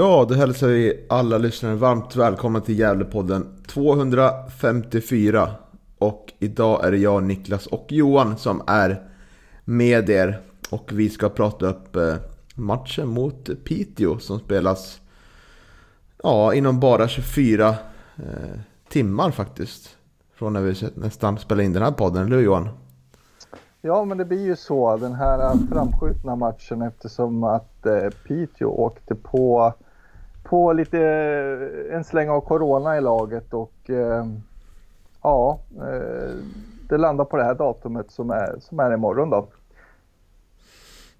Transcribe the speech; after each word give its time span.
Ja, 0.00 0.26
då 0.28 0.34
hälsar 0.34 0.68
vi 0.68 1.06
alla 1.08 1.38
lyssnare 1.38 1.74
varmt 1.74 2.16
välkomna 2.16 2.60
till 2.60 2.78
Gävlepodden 2.78 3.62
254. 3.66 5.50
Och 5.98 6.32
idag 6.38 6.84
är 6.84 6.90
det 6.90 6.96
jag, 6.96 7.22
Niklas 7.22 7.66
och 7.66 7.86
Johan 7.88 8.36
som 8.36 8.62
är 8.66 9.08
med 9.64 10.10
er. 10.10 10.40
Och 10.70 10.90
vi 10.92 11.08
ska 11.08 11.28
prata 11.28 11.66
upp 11.66 11.96
eh, 11.96 12.14
matchen 12.54 13.08
mot 13.08 13.50
Piteå 13.64 14.18
som 14.18 14.38
spelas 14.38 15.00
ja, 16.22 16.54
inom 16.54 16.80
bara 16.80 17.08
24 17.08 17.68
eh, 17.68 17.74
timmar 18.88 19.30
faktiskt. 19.30 19.96
Från 20.34 20.52
när 20.52 20.60
vi 20.60 20.74
nästan 20.94 21.38
spelade 21.38 21.64
in 21.64 21.72
den 21.72 21.82
här 21.82 21.92
podden, 21.92 22.26
eller 22.26 22.36
hur 22.36 22.44
Johan? 22.44 22.68
Ja, 23.80 24.04
men 24.04 24.18
det 24.18 24.24
blir 24.24 24.44
ju 24.44 24.56
så 24.56 24.96
den 24.96 25.14
här 25.14 25.52
framskjutna 25.72 26.36
matchen 26.36 26.82
eftersom 26.82 27.44
att 27.44 27.86
eh, 27.86 28.10
Piteå 28.26 28.68
åkte 28.68 29.14
på, 29.14 29.74
på 30.50 30.72
lite 30.72 30.98
eh, 31.00 31.96
en 31.96 32.04
släng 32.04 32.28
av 32.28 32.40
corona 32.40 32.96
i 32.96 33.00
laget 33.00 33.54
och 33.54 33.90
eh, 33.90 34.26
ja, 35.22 35.60
eh, 35.76 36.34
det 36.88 36.98
landar 36.98 37.24
på 37.24 37.36
det 37.36 37.44
här 37.44 37.54
datumet 37.54 38.10
som 38.10 38.30
är, 38.30 38.56
som 38.60 38.80
är 38.80 38.94
imorgon 38.94 39.30
då. 39.30 39.48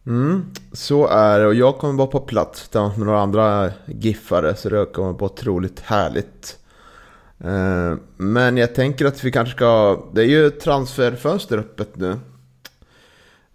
Mm, 0.06 0.44
så 0.72 1.06
är 1.06 1.40
det 1.40 1.46
och 1.46 1.54
jag 1.54 1.78
kommer 1.78 1.94
vara 1.94 2.06
på 2.06 2.20
plats 2.20 2.68
tillsammans 2.68 2.96
med 2.96 3.06
några 3.06 3.20
andra 3.20 3.70
giffare 3.86 4.54
så 4.54 4.68
det 4.68 4.86
kommer 4.86 5.12
vara 5.12 5.24
otroligt 5.24 5.80
härligt. 5.80 6.58
Eh, 7.38 7.94
men 8.16 8.56
jag 8.56 8.74
tänker 8.74 9.06
att 9.06 9.24
vi 9.24 9.32
kanske 9.32 9.54
ska, 9.54 10.02
det 10.12 10.20
är 10.20 10.26
ju 10.26 10.50
transferfönster 10.50 11.58
öppet 11.58 11.96
nu. 11.96 12.10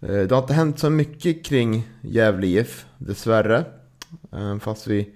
Eh, 0.00 0.18
det 0.18 0.30
har 0.30 0.42
inte 0.42 0.54
hänt 0.54 0.78
så 0.78 0.90
mycket 0.90 1.44
kring 1.44 1.88
Gävle 2.00 2.46
IF, 2.46 2.86
dessvärre. 2.98 3.64
Eh, 4.32 4.58
fast 4.58 4.86
vi 4.86 5.12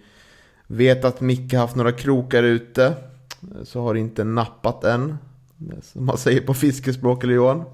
vet 0.70 1.04
att 1.04 1.20
Micke 1.20 1.54
haft 1.54 1.76
några 1.76 1.92
krokar 1.92 2.42
ute. 2.42 2.94
Så 3.62 3.82
har 3.82 3.94
inte 3.94 4.24
nappat 4.24 4.84
än. 4.84 5.18
Som 5.82 6.06
man 6.06 6.16
säger 6.16 6.40
på 6.40 6.54
fiskespråk, 6.54 7.24
eller 7.24 7.34
Johan? 7.34 7.64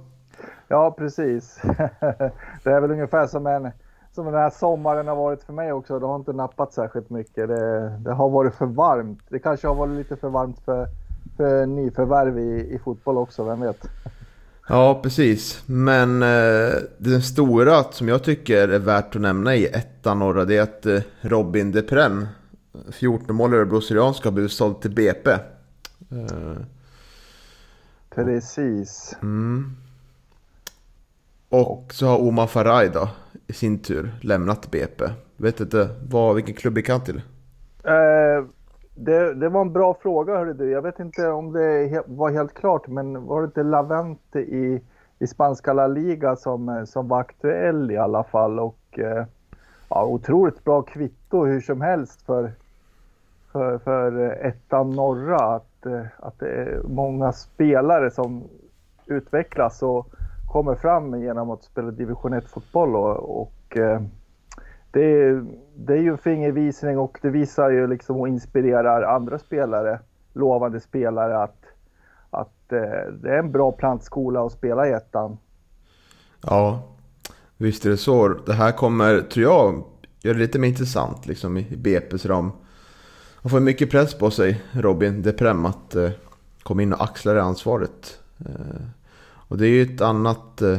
Ja, 0.69 0.95
precis. 0.99 1.61
det 2.63 2.71
är 2.71 2.81
väl 2.81 2.91
ungefär 2.91 3.27
som, 3.27 3.47
en, 3.47 3.71
som 4.13 4.25
den 4.25 4.35
här 4.35 4.51
sommaren 4.51 5.09
har 5.09 5.17
varit 5.17 5.43
för 5.43 5.53
mig 5.53 5.73
också. 5.73 5.99
Det 5.99 6.07
har 6.07 6.17
inte 6.17 6.33
nappat 6.33 6.73
särskilt 6.73 7.11
mycket. 7.11 7.49
Det, 7.49 7.99
det 7.99 8.13
har 8.13 8.29
varit 8.29 8.55
för 8.55 8.67
varmt. 8.67 9.23
Det 9.29 9.39
kanske 9.39 9.69
har 9.69 9.75
varit 9.75 9.97
lite 9.97 10.17
för 10.17 10.29
varmt 10.29 10.61
för, 10.65 10.87
för 11.37 11.67
nyförvärv 11.67 12.39
i, 12.39 12.75
i 12.75 12.79
fotboll 12.85 13.19
också, 13.19 13.45
vem 13.45 13.61
vet? 13.61 13.89
Ja, 14.69 15.01
precis. 15.03 15.63
Men 15.67 16.23
eh, 16.23 16.75
den 16.99 17.23
stora 17.23 17.83
som 17.83 18.09
jag 18.09 18.23
tycker 18.23 18.69
är 18.69 18.79
värt 18.79 19.17
att 19.17 19.23
nämna 19.23 19.55
i 19.55 19.67
ettan 19.67 20.19
norra 20.19 20.45
det 20.45 20.57
är 20.57 20.63
att 20.63 20.87
eh, 20.87 21.01
Robin 21.21 21.73
Deprem, 22.77 22.93
14-målare 22.93 23.59
Örebro 23.59 23.81
Syrianska, 23.81 24.29
har 24.29 24.33
blivit 24.33 24.53
såld 24.53 24.81
till 24.81 24.91
BP. 24.91 25.31
Eh, 25.31 26.57
precis. 28.11 29.17
Mm. 29.23 29.77
Och 31.49 31.87
så 31.91 32.07
har 32.07 32.19
Omar 32.19 32.47
Faraj 32.47 32.89
då 32.89 33.09
i 33.47 33.53
sin 33.53 33.79
tur 33.79 34.15
lämnat 34.21 34.71
BP. 34.71 35.05
Vet 35.37 35.61
inte 35.61 35.89
vad, 36.11 36.35
vilken 36.35 36.55
klubb 36.55 36.77
gick 36.77 36.89
han 36.89 37.05
till? 37.05 37.23
Eh, 37.85 38.45
det, 38.95 39.35
det, 39.35 39.49
var 39.49 39.61
en 39.61 39.73
bra 39.73 39.99
fråga 40.03 40.37
hörru 40.39 40.53
du. 40.53 40.71
Jag 40.71 40.83
vet 40.83 41.01
inte 41.01 41.29
om 41.29 41.53
det 41.53 42.03
var 42.07 42.31
helt 42.31 42.55
klart 42.55 42.89
men 42.89 43.27
var 43.27 43.41
det 43.41 43.47
inte 43.47 43.63
Lavente 43.63 44.39
i, 44.39 44.83
i 45.19 45.27
spanska 45.27 45.73
La 45.73 45.87
Liga 45.87 46.37
som, 46.37 46.87
som 46.89 47.09
var 47.09 47.21
aktuell 47.21 47.91
i 47.91 47.97
alla 47.97 48.25
fall 48.25 48.59
och 48.59 48.99
eh, 48.99 49.25
ja, 49.89 50.05
otroligt 50.05 50.65
bra 50.65 50.83
kvitto 50.83 51.45
hur 51.45 51.61
som 51.61 51.81
helst 51.81 52.23
för, 52.23 52.53
för, 53.57 53.79
för 53.79 54.31
ettan 54.47 54.91
norra 54.91 55.37
att, 55.37 55.87
eh, 55.87 56.03
att 56.19 56.39
det 56.39 56.49
är 56.49 56.83
många 56.85 57.33
spelare 57.33 58.11
som 58.11 58.45
utvecklas 59.07 59.83
och 59.83 60.07
kommer 60.53 60.75
fram 60.75 61.23
genom 61.23 61.51
att 61.51 61.63
spela 61.65 61.91
division 61.91 62.33
1 62.33 62.49
fotboll 62.49 62.97
och, 62.97 63.41
och 63.41 63.77
eh, 63.77 64.03
det 64.91 65.05
är, 65.05 65.45
det 65.77 65.93
är 65.93 65.99
ju 65.99 66.11
en 66.11 66.19
fingervisning 66.19 66.99
och 66.99 67.19
det 67.23 67.31
visar 67.31 67.71
ju 67.71 67.87
liksom 67.87 68.17
och 68.17 68.29
inspirerar 68.29 69.03
andra 69.03 69.39
spelare, 69.39 70.01
lovande 70.33 70.81
spelare 70.81 71.43
att, 71.43 71.65
att 72.31 72.73
eh, 72.73 73.13
det 73.23 73.31
är 73.31 73.39
en 73.39 73.53
bra 73.53 73.73
plantskola 73.73 74.47
att 74.47 74.53
spela 74.53 74.89
i 74.89 74.93
ettan. 74.93 75.39
Ja, 76.43 76.83
visst 77.57 77.87
är 77.87 77.91
det 77.91 77.97
så. 77.97 78.29
Det 78.29 78.53
här 78.53 78.73
kommer, 78.73 79.21
tror 79.21 79.45
jag, 79.45 79.85
göra 80.23 80.35
det 80.35 80.41
lite 80.41 80.59
mer 80.59 80.69
intressant 80.69 81.27
liksom 81.27 81.57
i 81.57 81.63
BP's 81.63 82.29
ram. 82.29 82.53
Han 83.47 83.51
får 83.51 83.61
mycket 83.61 83.91
press 83.91 84.15
på 84.15 84.31
sig, 84.31 84.63
Robin 84.73 85.23
Deprem, 85.23 85.67
att 85.67 85.95
eh, 85.95 86.11
komma 86.63 86.83
in 86.83 86.93
och 86.93 87.05
axla 87.05 87.33
det 87.33 87.43
ansvaret. 87.43 88.19
Eh, 88.39 88.87
och 89.27 89.59
det 89.59 89.67
är 89.67 89.71
ju 89.71 89.83
ett 89.83 90.01
annat... 90.01 90.63
Eh, 90.63 90.79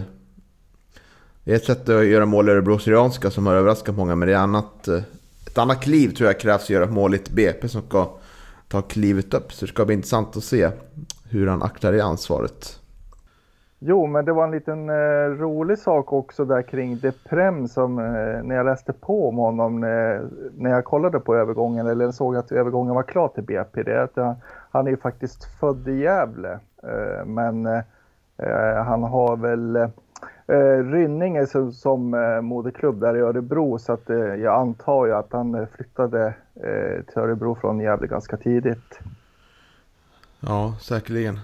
det 1.43 1.51
är 1.51 1.55
ett 1.55 1.65
sätt 1.65 1.89
att 1.89 2.05
göra 2.05 2.25
mål 2.25 2.49
i 2.49 2.51
Örebro 2.51 2.79
Syrianska 2.79 3.31
som 3.31 3.45
har 3.45 3.53
överraskat 3.53 3.95
många, 3.95 4.15
men 4.15 4.27
det 4.27 4.33
är 4.33 4.37
annat, 4.37 4.87
eh, 4.87 5.01
ett 5.45 5.57
annat 5.57 5.81
kliv 5.81 6.15
tror 6.15 6.27
jag 6.27 6.39
krävs 6.39 6.63
att 6.63 6.69
göra 6.69 6.85
mål 6.85 7.13
i 7.13 7.17
ett 7.17 7.29
BP 7.29 7.67
som 7.67 7.81
ska 7.81 8.17
ta 8.67 8.81
klivet 8.81 9.33
upp. 9.33 9.53
Så 9.53 9.65
det 9.65 9.71
ska 9.71 9.85
bli 9.85 9.95
intressant 9.95 10.37
att 10.37 10.43
se 10.43 10.69
hur 11.23 11.47
han 11.47 11.63
axlar 11.63 11.91
det 11.91 12.03
ansvaret. 12.03 12.79
Jo, 13.79 14.07
men 14.07 14.25
det 14.25 14.33
var 14.33 14.43
en 14.43 14.51
liten 14.51 14.89
eh, 14.89 15.29
rolig 15.39 15.79
sak 15.79 16.13
också 16.13 16.45
där 16.45 16.61
kring 16.61 16.97
Deprem 16.97 17.67
som 17.67 17.99
eh, 17.99 18.43
när 18.43 18.55
jag 18.55 18.65
läste 18.65 18.93
på 18.93 19.29
om 19.29 19.37
honom 19.37 19.79
när, 19.79 20.27
när 20.57 20.69
jag 20.69 20.85
kollade 20.85 21.19
på 21.19 21.35
övergången 21.35 21.87
eller 21.87 22.11
såg 22.11 22.35
att 22.35 22.51
övergången 22.51 22.95
var 22.95 23.03
klar 23.03 23.27
till 23.27 23.43
BP. 23.43 23.83
Det 23.83 23.93
är 23.93 24.01
att 24.01 24.15
han, 24.15 24.35
han 24.71 24.87
är 24.87 24.91
ju 24.91 24.97
faktiskt 24.97 25.59
född 25.59 25.87
i 25.87 25.99
Gävle, 25.99 26.59
eh, 26.83 27.25
men 27.25 27.65
eh, 27.65 27.81
eh 28.37 28.83
han 28.83 29.03
har 29.03 29.37
väl 29.37 29.75
eh, 29.75 30.83
Rynninge 30.91 31.47
som, 31.47 31.71
som 31.71 32.13
eh, 32.13 32.41
moderklubb 32.41 32.99
där 32.99 33.17
i 33.17 33.19
Örebro 33.19 33.79
så 33.79 33.93
att 33.93 34.09
eh, 34.09 34.17
jag 34.17 34.55
antar 34.61 35.05
ju 35.05 35.13
att 35.13 35.33
han 35.33 35.67
flyttade 35.67 36.33
eh, 36.55 37.03
till 37.03 37.21
Örebro 37.21 37.55
från 37.55 37.79
Gävle 37.79 38.07
ganska 38.07 38.37
tidigt. 38.37 38.99
Ja, 40.39 40.75
säkerligen. 40.81 41.39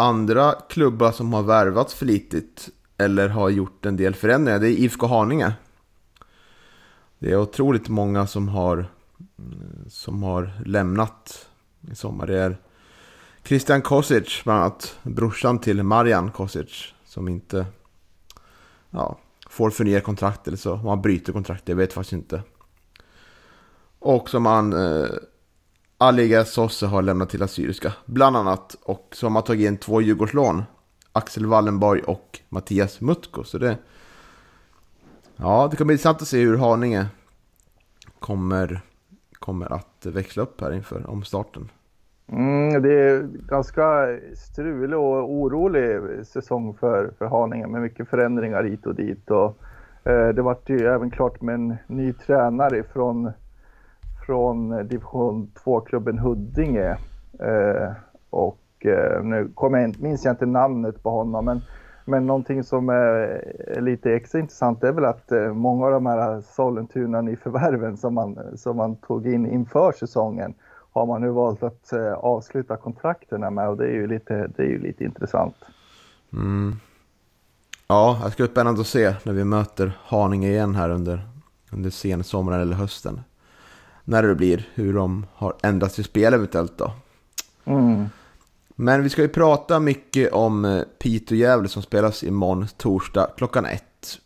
Andra 0.00 0.52
klubbar 0.52 1.12
som 1.12 1.32
har 1.32 1.42
värvats 1.42 1.94
flitigt 1.94 2.68
eller 2.96 3.28
har 3.28 3.48
gjort 3.48 3.86
en 3.86 3.96
del 3.96 4.14
förändringar, 4.14 4.58
det 4.58 4.68
är 4.68 4.70
IFK 4.70 5.06
Haninge. 5.06 5.52
Det 7.18 7.32
är 7.32 7.36
otroligt 7.36 7.88
många 7.88 8.26
som 8.26 8.48
har, 8.48 8.86
som 9.88 10.22
har 10.22 10.52
lämnat 10.64 11.48
i 11.92 11.94
sommar. 11.94 12.26
Det 12.26 12.38
är 12.38 12.58
Christian 13.44 13.82
Kosic, 13.82 14.40
bland 14.44 14.60
annat 14.60 14.98
brorsan 15.02 15.58
till 15.58 15.82
Marian 15.82 16.30
Kosic, 16.30 16.94
som 17.04 17.28
inte 17.28 17.66
ja, 18.90 19.18
får 19.48 19.70
förnya 19.70 20.00
kontrakt 20.00 20.48
eller 20.48 20.58
så. 20.58 20.72
Om 20.72 20.86
han 20.86 21.02
bryter 21.02 21.32
kontrakt, 21.32 21.68
jag 21.68 21.76
vet 21.76 21.92
faktiskt 21.92 22.12
inte. 22.12 22.42
Och 23.98 24.30
som 24.30 24.46
han 24.46 24.72
eh, 24.72 25.08
Aliga 26.00 26.44
Sosse 26.44 26.86
har 26.86 27.02
lämnat 27.02 27.30
till 27.30 27.42
Assyriska, 27.42 27.92
bland 28.06 28.36
annat. 28.36 28.76
Och 28.82 29.08
så 29.12 29.26
har 29.26 29.30
man 29.30 29.42
tagit 29.42 29.68
in 29.68 29.76
två 29.76 30.00
Djurgårdslån. 30.00 30.62
Axel 31.12 31.46
Wallenborg 31.46 32.02
och 32.02 32.40
Mattias 32.48 33.00
Mutko. 33.00 33.44
Så 33.44 33.58
det... 33.58 33.76
Ja, 35.36 35.68
det 35.70 35.76
kommer 35.76 35.86
bli 35.86 35.94
intressant 35.94 36.22
att 36.22 36.28
se 36.28 36.40
hur 36.40 36.56
Haninge 36.56 37.06
kommer, 38.18 38.80
kommer 39.32 39.72
att 39.72 40.06
växla 40.06 40.42
upp 40.42 40.60
här 40.60 40.72
inför 40.72 41.10
omstarten. 41.10 41.68
Mm, 42.32 42.82
det 42.82 42.92
är 42.92 43.22
ganska 43.48 44.18
strulig 44.36 44.98
och 44.98 45.32
orolig 45.32 46.00
säsong 46.26 46.74
för, 46.74 47.10
för 47.18 47.26
Haninge 47.26 47.66
med 47.66 47.82
mycket 47.82 48.08
förändringar 48.08 48.64
hit 48.64 48.86
och 48.86 48.94
dit. 48.94 49.30
Och, 49.30 49.58
eh, 50.04 50.28
det 50.28 50.42
vart 50.42 50.68
ju 50.68 50.86
även 50.86 51.10
klart 51.10 51.40
med 51.40 51.54
en 51.54 51.76
ny 51.86 52.12
tränare 52.12 52.82
från 52.92 53.32
från 54.28 54.88
division 54.88 55.50
2-klubben 55.64 56.18
Huddinge. 56.18 56.96
Eh, 57.40 57.92
och 58.30 58.86
eh, 58.86 59.22
nu 59.22 59.50
kommer 59.54 59.78
jag, 59.78 60.00
minns 60.00 60.24
jag 60.24 60.32
inte 60.32 60.46
namnet 60.46 61.02
på 61.02 61.10
honom, 61.10 61.44
men, 61.44 61.60
men 62.04 62.26
någonting 62.26 62.64
som 62.64 62.88
är, 62.88 63.80
lite 63.80 64.12
extra 64.12 64.38
intressant 64.38 64.84
är 64.84 64.92
väl 64.92 65.04
att 65.04 65.32
eh, 65.32 65.52
många 65.52 65.86
av 65.86 65.92
de 65.92 66.06
här 66.06 66.40
Sollentuna 66.40 67.20
nyförvärven 67.20 67.96
som 67.96 68.14
man, 68.14 68.58
som 68.58 68.76
man 68.76 68.96
tog 68.96 69.26
in 69.26 69.46
inför 69.46 69.92
säsongen 69.92 70.54
har 70.92 71.06
man 71.06 71.20
nu 71.20 71.30
valt 71.30 71.62
att 71.62 71.92
avsluta 72.16 72.76
kontrakterna 72.76 73.50
med 73.50 73.68
och 73.68 73.76
det 73.76 73.84
är 73.84 73.94
ju 73.94 74.06
lite, 74.06 74.50
det 74.56 74.62
är 74.62 74.66
ju 74.68 74.78
lite 74.78 75.04
intressant. 75.04 75.56
Mm. 76.32 76.76
Ja, 77.86 78.20
det 78.24 78.30
ska 78.30 78.42
bli 78.42 78.52
spännande 78.52 78.80
att 78.80 78.86
se 78.86 79.14
när 79.24 79.32
vi 79.32 79.44
möter 79.44 79.98
Haninge 80.04 80.48
igen 80.48 80.74
här 80.74 80.90
under, 80.90 81.28
under 81.72 81.90
sensommaren 81.90 82.60
eller 82.60 82.76
hösten. 82.76 83.20
När 84.08 84.22
det 84.22 84.34
blir, 84.34 84.68
hur 84.74 84.94
de 84.94 85.26
har 85.34 85.56
ändrat 85.62 85.92
sitt 85.92 86.06
spel 86.06 86.34
eventuellt 86.34 86.78
då. 86.78 86.92
Mm. 87.64 88.06
Men 88.68 89.02
vi 89.02 89.08
ska 89.08 89.22
ju 89.22 89.28
prata 89.28 89.80
mycket 89.80 90.32
om 90.32 90.64
eh, 90.64 90.82
Piteå 90.98 91.36
Gävle 91.36 91.68
som 91.68 91.82
spelas 91.82 92.24
imorgon 92.24 92.66
torsdag 92.76 93.30
klockan 93.36 93.66
ett. 93.66 94.18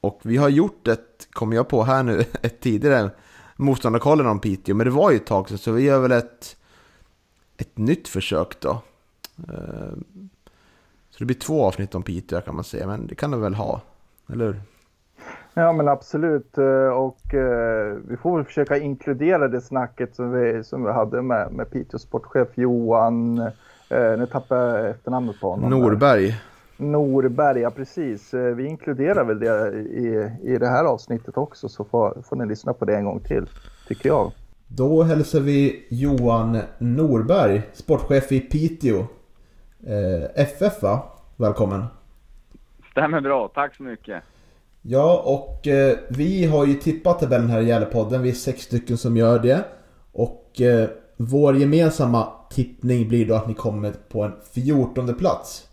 Och 0.00 0.20
vi 0.22 0.36
har 0.36 0.48
gjort 0.48 0.88
ett, 0.88 1.28
kommer 1.30 1.56
jag 1.56 1.68
på 1.68 1.82
här 1.82 2.02
nu, 2.02 2.20
ett 2.42 2.60
tidigare 2.60 3.10
motståndarkollen 3.56 4.26
om 4.26 4.40
Piteå. 4.40 4.74
Men 4.74 4.84
det 4.84 4.90
var 4.90 5.10
ju 5.10 5.16
ett 5.16 5.26
tag 5.26 5.48
sedan 5.48 5.58
så 5.58 5.72
vi 5.72 5.82
gör 5.82 6.00
väl 6.00 6.12
ett, 6.12 6.56
ett 7.56 7.78
nytt 7.78 8.08
försök 8.08 8.60
då. 8.60 8.82
Eh, 9.48 9.92
så 11.10 11.18
det 11.18 11.24
blir 11.24 11.36
två 11.36 11.64
avsnitt 11.66 11.94
om 11.94 12.02
Piteå 12.02 12.40
kan 12.40 12.54
man 12.54 12.64
säga, 12.64 12.86
men 12.86 13.06
det 13.06 13.14
kan 13.14 13.30
det 13.30 13.36
väl 13.36 13.54
ha, 13.54 13.80
eller 14.32 14.44
hur? 14.44 14.62
Ja 15.54 15.72
men 15.72 15.88
absolut 15.88 16.58
eh, 16.58 16.88
och 16.88 17.34
eh, 17.34 17.96
vi 18.08 18.16
får 18.16 18.36
väl 18.36 18.44
försöka 18.44 18.78
inkludera 18.78 19.48
det 19.48 19.60
snacket 19.60 20.14
som 20.14 20.32
vi, 20.32 20.64
som 20.64 20.84
vi 20.84 20.92
hade 20.92 21.22
med, 21.22 21.52
med 21.52 21.70
Piteås 21.70 22.02
sportchef 22.02 22.48
Johan, 22.54 23.38
eh, 23.88 24.18
nu 24.18 24.26
tappar 24.32 24.56
jag 24.56 24.90
efternamnet 24.90 25.40
på 25.40 25.50
honom. 25.50 25.70
Norberg. 25.70 26.34
Norberg, 26.76 27.60
ja 27.60 27.70
precis. 27.70 28.34
Vi 28.34 28.66
inkluderar 28.66 29.24
väl 29.24 29.38
det 29.38 29.72
i, 29.78 30.30
i 30.42 30.58
det 30.58 30.68
här 30.68 30.84
avsnittet 30.84 31.36
också 31.36 31.68
så 31.68 31.84
får, 31.84 32.22
får 32.28 32.36
ni 32.36 32.46
lyssna 32.46 32.72
på 32.72 32.84
det 32.84 32.96
en 32.96 33.04
gång 33.04 33.20
till, 33.20 33.46
tycker 33.88 34.08
jag. 34.08 34.32
Då 34.66 35.02
hälsar 35.02 35.40
vi 35.40 35.86
Johan 35.88 36.58
Norberg, 36.78 37.62
sportchef 37.72 38.32
i 38.32 38.40
Piteå. 38.40 38.98
Eh, 39.86 40.42
FF 40.42 40.82
va? 40.82 41.02
Välkommen. 41.36 41.84
Stämmer 42.90 43.20
bra, 43.20 43.48
tack 43.54 43.76
så 43.76 43.82
mycket. 43.82 44.22
Ja, 44.90 45.22
och 45.24 45.66
eh, 45.66 45.98
vi 46.10 46.46
har 46.46 46.66
ju 46.66 46.74
tippat 46.74 47.18
tabellen 47.18 47.50
här 47.50 47.60
i 47.60 47.64
Gävlepodden. 47.64 48.22
Vi 48.22 48.28
är 48.28 48.32
sex 48.32 48.62
stycken 48.62 48.96
som 48.96 49.16
gör 49.16 49.38
det. 49.38 49.64
Och 50.12 50.60
eh, 50.60 50.88
vår 51.16 51.56
gemensamma 51.56 52.32
tippning 52.50 53.08
blir 53.08 53.26
då 53.26 53.34
att 53.34 53.48
ni 53.48 53.54
kommer 53.54 53.92
på 53.92 54.22
en 54.22 54.32
fjortonde 54.54 55.14
plats. 55.14 55.68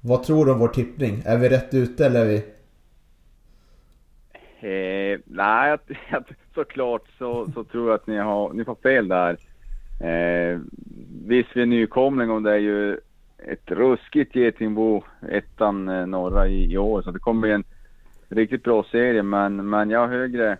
Vad 0.00 0.22
tror 0.22 0.46
du 0.46 0.52
om 0.52 0.58
vår 0.58 0.68
tippning? 0.68 1.22
Är 1.26 1.38
vi 1.38 1.48
rätt 1.48 1.74
ute 1.74 2.06
eller 2.06 2.20
är 2.20 2.24
vi... 2.24 2.36
Eh, 4.60 5.20
nej, 5.24 5.78
såklart 6.54 7.02
så, 7.18 7.46
så 7.54 7.64
tror 7.64 7.88
jag 7.88 7.94
att 7.94 8.06
ni 8.06 8.16
har, 8.16 8.52
ni 8.52 8.64
får 8.64 8.74
fel 8.74 9.08
där. 9.08 9.36
Eh, 10.00 10.60
visst, 11.26 11.50
vi 11.54 11.62
är 11.62 11.66
nykomling 11.66 12.30
och 12.30 12.42
det 12.42 12.52
är 12.52 12.58
ju 12.58 12.94
ett 13.38 13.70
ruskigt 13.70 14.36
Getingbo, 14.36 15.02
ettan 15.30 15.88
eh, 15.88 16.06
norra 16.06 16.48
i, 16.48 16.72
i 16.72 16.78
år. 16.78 17.02
Så 17.02 17.10
det 17.10 17.18
kommer 17.18 17.40
bli 17.40 17.52
en 17.52 17.64
riktigt 18.34 18.62
bra 18.62 18.84
serie. 18.90 19.22
Men, 19.22 19.68
men 19.70 19.90
jag 19.90 20.00
har 20.00 20.08
högre 20.08 20.58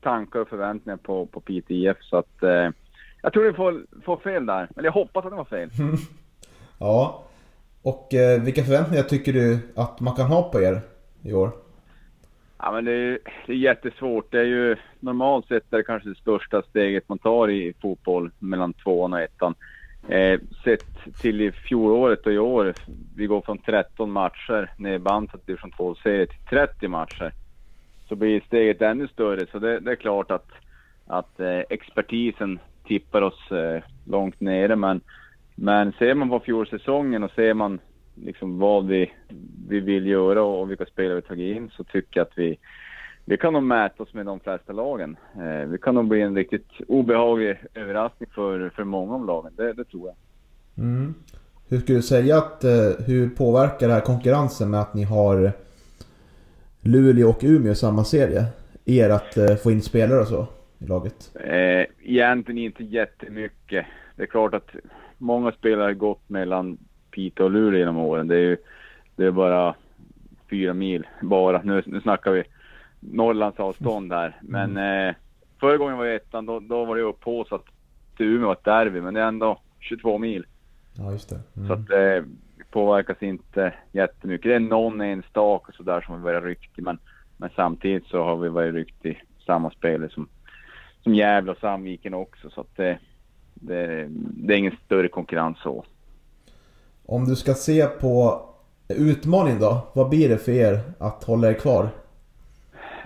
tankar 0.00 0.40
och 0.40 0.48
förväntningar 0.48 0.96
på, 0.96 1.26
på 1.26 1.40
PTIF. 1.40 1.96
Så 2.00 2.16
att 2.16 2.42
eh, 2.42 2.70
jag 3.22 3.32
tror 3.32 3.44
ni 3.44 3.52
får, 3.52 3.86
får 4.04 4.16
fel 4.16 4.46
där. 4.46 4.68
Eller 4.76 4.88
jag 4.88 4.92
hoppas 4.92 5.24
att 5.24 5.30
det 5.30 5.36
var 5.36 5.44
fel. 5.44 5.70
ja. 6.78 7.24
Och 7.82 8.14
eh, 8.14 8.42
vilka 8.42 8.62
förväntningar 8.62 9.02
tycker 9.02 9.32
du 9.32 9.58
att 9.76 10.00
man 10.00 10.14
kan 10.14 10.26
ha 10.26 10.42
på 10.42 10.62
er 10.62 10.80
i 11.22 11.32
år? 11.32 11.50
Ja, 12.58 12.72
men 12.72 12.84
det 12.84 12.92
är, 12.92 13.18
det 13.46 13.52
är 13.52 13.56
jättesvårt. 13.56 14.32
Det 14.32 14.38
är 14.38 14.44
ju 14.44 14.76
normalt 15.00 15.46
sett 15.46 15.72
är 15.72 15.76
det 15.76 15.82
kanske 15.82 16.08
det 16.08 16.14
största 16.14 16.62
steget 16.62 17.08
man 17.08 17.18
tar 17.18 17.50
i 17.50 17.74
fotboll 17.82 18.30
mellan 18.38 18.72
tvåan 18.72 19.12
och 19.12 19.20
ettan. 19.20 19.54
Eh, 20.08 20.40
sett 20.64 21.20
till 21.20 21.40
i 21.40 21.52
fjolåret 21.52 22.26
och 22.26 22.32
i 22.32 22.38
år, 22.38 22.74
vi 23.16 23.26
går 23.26 23.40
från 23.40 23.58
13 23.58 24.10
matcher 24.10 24.70
nedbantat 24.76 25.46
division 25.46 25.72
2-serie 25.72 26.26
till 26.26 26.38
30 26.48 26.88
matcher. 26.88 27.32
Så 28.08 28.16
blir 28.16 28.40
steget 28.40 28.82
ännu 28.82 29.08
större. 29.08 29.46
Så 29.46 29.58
det, 29.58 29.80
det 29.80 29.90
är 29.90 29.96
klart 29.96 30.30
att, 30.30 30.48
att 31.06 31.40
eh, 31.40 31.58
expertisen 31.70 32.58
tippar 32.86 33.22
oss 33.22 33.52
eh, 33.52 33.82
långt 34.06 34.40
nere. 34.40 34.76
Men, 34.76 35.00
men 35.54 35.92
ser 35.92 36.14
man 36.14 36.28
på 36.28 36.40
fjolsäsongen 36.40 37.22
och 37.22 37.30
ser 37.30 37.54
man 37.54 37.78
liksom 38.14 38.58
vad 38.58 38.86
vi, 38.86 39.12
vi 39.68 39.80
vill 39.80 40.06
göra 40.06 40.42
och 40.42 40.70
vilka 40.70 40.86
spelare 40.86 41.14
vi 41.14 41.22
tagit 41.22 41.56
in 41.56 41.70
så 41.70 41.84
tycker 41.84 42.20
jag 42.20 42.26
att 42.26 42.38
vi, 42.38 42.58
vi 43.24 43.36
kan 43.36 43.52
nog 43.52 43.62
mäta 43.62 44.02
oss 44.02 44.14
med 44.14 44.26
de 44.26 44.40
flesta 44.40 44.72
lagen. 44.72 45.16
Eh, 45.34 45.68
vi 45.68 45.78
kan 45.78 45.94
nog 45.94 46.08
bli 46.08 46.20
en 46.20 46.36
riktigt 46.36 46.68
obehaglig 46.88 47.56
överraskning 47.74 48.28
för, 48.34 48.70
för 48.70 48.84
många 48.84 49.14
av 49.14 49.26
lagen, 49.26 49.52
det, 49.56 49.72
det 49.72 49.84
tror 49.84 50.06
jag. 50.08 50.16
Mm. 50.84 51.14
Hur 51.68 51.78
skulle 51.78 51.98
du 51.98 52.02
säga 52.02 52.38
att, 52.38 52.64
eh, 52.64 53.06
hur 53.06 53.28
påverkar 53.28 53.88
det 53.88 53.94
här 53.94 54.00
konkurrensen 54.00 54.70
med 54.70 54.80
att 54.80 54.94
ni 54.94 55.04
har 55.04 55.52
Luleå 56.80 57.28
och 57.28 57.40
Umeå 57.42 57.72
i 57.72 57.74
samma 57.74 58.04
serie? 58.04 58.44
Er 58.84 59.10
att 59.10 59.36
eh, 59.36 59.56
få 59.56 59.70
in 59.70 59.82
spelare 59.82 60.20
och 60.20 60.28
så 60.28 60.46
i 60.78 60.86
laget? 60.86 61.30
Eh, 61.34 61.86
egentligen 62.02 62.58
inte 62.58 62.84
jättemycket. 62.84 63.86
Det 64.16 64.22
är 64.22 64.26
klart 64.26 64.54
att 64.54 64.70
många 65.18 65.52
spelare 65.52 65.82
har 65.82 65.92
gått 65.92 66.28
mellan 66.28 66.78
Piteå 67.10 67.44
och 67.44 67.50
Luleå 67.50 67.78
genom 67.78 67.96
åren. 67.96 68.28
Det 68.28 68.34
är 68.34 68.40
ju 68.40 68.56
det 69.16 69.24
är 69.24 69.30
bara 69.30 69.74
fyra 70.50 70.74
mil 70.74 71.06
bara. 71.22 71.62
Nu, 71.62 71.82
nu 71.86 72.00
snackar 72.00 72.30
vi 72.30 72.44
Norrlands 73.12 73.60
avstånd 73.60 74.12
här. 74.12 74.36
Men 74.42 74.70
mm. 74.70 75.08
eh, 75.08 75.14
förra 75.60 75.76
gången 75.76 75.98
var 75.98 76.04
jag 76.04 76.14
ettan, 76.14 76.46
då, 76.46 76.60
då 76.60 76.84
var 76.84 76.96
det 76.96 77.02
upphaussat 77.02 77.64
till 78.16 78.26
Umeå 78.26 78.52
ett 78.52 78.64
derby, 78.64 79.00
men 79.00 79.14
det 79.14 79.20
är 79.20 79.26
ändå 79.26 79.60
22 79.80 80.18
mil. 80.18 80.46
Ja, 80.98 81.12
just 81.12 81.28
det. 81.28 81.40
Mm. 81.56 81.68
Så 81.68 81.74
att 81.74 81.86
det 81.86 82.16
eh, 82.16 82.24
påverkas 82.70 83.22
inte 83.22 83.74
jättemycket. 83.92 84.50
Det 84.50 84.54
är 84.54 84.60
någon 84.60 85.00
enstaka 85.00 85.72
sådär 85.72 86.00
som 86.00 86.14
har 86.14 86.20
varit 86.20 86.44
ryktig, 86.44 86.82
men, 86.84 86.98
men 87.36 87.50
samtidigt 87.56 88.06
så 88.06 88.22
har 88.22 88.36
vi 88.36 88.48
varit 88.48 88.74
ryckt 88.74 89.06
i 89.06 89.18
samma 89.46 89.70
spelare 89.70 90.10
som, 90.10 90.28
som 91.02 91.14
Gävle 91.14 91.50
och 91.50 91.58
Sandviken 91.58 92.14
också. 92.14 92.50
Så 92.50 92.60
att 92.60 92.76
det, 92.76 92.98
det, 93.54 94.06
det 94.08 94.54
är 94.54 94.58
ingen 94.58 94.76
större 94.84 95.08
konkurrens 95.08 95.58
så. 95.62 95.84
Om 97.06 97.24
du 97.24 97.36
ska 97.36 97.54
se 97.54 97.86
på 97.86 98.42
utmaning 98.88 99.58
då, 99.60 99.86
vad 99.92 100.08
blir 100.08 100.28
det 100.28 100.38
för 100.38 100.52
er 100.52 100.80
att 100.98 101.24
hålla 101.24 101.48
er 101.48 101.54
kvar? 101.54 101.88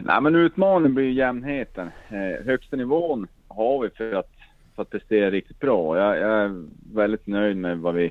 Nej 0.01 0.21
men 0.23 0.35
utmaningen 0.35 0.95
blir 0.95 1.11
jämnheten. 1.11 1.91
Eh, 2.09 2.47
högsta 2.47 2.77
nivån 2.77 3.27
har 3.49 3.83
vi 3.83 3.91
för 3.91 4.13
att, 4.13 4.31
för 4.75 4.83
att 4.83 4.91
prestera 4.91 5.31
riktigt 5.31 5.61
bra. 5.61 5.99
Jag, 5.99 6.19
jag 6.19 6.45
är 6.45 6.65
väldigt 6.95 7.27
nöjd 7.27 7.57
med 7.57 7.79
vad 7.79 7.95
vi, 7.95 8.11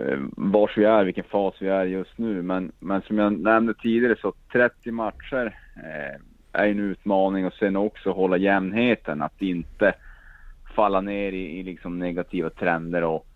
eh, 0.00 0.18
vars 0.36 0.78
vi 0.78 0.84
är, 0.84 1.04
vilken 1.04 1.24
fas 1.24 1.54
vi 1.58 1.68
är 1.68 1.84
just 1.84 2.18
nu. 2.18 2.42
Men, 2.42 2.72
men 2.78 3.02
som 3.02 3.18
jag 3.18 3.32
nämnde 3.32 3.74
tidigare 3.74 4.16
så 4.20 4.32
30 4.52 4.90
matcher 4.90 5.58
eh, 5.76 6.20
är 6.52 6.68
en 6.68 6.80
utmaning 6.80 7.46
och 7.46 7.54
sen 7.54 7.76
också 7.76 8.10
hålla 8.10 8.36
jämnheten. 8.36 9.22
Att 9.22 9.42
inte 9.42 9.94
falla 10.74 11.00
ner 11.00 11.32
i, 11.32 11.58
i 11.58 11.62
liksom 11.62 11.98
negativa 11.98 12.50
trender 12.50 13.02
och 13.02 13.26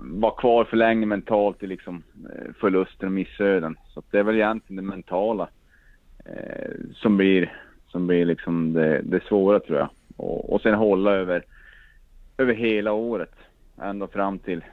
vara 0.00 0.34
kvar 0.34 0.64
för 0.64 0.76
länge 0.76 1.06
mentalt 1.06 1.62
i 1.62 1.66
liksom 1.66 2.02
eh, 2.30 2.52
förluster 2.60 3.06
och 3.06 3.12
missöden. 3.12 3.76
Så 3.88 4.02
det 4.10 4.18
är 4.18 4.22
väl 4.22 4.34
egentligen 4.34 4.84
det 4.84 4.90
mentala 4.90 5.48
eh, 6.24 6.70
som 6.94 7.16
blir, 7.16 7.52
som 7.88 8.06
blir 8.06 8.24
liksom 8.24 8.72
det, 8.72 9.00
det 9.02 9.24
svåra 9.24 9.60
tror 9.60 9.78
jag. 9.78 9.88
Och, 10.16 10.52
och 10.52 10.60
sen 10.60 10.74
hålla 10.74 11.10
över, 11.10 11.44
över 12.38 12.54
hela 12.54 12.92
året. 12.92 13.32
Ända 13.82 14.06
fram 14.06 14.38
till 14.38 14.64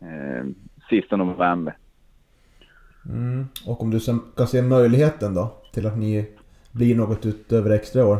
eh, 0.00 0.44
sista 0.90 1.16
november. 1.16 1.76
Mm. 3.08 3.46
Och 3.66 3.82
om 3.82 3.90
du 3.90 4.00
kan 4.36 4.46
se 4.46 4.62
möjligheten 4.62 5.34
då 5.34 5.56
till 5.72 5.86
att 5.86 5.98
ni 5.98 6.30
blir 6.72 6.96
något 6.96 7.26
utöver 7.26 7.70
extra 7.70 8.06
år? 8.06 8.18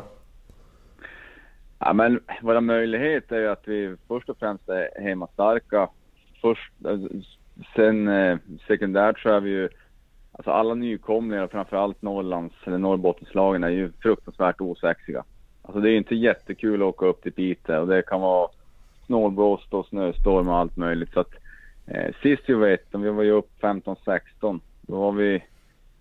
Ja 1.79 1.93
men 1.93 2.21
våra 2.43 2.61
möjligheter 2.61 3.37
är 3.37 3.41
ju 3.41 3.49
att 3.49 3.69
vi 3.69 3.97
först 4.09 4.29
och 4.29 4.39
främst 4.39 4.69
är 4.69 5.03
hemmastarka. 5.03 5.89
Först, 6.41 6.73
sen 7.77 8.09
eh, 8.09 8.39
sekundärt 8.67 9.19
så 9.19 9.29
är 9.29 9.41
vi 9.41 9.51
ju 9.51 9.69
Alltså 10.39 10.51
alla 10.51 10.75
nykomlingar, 10.75 11.47
framförallt 11.47 12.03
Norrlands 12.03 12.55
eller 12.65 12.79
Norrbottenslagen, 12.79 13.65
är 13.65 13.69
ju 13.69 13.93
fruktansvärt 14.03 14.61
osexiga. 14.61 15.25
Alltså 15.63 15.81
det 15.81 15.91
är 15.91 15.97
inte 15.97 16.15
jättekul 16.15 16.83
att 16.83 16.89
åka 16.89 17.07
upp 17.07 17.23
till 17.23 17.33
Piteå 17.33 17.81
och 17.81 17.87
det 17.87 18.03
kan 18.03 18.21
vara 18.21 18.49
snålblåst 19.07 19.75
och 19.75 19.87
snöstorm 19.87 20.49
och 20.49 20.57
allt 20.57 20.77
möjligt. 20.77 21.13
Så 21.13 21.21
att, 21.21 21.35
eh, 21.87 22.15
sist 22.23 22.43
vi 22.47 22.55
var 22.55 22.79
om 22.93 23.03
vi 23.03 23.11
var 23.11 23.23
ju 23.23 23.31
upp 23.31 23.51
15-16, 23.61 24.61
då 24.81 24.97
var 24.97 25.13
vi 25.13 25.43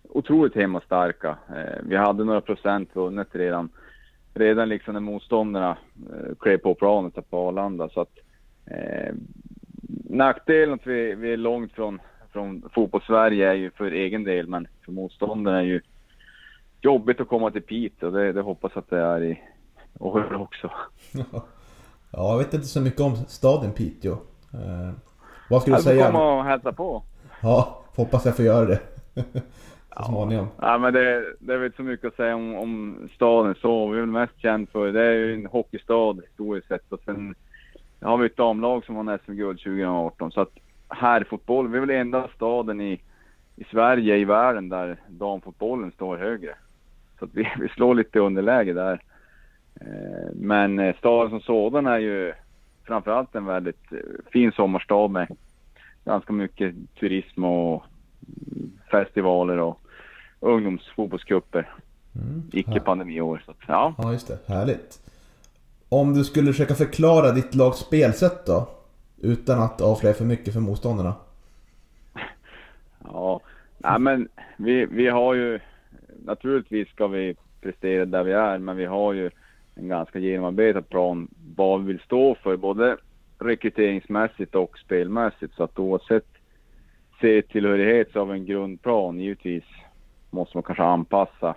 otroligt 0.08 0.54
hemmastarka. 0.54 1.36
Eh, 1.48 1.82
vi 1.82 1.96
hade 1.96 2.24
några 2.24 2.40
procent 2.40 2.90
vunnet 2.92 3.28
redan, 3.32 3.68
redan 4.34 4.68
liksom 4.68 4.94
när 4.94 5.00
motståndarna 5.00 5.76
eh, 5.96 6.34
klev 6.38 6.58
på 6.58 6.74
planet 6.74 7.30
på 7.30 7.48
Arlanda. 7.48 7.88
Så 7.88 8.00
att, 8.00 8.18
eh, 8.66 9.14
nackdelen 10.10 10.74
att 10.74 10.86
vi, 10.86 11.14
vi 11.14 11.32
är 11.32 11.36
långt 11.36 11.72
från, 11.72 12.00
från 12.32 12.70
fotbollssverige 12.74 13.48
är 13.48 13.54
ju 13.54 13.70
för 13.70 13.90
egen 13.90 14.24
del, 14.24 14.46
men 14.46 14.68
för 14.84 14.92
motståndarna 14.92 15.58
är 15.58 15.62
ju 15.62 15.80
jobbigt 16.80 17.20
att 17.20 17.28
komma 17.28 17.50
till 17.50 17.62
Piteå. 17.62 18.10
Det, 18.10 18.32
det 18.32 18.40
hoppas 18.40 18.76
att 18.76 18.90
det 18.90 19.00
är 19.00 19.24
i 19.24 19.40
år 19.98 20.34
också. 20.34 20.70
ja, 21.32 21.42
jag 22.10 22.38
vet 22.38 22.54
inte 22.54 22.66
så 22.66 22.80
mycket 22.80 23.00
om 23.00 23.16
staden 23.16 23.72
Piteå. 23.72 24.12
Eh, 24.52 24.90
vad 25.50 25.62
skulle 25.62 25.76
du 25.76 25.82
säga? 25.82 26.06
komma 26.06 26.38
och 26.38 26.44
hälsa 26.44 26.72
på. 26.72 27.02
Ja, 27.42 27.84
hoppas 27.96 28.24
jag 28.24 28.36
får 28.36 28.44
göra 28.44 28.66
det. 28.66 28.80
så 29.96 30.02
småningom. 30.04 30.48
Ja, 30.60 30.78
men 30.78 30.92
det, 30.92 31.34
det 31.38 31.52
är 31.52 31.56
väl 31.56 31.66
inte 31.66 31.76
så 31.76 31.82
mycket 31.82 32.06
att 32.06 32.16
säga 32.16 32.36
om, 32.36 32.54
om 32.54 33.08
staden 33.14 33.54
så. 33.60 33.88
Vi 33.88 33.96
är 33.96 34.00
väl 34.00 34.10
mest 34.10 34.40
känd 34.40 34.68
för, 34.68 34.92
det 34.92 35.04
är 35.04 35.12
ju 35.12 35.34
en 35.34 35.46
hockeystad 35.46 36.12
historiskt 36.12 36.68
sett. 36.68 36.92
Och 36.92 37.00
sen 37.04 37.34
har 38.00 38.16
vi 38.16 38.26
ett 38.26 38.36
damlag 38.36 38.84
som 38.84 38.94
vann 38.94 39.18
SM-guld 39.24 39.58
2018. 39.58 40.32
Så 40.32 40.40
att 40.40 40.52
herrfotboll, 40.88 41.68
vi 41.68 41.76
är 41.76 41.80
väl 41.80 41.90
enda 41.90 42.28
staden 42.34 42.80
i, 42.80 43.00
i 43.56 43.64
Sverige, 43.64 44.16
i 44.16 44.24
världen, 44.24 44.68
där 44.68 44.96
damfotbollen 45.08 45.90
står 45.90 46.16
högre. 46.16 46.54
Så 47.18 47.24
att 47.24 47.30
vi, 47.34 47.48
vi 47.60 47.68
slår 47.68 47.94
lite 47.94 48.18
underläge 48.18 48.72
där. 48.72 49.02
Eh, 49.80 50.30
men 50.34 50.78
eh, 50.78 50.96
staden 50.98 51.30
som 51.30 51.40
sådan 51.40 51.86
är 51.86 51.98
ju 51.98 52.32
framförallt 52.84 53.34
en 53.34 53.44
väldigt 53.44 53.92
eh, 53.92 53.98
fin 54.32 54.52
sommarstad 54.52 55.08
med 55.08 55.36
ganska 56.04 56.32
mycket 56.32 56.74
turism 57.00 57.44
och 57.44 57.84
festivaler 58.90 59.58
och 59.58 59.80
ungdomsfotbollscuper. 60.40 61.68
Mm. 62.14 62.42
Icke 62.52 62.80
pandemiår. 62.80 63.42
Så 63.44 63.50
att, 63.50 63.56
ja. 63.66 63.94
Ja, 63.98 64.12
just 64.12 64.28
det. 64.28 64.38
Härligt. 64.46 64.98
Om 65.88 66.14
du 66.14 66.24
skulle 66.24 66.52
försöka 66.52 66.74
förklara 66.74 67.32
ditt 67.32 67.54
lags 67.54 67.78
spelsätt 67.78 68.46
då? 68.46 68.68
Utan 69.20 69.62
att 69.62 69.80
avslöja 69.80 70.14
för 70.14 70.24
mycket 70.24 70.54
för 70.54 70.60
motståndarna. 70.60 71.14
Ja, 73.04 73.40
nej 73.78 73.98
men 73.98 74.28
vi, 74.56 74.86
vi 74.86 75.08
har 75.08 75.34
ju 75.34 75.60
naturligtvis 76.24 76.88
ska 76.88 77.06
vi 77.06 77.36
prestera 77.60 78.04
där 78.04 78.24
vi 78.24 78.32
är, 78.32 78.58
men 78.58 78.76
vi 78.76 78.84
har 78.84 79.12
ju 79.12 79.30
en 79.74 79.88
ganska 79.88 80.18
genomarbetad 80.18 80.82
plan 80.82 81.28
vad 81.56 81.80
vi 81.80 81.86
vill 81.86 82.00
stå 82.00 82.34
för, 82.34 82.56
både 82.56 82.96
rekryteringsmässigt 83.38 84.54
och 84.54 84.78
spelmässigt. 84.78 85.54
Så 85.54 85.64
att 85.64 85.78
oavsett 85.78 86.26
serietillhörighet 87.20 88.12
så 88.12 88.18
har 88.18 88.26
vi 88.26 88.32
en 88.32 88.46
grundplan. 88.46 89.20
Givetvis 89.20 89.64
måste 90.30 90.56
man 90.56 90.62
kanske 90.62 90.84
anpassa 90.84 91.54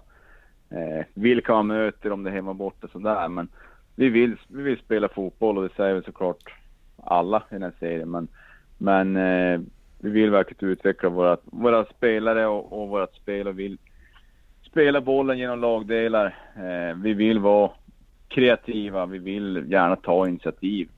eh, 0.70 1.06
vilka 1.14 1.54
man 1.54 1.68
möter, 1.68 2.12
om 2.12 2.24
det 2.24 2.30
är 2.30 2.34
hemma 2.34 2.50
och 2.50 2.56
borta 2.56 2.88
sådär. 2.88 3.28
Men 3.28 3.48
vi 3.96 4.10
vill, 4.10 4.36
vi 4.48 4.64
vill 4.64 4.78
spela 4.78 5.10
fotboll 5.10 5.58
och 5.58 5.64
det 5.64 5.76
säger 5.76 5.96
vi 5.96 6.02
såklart 6.02 6.61
alla 7.04 7.44
i 7.50 7.54
den 7.54 7.64
här 7.64 7.74
serien. 7.80 8.12
Men, 8.12 8.28
men 8.78 9.16
eh, 9.18 9.62
vi 10.00 10.10
vill 10.10 10.30
verkligen 10.30 10.72
utveckla 10.72 11.10
våra, 11.10 11.38
våra 11.44 11.86
spelare 11.86 12.48
och, 12.48 12.82
och 12.82 12.90
vårt 12.90 13.16
spel 13.16 13.48
och 13.48 13.60
vill 13.60 13.78
spela 14.62 15.02
bollen 15.02 15.38
genom 15.38 15.62
lagdelar. 15.62 16.26
Eh, 16.56 16.98
vi 16.98 17.14
vill 17.14 17.40
vara 17.40 17.72
kreativa, 18.28 19.06
vi 19.06 19.18
vill 19.18 19.66
gärna 19.68 19.96
ta 19.96 20.28
initiativ. 20.28 20.90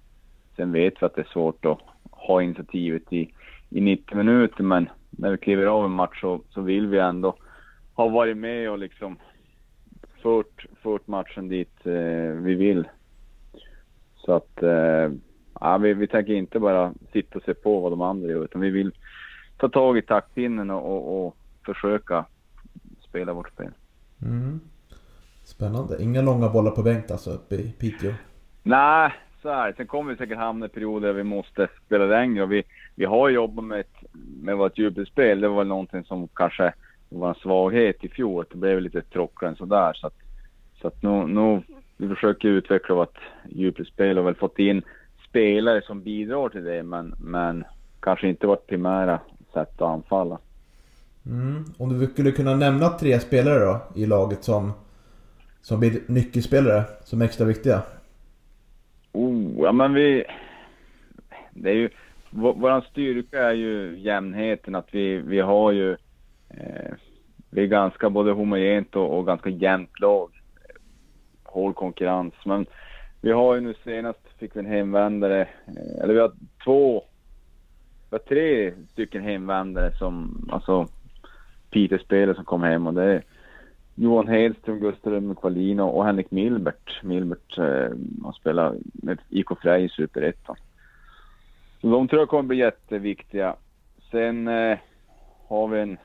Sen 0.55 0.72
vet 0.72 1.01
vi 1.01 1.05
att 1.05 1.15
det 1.15 1.22
är 1.22 1.33
svårt 1.33 1.65
att 1.65 1.79
ha 2.12 2.41
initiativet 2.41 3.13
i, 3.13 3.33
i 3.69 3.81
90 3.81 4.17
minuter, 4.17 4.63
men 4.63 4.89
när 5.10 5.31
vi 5.31 5.38
kliver 5.38 5.65
av 5.65 5.86
en 5.86 5.91
match 5.91 6.22
så, 6.22 6.41
så 6.50 6.62
vill 6.62 6.88
vi 6.88 7.00
ändå 7.00 7.36
ha 7.93 8.07
varit 8.10 8.38
med 8.38 8.69
och 8.69 8.79
liksom 8.79 9.17
fört, 10.22 10.65
fört 10.81 11.07
matchen 11.07 11.50
dit 11.50 11.86
eh, 11.86 12.33
vi 12.41 12.55
vill. 12.55 12.88
Så 14.15 14.33
att, 14.33 14.63
eh, 14.63 15.12
ja, 15.60 15.77
vi, 15.77 15.93
vi 15.93 16.07
tänker 16.07 16.33
inte 16.33 16.60
bara 16.60 16.93
sitta 17.13 17.38
och 17.38 17.43
se 17.43 17.53
på 17.53 17.79
vad 17.79 17.91
de 17.91 18.01
andra 18.01 18.29
gör, 18.29 18.43
utan 18.43 18.62
vi 18.62 18.69
vill 18.69 18.91
ta 19.57 19.69
tag 19.69 19.98
i 19.98 20.01
taktpinnen 20.01 20.69
och, 20.69 20.95
och, 20.95 21.27
och 21.27 21.38
försöka 21.65 22.25
spela 23.01 23.33
vårt 23.33 23.50
spel. 23.50 23.72
Mm. 24.22 24.60
Spännande. 25.43 26.03
Inga 26.03 26.22
långa 26.22 26.50
bollar 26.50 26.72
på 26.72 26.83
bänk 26.83 27.12
alltså 27.12 27.31
uppe 27.31 27.55
i 27.55 27.72
Piteå? 27.79 28.13
Nej, 28.63 29.13
så 29.41 29.50
är 29.50 29.67
det. 29.67 29.74
Sen 29.77 29.88
kommer 29.88 30.12
vi 30.12 30.17
säkert 30.17 30.38
hamna 30.38 30.65
i 30.65 30.69
perioder 30.69 31.07
där 31.07 31.13
vi 31.13 31.24
måste 31.24 31.67
spela 31.86 32.05
längre 32.05 32.43
och 32.43 32.51
vi, 32.51 32.63
vi 32.95 33.05
har 33.05 33.29
jobbat 33.29 33.65
med, 33.65 33.79
ett, 33.79 33.95
med 34.41 34.57
vårt 34.57 34.77
djupledsspel. 34.77 35.41
Det 35.41 35.48
var 35.48 35.63
någonting 35.63 36.03
som 36.03 36.27
kanske 36.27 36.74
var 37.10 37.29
en 37.29 37.36
svaghet 37.36 38.03
i 38.03 38.10
fjol. 38.10 38.45
Det 38.51 38.57
blev 38.57 38.81
lite 38.81 39.01
tråkigare 39.01 39.51
än 39.51 39.57
sådär. 39.57 39.93
Så 39.93 40.07
att, 40.07 40.17
så 40.81 40.88
att 40.88 41.03
nu, 41.03 41.27
nu 41.27 41.62
vi 41.98 42.07
försöker 42.07 42.48
utveckla 42.48 42.95
vårt 42.95 43.17
djupledsspel 43.50 44.17
och 44.17 44.27
väl 44.27 44.36
fått 44.36 44.60
in 44.60 44.81
spelare 45.33 45.81
som 45.81 46.03
bidrar 46.03 46.49
till 46.49 46.63
det, 46.63 46.83
men, 46.83 47.15
men 47.19 47.63
kanske 47.99 48.27
inte 48.27 48.47
vårt 48.47 48.67
primära 48.67 49.19
sätt 49.53 49.81
att 49.81 49.81
anfalla. 49.81 50.39
Mm. 51.25 51.65
Om 51.77 51.99
du 51.99 52.07
skulle 52.07 52.31
kunna 52.31 52.55
nämna 52.55 52.89
tre 52.89 53.19
spelare 53.19 53.59
då 53.59 54.01
i 54.01 54.05
laget 54.05 54.43
som, 54.43 54.71
som 55.61 55.79
blir 55.79 56.01
nyckelspelare, 56.07 56.83
som 57.03 57.21
är 57.21 57.25
extra 57.25 57.45
viktiga? 57.45 57.81
Oh, 59.11 59.63
ja 59.63 59.71
men 59.71 59.93
vi... 59.93 60.23
Det 61.51 61.69
är 61.69 61.75
ju... 61.75 61.89
Vår 62.29 62.81
styrka 62.81 63.43
är 63.43 63.53
ju 63.53 63.99
jämnheten, 63.99 64.75
att 64.75 64.87
vi, 64.91 65.17
vi 65.17 65.39
har 65.39 65.71
ju... 65.71 65.91
Eh, 66.49 66.93
vi 67.49 67.63
är 67.63 67.67
ganska 67.67 68.09
både 68.09 68.31
homogent 68.31 68.95
och, 68.95 69.17
och 69.17 69.25
ganska 69.25 69.49
jämnt 69.49 69.99
lag. 69.99 70.29
Hård 71.43 71.75
konkurrens, 71.75 72.33
men 72.45 72.65
vi 73.21 73.31
har 73.31 73.55
ju 73.55 73.61
nu 73.61 73.73
senast 73.83 74.32
fick 74.43 74.55
vi 74.55 74.59
en 74.59 74.65
hemvändare, 74.65 75.41
eh, 75.41 76.03
eller 76.03 76.13
vi 76.13 76.19
har 76.19 76.31
två, 76.63 77.03
vi 78.09 78.17
har 78.17 78.19
tre 78.19 78.73
stycken 78.91 79.23
hemvändare 79.23 79.97
som, 79.97 80.45
alltså 80.51 80.88
Piteå-spelare 81.69 82.35
som 82.35 82.45
kom 82.45 82.63
hem 82.63 82.88
och 82.88 82.93
det 82.93 83.03
är 83.03 83.23
Johan 83.95 84.27
Hedström, 84.27 84.79
Gustav 84.79 85.23
Mukvalin 85.23 85.79
och 85.79 86.05
Henrik 86.05 86.31
Milbert. 86.31 87.03
Milbert 87.03 87.57
eh, 87.57 87.97
har 88.23 88.33
spelat 88.39 88.75
med 88.93 89.17
IK 89.29 89.47
Frej 89.62 89.83
i 89.83 89.89
Superettan. 89.89 90.55
Så 91.81 91.88
de 91.88 92.07
tror 92.07 92.21
jag 92.21 92.29
kommer 92.29 92.43
bli 92.43 92.57
jätteviktiga. 92.57 93.55
Sen 94.12 94.47
eh, 94.47 94.77
har 95.47 95.67
vi 95.67 95.79
en 95.79 95.97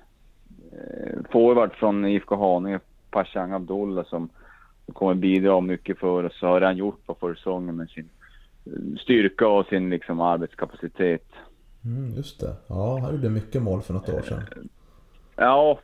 eh, 0.73 1.19
forward 1.31 1.73
från 1.73 2.05
IFK 2.05 2.37
Haninge, 2.37 2.81
Pashang 3.11 3.53
Abdullah, 3.53 4.05
som 4.05 4.29
kommer 4.93 5.15
bidra 5.15 5.61
mycket 5.61 5.99
för 5.99 6.25
oss. 6.25 6.39
Så 6.39 6.47
har 6.47 6.61
han 6.61 6.77
gjort 6.77 7.07
på 7.07 7.15
försäsongen 7.15 7.77
med 7.77 7.89
sin 7.89 8.09
styrka 9.01 9.49
och 9.49 9.67
sin 9.67 9.91
liksom, 9.91 10.21
arbetskapacitet. 10.21 11.27
Mm, 11.85 12.15
just 12.15 12.41
det. 12.41 12.57
Ja, 12.67 12.99
han 13.03 13.15
gjorde 13.15 13.29
mycket 13.29 13.63
mål 13.63 13.83
för 13.83 13.95
något 13.95 14.09
år 14.09 14.23
sedan. 14.23 14.69
Ja, 15.37 15.79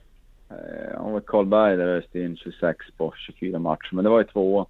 eh, 0.50 0.96
han 1.02 1.12
var 1.12 1.20
Karlberg 1.20 1.76
där 1.76 1.86
öste 1.86 2.20
in 2.20 2.36
26 2.36 2.78
på 2.96 3.12
24 3.16 3.58
matcher, 3.58 3.88
men 3.92 4.04
det 4.04 4.10
var 4.10 4.18
ju 4.18 4.24
två. 4.24 4.66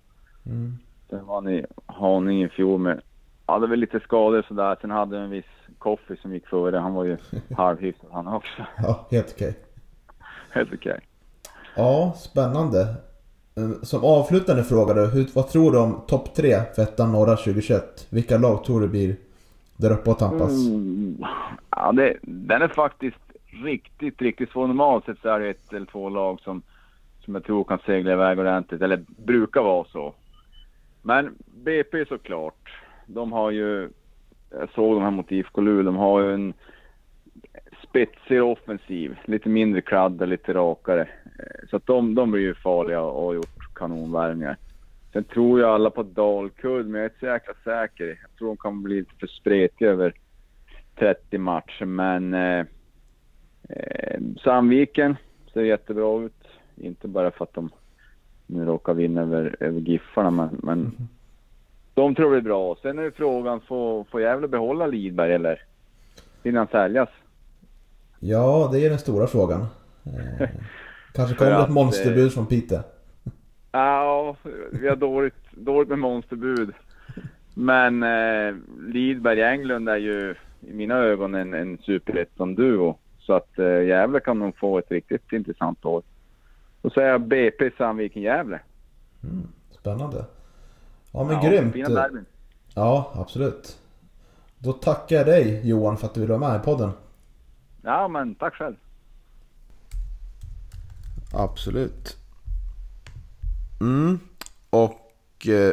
Mm. 0.46 0.78
Sen 1.10 1.26
var 1.26 1.34
han 1.34 1.48
i 1.48 1.66
Haninge 1.86 2.46
i 2.46 2.48
fjol 2.48 2.80
med, 2.80 3.00
hade 3.46 3.66
väl 3.66 3.80
lite 3.80 4.00
skador 4.00 4.38
och 4.38 4.44
sådär. 4.44 4.76
Sen 4.80 4.90
hade 4.90 5.18
en 5.18 5.30
viss 5.30 5.44
Koffi 5.78 6.16
som 6.16 6.34
gick 6.34 6.46
före. 6.46 6.76
Han 6.76 6.94
var 6.94 7.04
ju 7.04 7.16
halvhyfsad 7.56 8.10
han 8.12 8.26
också. 8.26 8.66
Ja, 8.76 9.06
helt 9.10 9.32
okej. 9.36 9.58
Helt 10.50 10.72
okej. 10.72 11.00
Ja, 11.76 12.14
spännande. 12.16 12.94
Ehm, 13.56 13.74
som 13.82 14.04
avslutande 14.04 14.64
fråga 14.64 14.94
då, 14.94 15.04
hur, 15.04 15.26
vad 15.34 15.48
tror 15.48 15.72
du 15.72 15.78
om 15.78 16.00
topp 16.06 16.34
tre 16.34 16.60
för 16.74 16.82
ettan 16.82 17.12
norra 17.12 17.36
2021? 17.36 18.06
Vilka 18.10 18.38
lag 18.38 18.64
tror 18.64 18.80
du 18.80 18.88
blir 18.88 19.16
där 19.76 19.92
uppe 19.92 20.10
och 20.10 20.18
tampas? 20.18 20.66
Mm. 20.66 21.24
Ja, 21.70 21.92
det, 21.92 22.16
den 22.22 22.62
är 22.62 22.68
faktiskt 22.68 23.16
riktigt, 23.64 24.22
riktigt 24.22 24.50
svår. 24.50 24.66
Normalt 24.66 25.04
sett 25.04 25.18
så 25.22 25.28
är 25.28 25.40
det 25.40 25.50
ett 25.50 25.72
eller 25.72 25.86
två 25.86 26.08
lag 26.08 26.40
som, 26.40 26.62
som 27.24 27.34
jag 27.34 27.44
tror 27.44 27.64
kan 27.64 27.78
segla 27.86 28.12
iväg 28.12 28.38
ordentligt, 28.38 28.82
eller 28.82 29.04
brukar 29.06 29.62
vara 29.62 29.84
så. 29.84 30.14
Men 31.02 31.34
BP 31.46 32.04
såklart. 32.06 32.82
De 33.06 33.32
har 33.32 33.50
ju, 33.50 33.90
jag 34.50 34.68
såg 34.74 34.96
de 34.96 35.02
här 35.02 35.10
mot 35.10 35.32
IFK 35.32 35.60
Luleå, 35.60 35.82
de 35.82 35.96
har 35.96 36.20
ju 36.20 36.34
en 36.34 36.54
spetsigare 37.94 38.42
offensiv. 38.42 39.16
Lite 39.24 39.48
mindre 39.48 39.80
kladda, 39.80 40.26
lite 40.26 40.54
rakare. 40.54 41.00
Eh, 41.38 41.68
Så 41.70 41.76
att 41.76 41.86
de, 41.86 42.14
de 42.14 42.30
blir 42.30 42.42
ju 42.42 42.54
farliga 42.54 43.00
och 43.00 43.22
har 43.22 43.34
gjort 43.34 43.74
kanonvärvningar. 43.74 44.56
Sen 45.12 45.24
tror 45.24 45.60
jag 45.60 45.70
alla 45.70 45.90
på 45.90 46.02
Dalkurd, 46.02 46.86
men 46.86 47.00
jag 47.00 47.04
är 47.04 47.04
inte 47.04 47.18
så 47.20 47.26
jäkla 47.26 47.54
säker. 47.64 48.06
Jag 48.06 48.38
tror 48.38 48.48
de 48.48 48.56
kan 48.56 48.82
bli 48.82 48.96
lite 48.96 49.14
för 49.20 49.26
spretiga 49.26 49.90
över 49.90 50.14
30 50.98 51.38
matcher, 51.38 51.84
men 51.84 52.34
eh, 52.34 52.66
eh, 53.68 54.20
Sandviken 54.44 55.16
ser 55.52 55.62
jättebra 55.62 56.24
ut. 56.24 56.48
Inte 56.76 57.08
bara 57.08 57.30
för 57.30 57.44
att 57.44 57.54
de 57.54 57.70
nu 58.46 58.64
råkar 58.64 58.94
vinna 58.94 59.20
över, 59.20 59.56
över 59.60 59.80
Giffarna, 59.80 60.30
men, 60.30 60.60
men 60.62 61.08
de 61.94 62.14
tror 62.14 62.30
det 62.32 62.36
är 62.36 62.40
bra. 62.40 62.76
Sen 62.82 62.98
är 62.98 63.10
frågan, 63.10 63.60
får, 63.60 64.04
får 64.04 64.20
Gävle 64.20 64.48
behålla 64.48 64.86
Lidberg 64.86 65.34
eller 65.34 65.62
hinner 66.42 66.58
han 66.58 66.68
säljas? 66.68 67.08
Ja, 68.26 68.68
det 68.72 68.86
är 68.86 68.90
den 68.90 68.98
stora 68.98 69.26
frågan. 69.26 69.66
Eh, 70.04 70.48
kanske 71.12 71.36
kommer 71.36 71.64
ett 71.64 71.70
monsterbud 71.70 72.32
från 72.32 72.46
Piteå. 72.46 72.78
Ja, 73.72 74.36
vi 74.72 74.88
har 74.88 74.96
dåligt, 74.96 75.34
dåligt 75.50 75.88
med 75.88 75.98
monsterbud. 75.98 76.72
Men 77.54 78.02
eh, 78.02 78.54
Lidberg 78.88 79.42
Englund 79.42 79.88
är 79.88 79.96
ju 79.96 80.34
i 80.60 80.72
mina 80.72 80.94
ögon 80.94 81.34
en, 81.34 81.54
en 81.54 81.78
superettan-duo. 81.78 82.96
Så 83.18 83.32
att 83.32 83.58
eh, 83.58 83.82
Gävle 83.82 84.20
kan 84.20 84.38
nog 84.38 84.58
få 84.58 84.78
ett 84.78 84.90
riktigt 84.90 85.32
intressant 85.32 85.84
år. 85.84 86.02
Då 86.82 86.90
säger 86.90 87.08
jag 87.08 87.20
BP 87.20 87.70
Sandviken-Gävle. 87.70 88.58
Mm, 89.22 89.48
spännande. 89.70 90.24
Ja 91.12 91.24
men 91.24 91.34
Ja, 91.34 91.50
grymt. 91.50 91.72
Fina 91.72 91.88
derbyn. 91.88 92.24
Ja, 92.74 93.12
absolut. 93.14 93.78
Då 94.58 94.72
tackar 94.72 95.16
jag 95.16 95.26
dig 95.26 95.60
Johan 95.68 95.96
för 95.96 96.06
att 96.06 96.14
du 96.14 96.20
ville 96.20 96.36
vara 96.36 96.50
med 96.50 96.60
i 96.60 96.64
podden. 96.64 96.90
Ja, 97.84 98.08
men 98.08 98.34
tack 98.34 98.54
själv. 98.54 98.76
Absolut. 101.32 102.16
Mm. 103.80 104.18
Och 104.70 105.48
eh, 105.48 105.72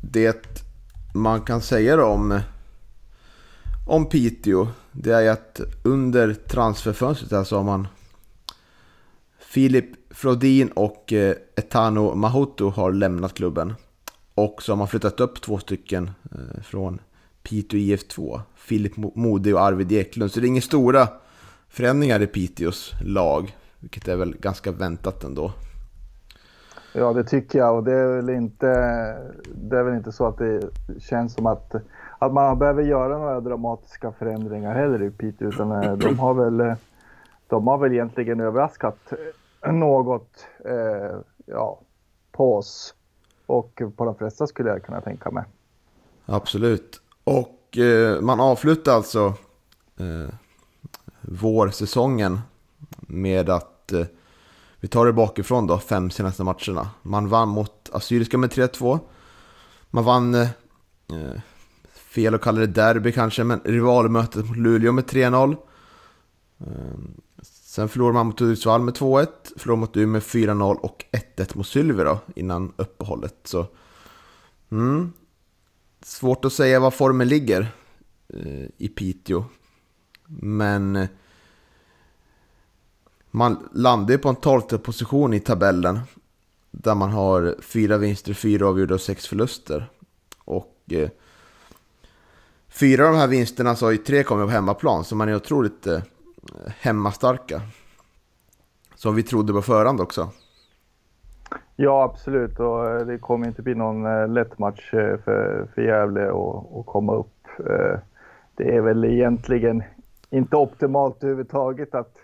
det 0.00 0.62
man 1.14 1.40
kan 1.40 1.60
säga 1.60 1.96
då 1.96 2.04
om, 2.04 2.40
om 3.86 4.08
Piteå, 4.08 4.68
det 4.92 5.12
är 5.12 5.30
att 5.30 5.60
under 5.82 6.34
transferfönstret 6.34 7.30
här 7.30 7.44
så 7.44 7.56
har 7.56 7.64
man 7.64 7.88
Filip 9.38 9.86
Frodin 10.10 10.68
och 10.68 11.12
eh, 11.12 11.36
Etano 11.56 12.14
Mahoto 12.14 12.70
har 12.70 12.92
lämnat 12.92 13.34
klubben. 13.34 13.74
Och 14.34 14.62
så 14.62 14.72
har 14.72 14.76
man 14.76 14.88
flyttat 14.88 15.20
upp 15.20 15.40
två 15.40 15.58
stycken 15.58 16.10
eh, 16.32 16.62
från 16.62 17.00
Piteå 17.42 17.78
IF2. 17.78 18.40
Filip 18.54 18.96
Modig 18.96 19.54
och 19.54 19.62
Arvid 19.62 19.92
Eklund. 19.92 20.32
Så 20.32 20.40
det 20.40 20.46
är 20.46 20.48
inga 20.48 20.60
stora 20.60 21.08
förändringar 21.70 22.22
i 22.22 22.26
Piteås 22.26 22.92
lag. 23.00 23.56
Vilket 23.78 24.08
är 24.08 24.16
väl 24.16 24.36
ganska 24.36 24.72
väntat 24.72 25.24
ändå. 25.24 25.52
Ja, 26.92 27.12
det 27.12 27.24
tycker 27.24 27.58
jag 27.58 27.76
och 27.76 27.84
det 27.84 27.92
är 27.92 28.16
väl 28.16 28.30
inte, 28.30 28.66
det 29.54 29.78
är 29.78 29.82
väl 29.82 29.96
inte 29.96 30.12
så 30.12 30.26
att 30.26 30.38
det 30.38 30.70
känns 30.98 31.34
som 31.34 31.46
att, 31.46 31.74
att 32.18 32.32
man 32.32 32.58
behöver 32.58 32.82
göra 32.82 33.18
några 33.18 33.40
dramatiska 33.40 34.12
förändringar 34.12 34.74
heller 34.74 35.02
i 35.02 35.10
Piteå 35.10 35.48
utan 35.48 35.72
eh, 35.72 35.96
de 35.96 36.18
har 36.18 36.34
väl, 36.34 36.76
de 37.46 37.66
har 37.66 37.78
väl 37.78 37.92
egentligen 37.92 38.40
överraskat 38.40 39.12
något 39.66 40.46
eh, 40.64 41.18
ja, 41.46 41.80
på 42.32 42.56
oss 42.56 42.94
och 43.46 43.82
på 43.96 44.04
de 44.04 44.14
flesta 44.14 44.46
skulle 44.46 44.70
jag 44.70 44.82
kunna 44.82 45.00
tänka 45.00 45.30
mig. 45.30 45.44
Absolut. 46.26 47.00
Och 47.24 47.78
eh, 47.78 48.20
man 48.20 48.40
avslutar 48.40 48.92
alltså 48.92 49.34
eh, 49.98 50.34
vårsäsongen 51.20 52.40
med 53.00 53.50
att 53.50 53.92
eh, 53.92 54.06
vi 54.80 54.88
tar 54.88 55.06
det 55.06 55.12
bakifrån 55.12 55.66
då, 55.66 55.78
fem 55.78 56.10
senaste 56.10 56.44
matcherna. 56.44 56.90
Man 57.02 57.28
vann 57.28 57.48
mot 57.48 57.90
Assyriska 57.92 58.38
med 58.38 58.50
3-2. 58.50 58.98
Man 59.90 60.04
vann, 60.04 60.34
eh, 60.34 60.48
eh 61.12 61.40
fel 61.92 62.34
att 62.34 62.40
kalla 62.40 62.60
det 62.60 62.66
derby 62.66 63.12
kanske, 63.12 63.44
men 63.44 63.60
rivalmötet 63.64 64.46
mot 64.46 64.56
Luleå 64.56 64.92
med 64.92 65.04
3-0. 65.04 65.56
Eh, 66.60 66.66
sen 67.42 67.88
förlorade 67.88 68.14
man 68.14 68.26
mot 68.26 68.40
Hudiksvall 68.40 68.82
med 68.82 68.94
2-1, 68.94 69.26
förlorade 69.56 69.80
mot 69.80 69.96
Umeå 69.96 70.12
med 70.12 70.22
4-0 70.22 70.76
och 70.76 71.04
1-1 71.36 71.56
mot 71.56 71.66
Sylve 71.66 72.04
då, 72.04 72.18
innan 72.34 72.72
uppehållet. 72.76 73.36
Så, 73.44 73.66
mm, 74.70 75.12
Svårt 76.02 76.44
att 76.44 76.52
säga 76.52 76.80
var 76.80 76.90
formen 76.90 77.28
ligger 77.28 77.60
eh, 78.28 78.64
i 78.76 78.88
Piteå. 78.88 79.44
Men 80.40 81.08
man 83.30 83.68
landar 83.72 84.12
ju 84.12 84.18
på 84.18 84.28
en 84.28 84.36
tolfte 84.36 84.78
position 84.78 85.34
i 85.34 85.40
tabellen. 85.40 86.00
Där 86.70 86.94
man 86.94 87.10
har 87.10 87.54
fyra 87.62 87.96
vinster, 87.96 88.34
fyra 88.34 88.68
avgjorda 88.68 88.94
och 88.94 89.00
sex 89.00 89.26
förluster. 89.26 89.90
Och 90.44 90.76
eh, 90.90 91.08
fyra 92.68 93.06
av 93.06 93.12
de 93.12 93.18
här 93.18 93.28
vinsterna 93.28 93.76
så 93.76 93.86
har 93.86 93.90
ju 93.90 93.98
tre 93.98 94.22
kommit 94.22 94.46
på 94.46 94.50
hemmaplan. 94.50 95.04
Så 95.04 95.16
man 95.16 95.28
är 95.28 95.34
otroligt 95.34 95.86
eh, 95.86 96.00
hemmastarka. 96.80 97.60
Som 98.94 99.14
vi 99.14 99.22
trodde 99.22 99.52
på 99.52 99.62
förhand 99.62 100.00
också. 100.00 100.30
Ja, 101.76 102.02
absolut. 102.02 102.60
Och 102.60 102.90
eh, 102.90 103.06
det 103.06 103.18
kommer 103.18 103.46
inte 103.46 103.62
bli 103.62 103.74
någon 103.74 104.06
eh, 104.06 104.28
lätt 104.28 104.58
match 104.58 104.94
eh, 104.94 105.18
för, 105.24 105.68
för 105.74 105.82
Gävle 105.82 106.28
att 106.28 106.86
komma 106.86 107.14
upp. 107.14 107.34
Det 108.54 108.76
är 108.76 108.80
väl 108.80 109.04
egentligen 109.04 109.82
inte 110.30 110.56
optimalt 110.56 111.24
överhuvudtaget 111.24 111.94
att 111.94 112.16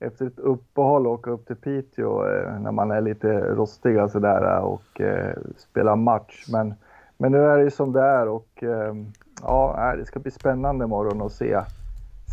efter 0.00 0.26
ett 0.26 0.38
uppehåll 0.38 1.06
åka 1.06 1.30
upp 1.30 1.46
till 1.46 1.56
Piteå 1.56 2.26
eh, 2.26 2.60
när 2.60 2.72
man 2.72 2.90
är 2.90 3.00
lite 3.00 3.28
rostiga 3.28 4.08
sådär 4.08 4.56
eh, 4.56 4.64
och 4.64 5.00
eh, 5.00 5.36
spela 5.56 5.96
match. 5.96 6.44
Men, 6.48 6.74
men 7.16 7.32
nu 7.32 7.38
är 7.38 7.58
det 7.58 7.64
ju 7.64 7.70
som 7.70 7.92
det 7.92 8.00
är 8.00 8.28
och 8.28 8.62
eh, 8.62 8.94
ja, 9.42 9.94
det 9.98 10.06
ska 10.06 10.20
bli 10.20 10.30
spännande 10.30 10.84
imorgon 10.84 11.22
att 11.22 11.32
se, 11.32 11.60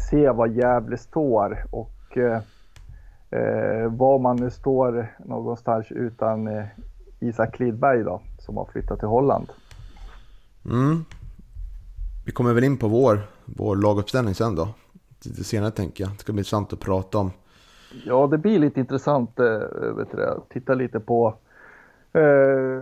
se 0.10 0.30
vad 0.30 0.52
Gävle 0.52 0.98
står 0.98 1.66
och 1.72 2.18
eh, 2.18 2.42
eh, 3.30 3.92
var 3.92 4.20
man 4.20 4.36
nu 4.36 4.50
står 4.50 5.08
någonstans 5.26 5.92
utan 5.92 6.48
eh, 6.48 6.66
Isak 7.20 7.60
Lidberg 7.60 8.04
då, 8.04 8.22
som 8.40 8.58
har 8.58 8.66
flyttat 8.66 9.00
till 9.00 9.08
Holland. 9.08 9.48
Mm. 10.66 11.06
Vi 12.26 12.32
kommer 12.32 12.54
väl 12.54 12.64
in 12.64 12.78
på 12.78 12.88
vår, 12.88 13.20
vår 13.46 13.76
laguppställning 13.76 14.36
sen 14.36 14.56
då. 14.56 14.68
Lite 15.26 15.44
senare 15.44 15.72
tänker 15.72 16.04
jag. 16.04 16.14
Det 16.14 16.20
ska 16.20 16.34
bli 16.34 16.40
intressant 16.40 16.74
att 16.74 16.80
prata 16.80 17.18
om. 17.18 17.32
Ja, 18.06 18.28
det 18.28 18.38
blir 18.38 18.60
lite 18.60 18.80
intressant 18.80 19.40
eh, 19.40 19.62
att 20.28 20.50
titta 20.50 20.74
lite 20.74 21.00
på 21.00 21.36
eh, 22.14 22.22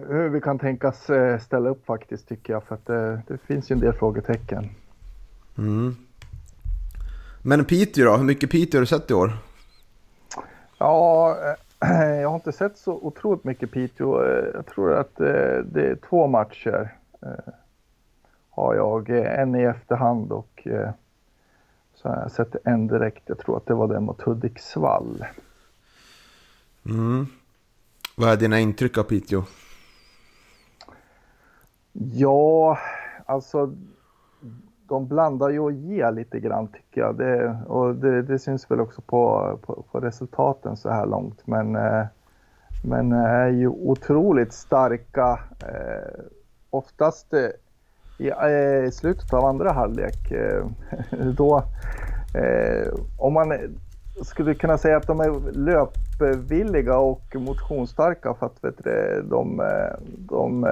hur 0.10 0.30
vi 0.30 0.41
kan 0.41 0.60
tänkas 0.60 1.10
eh, 1.10 1.39
ställa 1.39 1.69
upp 1.69 1.86
faktiskt 1.86 2.28
tycker 2.28 2.54
jag. 2.54 2.63
För 2.63 2.76
att 2.76 2.86
det 3.28 3.38
finns 3.45 3.71
ju 3.71 3.73
en 3.73 3.80
del 3.80 3.93
frågetecken. 3.93 4.69
Mm. 5.58 5.95
Men 7.41 7.65
Piteå 7.65 8.06
då? 8.06 8.17
Hur 8.17 8.23
mycket 8.23 8.52
Piteå 8.52 8.78
har 8.78 8.82
du 8.82 8.88
sett 8.88 9.12
i 9.12 9.13
år? 9.13 9.32
Ja, 10.78 11.38
jag 12.21 12.30
har 12.30 12.36
inte 12.36 12.52
sett 12.52 12.78
så 12.78 12.93
otroligt 12.93 13.43
mycket 13.43 13.71
Piteå. 13.71 14.26
Jag 14.54 14.65
tror 14.65 14.93
att 14.93 15.15
det 15.15 15.88
är 15.88 15.97
två 16.10 16.28
matcher. 16.28 16.93
Har 18.50 18.76
jag. 18.76 19.10
En 19.10 19.56
i 19.56 19.63
efterhand 19.63 20.32
och 20.32 20.67
så 22.01 22.07
jag 22.07 22.31
sett 22.31 22.55
en 22.63 22.88
direkt. 22.88 23.23
Jag 23.25 23.38
tror 23.39 23.57
att 23.57 23.65
det 23.65 23.73
var 23.73 23.88
den 23.88 24.03
mot 24.03 24.21
Hudiksvall. 24.21 25.25
Mm. 26.86 27.27
Vad 28.15 28.29
är 28.29 28.38
dina 28.38 28.60
intryck 28.60 28.97
av 28.97 29.03
Piteå? 29.03 29.43
Ja, 31.93 32.77
alltså 33.25 33.75
de 34.88 35.07
blandar 35.07 35.49
ju 35.49 35.60
och 35.60 35.71
ger 35.71 36.12
lite 36.12 36.39
grann 36.39 36.67
tycker 36.67 37.01
jag. 37.01 37.17
Det, 37.17 37.62
och 37.67 37.95
det, 37.95 38.21
det 38.21 38.39
syns 38.39 38.71
väl 38.71 38.79
också 38.79 39.01
på, 39.01 39.57
på, 39.62 39.83
på 39.91 39.99
resultaten 39.99 40.77
så 40.77 40.89
här 40.89 41.05
långt. 41.05 41.47
Men, 41.47 41.75
eh, 41.75 42.05
men 42.83 43.12
är 43.12 43.47
ju 43.47 43.67
otroligt 43.67 44.53
starka. 44.53 45.39
Eh, 45.60 46.23
oftast 46.69 47.33
Eh, 48.19 48.88
i 48.88 48.91
slutet 48.91 49.34
av 49.34 49.45
andra 49.45 49.71
halvlek. 49.71 50.32
Eh, 50.32 50.65
då, 51.38 51.63
eh, 52.34 52.93
om 53.17 53.34
man 53.34 53.53
skulle 54.21 54.56
kunna 54.56 54.77
säga 54.77 54.97
att 54.97 55.08
de 55.08 55.19
är 55.19 55.51
löpvilliga 55.51 56.97
och 56.97 57.36
motionsstarka 57.36 58.34
för 58.34 58.45
att 58.45 58.63
vet 58.63 58.84
du, 58.84 59.25
de, 59.30 59.62
de 60.17 60.67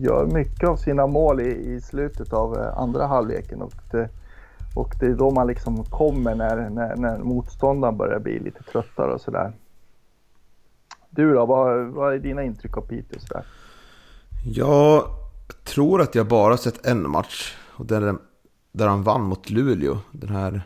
gör 0.00 0.26
mycket 0.26 0.68
av 0.68 0.76
sina 0.76 1.06
mål 1.06 1.40
i, 1.40 1.74
i 1.74 1.80
slutet 1.80 2.32
av 2.32 2.72
andra 2.76 3.06
halvleken. 3.06 3.62
Och 3.62 3.74
det, 3.90 4.08
och 4.74 4.94
det 5.00 5.06
är 5.06 5.14
då 5.14 5.30
man 5.30 5.46
liksom 5.46 5.84
kommer 5.84 6.34
när, 6.34 6.70
när, 6.70 6.96
när 6.96 7.18
motståndaren 7.18 7.96
börjar 7.96 8.18
bli 8.18 8.38
lite 8.38 8.62
tröttare 8.62 9.12
och 9.12 9.20
sådär. 9.20 9.52
Du 11.10 11.34
då, 11.34 11.46
vad, 11.46 11.86
vad 11.86 12.14
är 12.14 12.18
dina 12.18 12.42
intryck 12.42 12.76
av 12.76 12.80
Piteå? 12.80 13.18
Sådär? 13.20 13.44
Tror 15.64 16.02
att 16.02 16.14
jag 16.14 16.28
bara 16.28 16.56
sett 16.56 16.86
en 16.86 17.10
match. 17.10 17.56
Och 17.68 17.86
där, 17.86 18.16
där 18.72 18.86
han 18.86 19.02
vann 19.02 19.22
mot 19.22 19.50
Luleå. 19.50 19.98
Den 20.12 20.30
här 20.30 20.62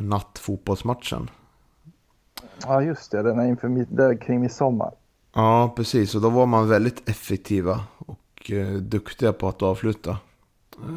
nattfotbollsmatchen. 0.00 1.30
Ja 2.62 2.82
just 2.82 3.10
det, 3.10 3.22
den 3.22 3.38
är 3.38 3.48
inför 3.48 3.68
mitt, 3.68 3.96
där 3.96 4.20
kring 4.20 4.40
midsommar. 4.40 4.92
Ja, 5.34 5.72
precis. 5.76 6.14
Och 6.14 6.20
då 6.20 6.30
var 6.30 6.46
man 6.46 6.68
väldigt 6.68 7.08
effektiva 7.08 7.84
och 7.98 8.50
eh, 8.50 8.72
duktiga 8.72 9.32
på 9.32 9.48
att 9.48 9.62
avsluta. 9.62 10.10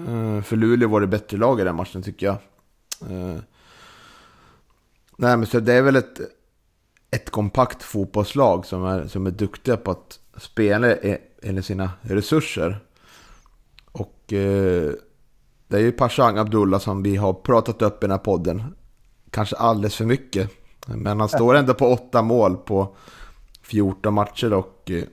Eh, 0.07 0.41
för 0.41 0.55
Luleå 0.55 0.89
var 0.89 1.01
det 1.01 1.07
bättre 1.07 1.37
lag 1.37 1.59
i 1.59 1.63
den 1.63 1.75
matchen 1.75 2.03
tycker 2.03 2.25
jag. 2.25 2.35
Eh, 3.11 3.37
nej, 5.17 5.37
men 5.37 5.45
så 5.45 5.59
det 5.59 5.73
är 5.73 5.81
väl 5.81 5.95
ett, 5.95 6.19
ett 7.11 7.29
kompakt 7.29 7.83
fotbollslag 7.83 8.65
som 8.65 8.85
är, 8.85 9.07
som 9.07 9.27
är 9.27 9.31
duktiga 9.31 9.77
på 9.77 9.91
att 9.91 10.19
spela 10.37 10.87
e- 10.91 11.21
enligt 11.43 11.65
sina 11.65 11.91
resurser. 12.01 12.79
Och 13.91 14.33
eh, 14.33 14.91
det 15.67 15.77
är 15.77 15.81
ju 15.81 15.91
Pashang 15.91 16.37
Abdullah 16.37 16.79
som 16.79 17.03
vi 17.03 17.15
har 17.15 17.33
pratat 17.33 17.81
upp 17.81 18.03
i 18.03 18.07
den 18.07 18.11
här 18.11 18.17
podden. 18.17 18.75
Kanske 19.29 19.55
alldeles 19.55 19.95
för 19.95 20.05
mycket. 20.05 20.51
Men 20.87 21.19
han 21.19 21.29
står 21.29 21.55
ändå 21.55 21.73
på 21.73 21.87
åtta 21.87 22.21
mål 22.21 22.57
på 22.57 22.95
14 23.61 24.13
matcher 24.13 24.53
och 24.53 24.91
eh, 24.91 25.03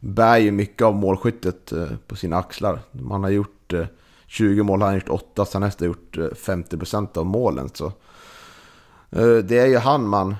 bär 0.00 0.38
ju 0.38 0.50
mycket 0.50 0.82
av 0.82 0.94
målskyttet 0.94 1.72
eh, 1.72 1.88
på 2.06 2.16
sina 2.16 2.36
axlar. 2.36 2.80
Man 2.90 3.22
har 3.22 3.30
gjort 3.30 3.72
20 4.26 4.62
mål, 4.62 4.80
han 4.82 4.88
har 4.88 4.94
gjort 4.94 5.08
8, 5.08 5.44
så 5.44 5.52
han 5.52 5.62
har 5.62 5.68
nästan 5.68 5.86
gjort 5.86 6.16
50% 6.16 7.18
av 7.18 7.26
målen. 7.26 7.68
Så 7.74 7.92
det 9.44 9.58
är 9.58 9.66
ju 9.66 9.76
han 9.76 10.08
man, 10.08 10.36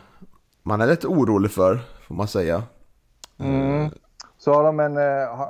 man 0.62 0.80
är 0.80 0.86
lite 0.86 1.06
orolig 1.06 1.50
för, 1.50 1.80
får 2.06 2.14
man 2.14 2.28
säga. 2.28 2.62
Mm. 3.38 3.90
Så 4.44 4.52
har 4.52 4.64
de 4.64 4.80
en, 4.80 4.96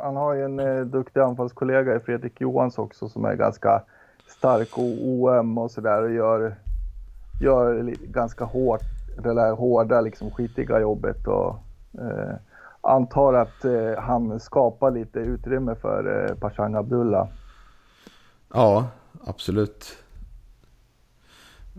han 0.03 0.17
har 0.17 0.35
ju 0.35 0.45
en 0.45 0.59
eh, 0.59 0.81
duktig 0.81 1.21
anfallskollega 1.21 1.97
i 1.97 2.01
Fredrik 2.01 2.41
Johans 2.41 2.79
också 2.79 3.09
som 3.09 3.25
är 3.25 3.35
ganska 3.35 3.83
stark 4.27 4.79
och 4.79 5.09
OM 5.09 5.59
och 5.59 5.71
sådär 5.71 6.03
och 6.03 6.13
gör, 6.13 6.57
gör 7.43 7.95
ganska 8.07 8.45
hårt, 8.45 8.83
det 9.23 9.35
där 9.35 9.53
hårda 9.53 10.01
liksom 10.01 10.31
skitiga 10.31 10.81
jobbet 10.81 11.27
och 11.27 11.57
eh, 11.99 12.35
antar 12.81 13.35
att 13.35 13.65
eh, 13.65 13.99
han 13.99 14.41
skapar 14.41 14.91
lite 14.91 15.19
utrymme 15.19 15.75
för 15.75 16.29
eh, 16.31 16.37
Pashang 16.37 16.75
Abdullah. 16.75 17.29
Ja, 18.53 18.87
absolut. 19.25 19.99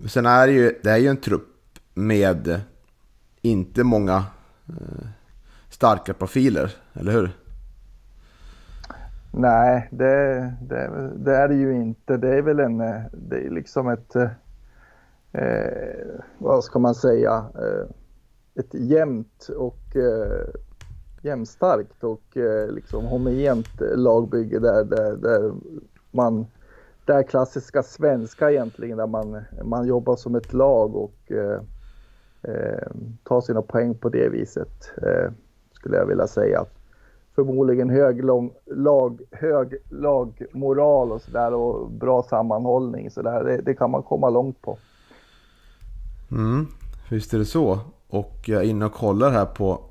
Sen 0.07 0.25
är 0.25 0.47
det 0.47 0.53
ju, 0.53 0.79
det 0.83 0.91
är 0.91 0.97
ju 0.97 1.07
en 1.07 1.21
trupp 1.21 1.79
med 1.93 2.61
inte 3.41 3.83
många 3.83 4.23
eh, 4.67 5.07
starka 5.75 6.13
profiler, 6.13 6.75
eller 6.93 7.11
hur? 7.11 7.29
Nej, 9.31 9.89
det, 9.91 10.53
det, 10.61 11.11
det, 11.15 11.35
är 11.35 11.47
det 11.47 11.55
ju 11.55 11.73
inte. 11.73 12.17
Det 12.17 12.37
är 12.37 12.41
väl 12.41 12.59
en, 12.59 12.77
det 13.11 13.45
är 13.45 13.49
liksom 13.49 13.89
ett, 13.89 14.15
eh, 15.31 16.21
vad 16.37 16.63
ska 16.63 16.79
man 16.79 16.95
säga, 16.95 17.45
eh, 17.55 17.89
ett 18.55 18.73
jämnt 18.73 19.49
och 19.57 19.95
eh, 19.95 20.47
jämnstarkt 21.21 22.03
och 22.03 22.37
eh, 22.37 22.69
liksom 22.69 23.05
homogent 23.05 23.81
lagbygge 23.95 24.59
där, 24.59 24.83
där, 24.83 25.15
där 25.15 25.53
man, 26.11 26.45
det 27.05 27.13
är 27.13 27.23
klassiska 27.23 27.83
svenska 27.83 28.51
egentligen, 28.51 28.97
där 28.97 29.07
man, 29.07 29.43
man 29.63 29.87
jobbar 29.87 30.15
som 30.15 30.35
ett 30.35 30.53
lag 30.53 30.95
och 30.95 31.31
eh, 31.31 31.59
eh 32.41 32.87
tar 33.23 33.41
sina 33.41 33.61
poäng 33.61 33.95
på 33.95 34.09
det 34.09 34.29
viset, 34.29 34.91
eh, 35.01 35.31
skulle 35.85 35.97
jag 35.97 36.05
vilja 36.05 36.27
säga 36.27 36.65
förmodligen 37.35 37.89
hög, 37.89 38.23
lång, 38.23 38.53
lag, 38.65 39.21
hög 39.31 39.75
lagmoral 39.89 41.11
och 41.11 41.21
sådär 41.21 41.53
och 41.53 41.91
bra 41.91 42.23
sammanhållning. 42.23 43.11
Så 43.11 43.21
där. 43.21 43.43
Det, 43.43 43.57
det, 43.57 43.73
kan 43.73 43.91
man 43.91 44.03
komma 44.03 44.29
långt 44.29 44.61
på. 44.61 44.77
Mm, 46.31 46.67
visst 47.09 47.33
är 47.33 47.37
det 47.37 47.45
så. 47.45 47.79
Och 48.07 48.35
jag 48.45 48.61
är 48.61 48.65
inne 48.65 48.85
och 48.85 48.93
kollar 48.93 49.31
här 49.31 49.45
på... 49.45 49.81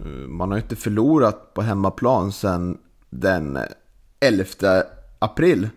Eh, 0.00 0.28
man 0.28 0.50
har 0.50 0.58
inte 0.58 0.76
förlorat 0.76 1.54
på 1.54 1.62
hemmaplan 1.62 2.32
sedan 2.32 2.78
den 3.10 3.58
11 4.20 4.44
april. 5.18 5.68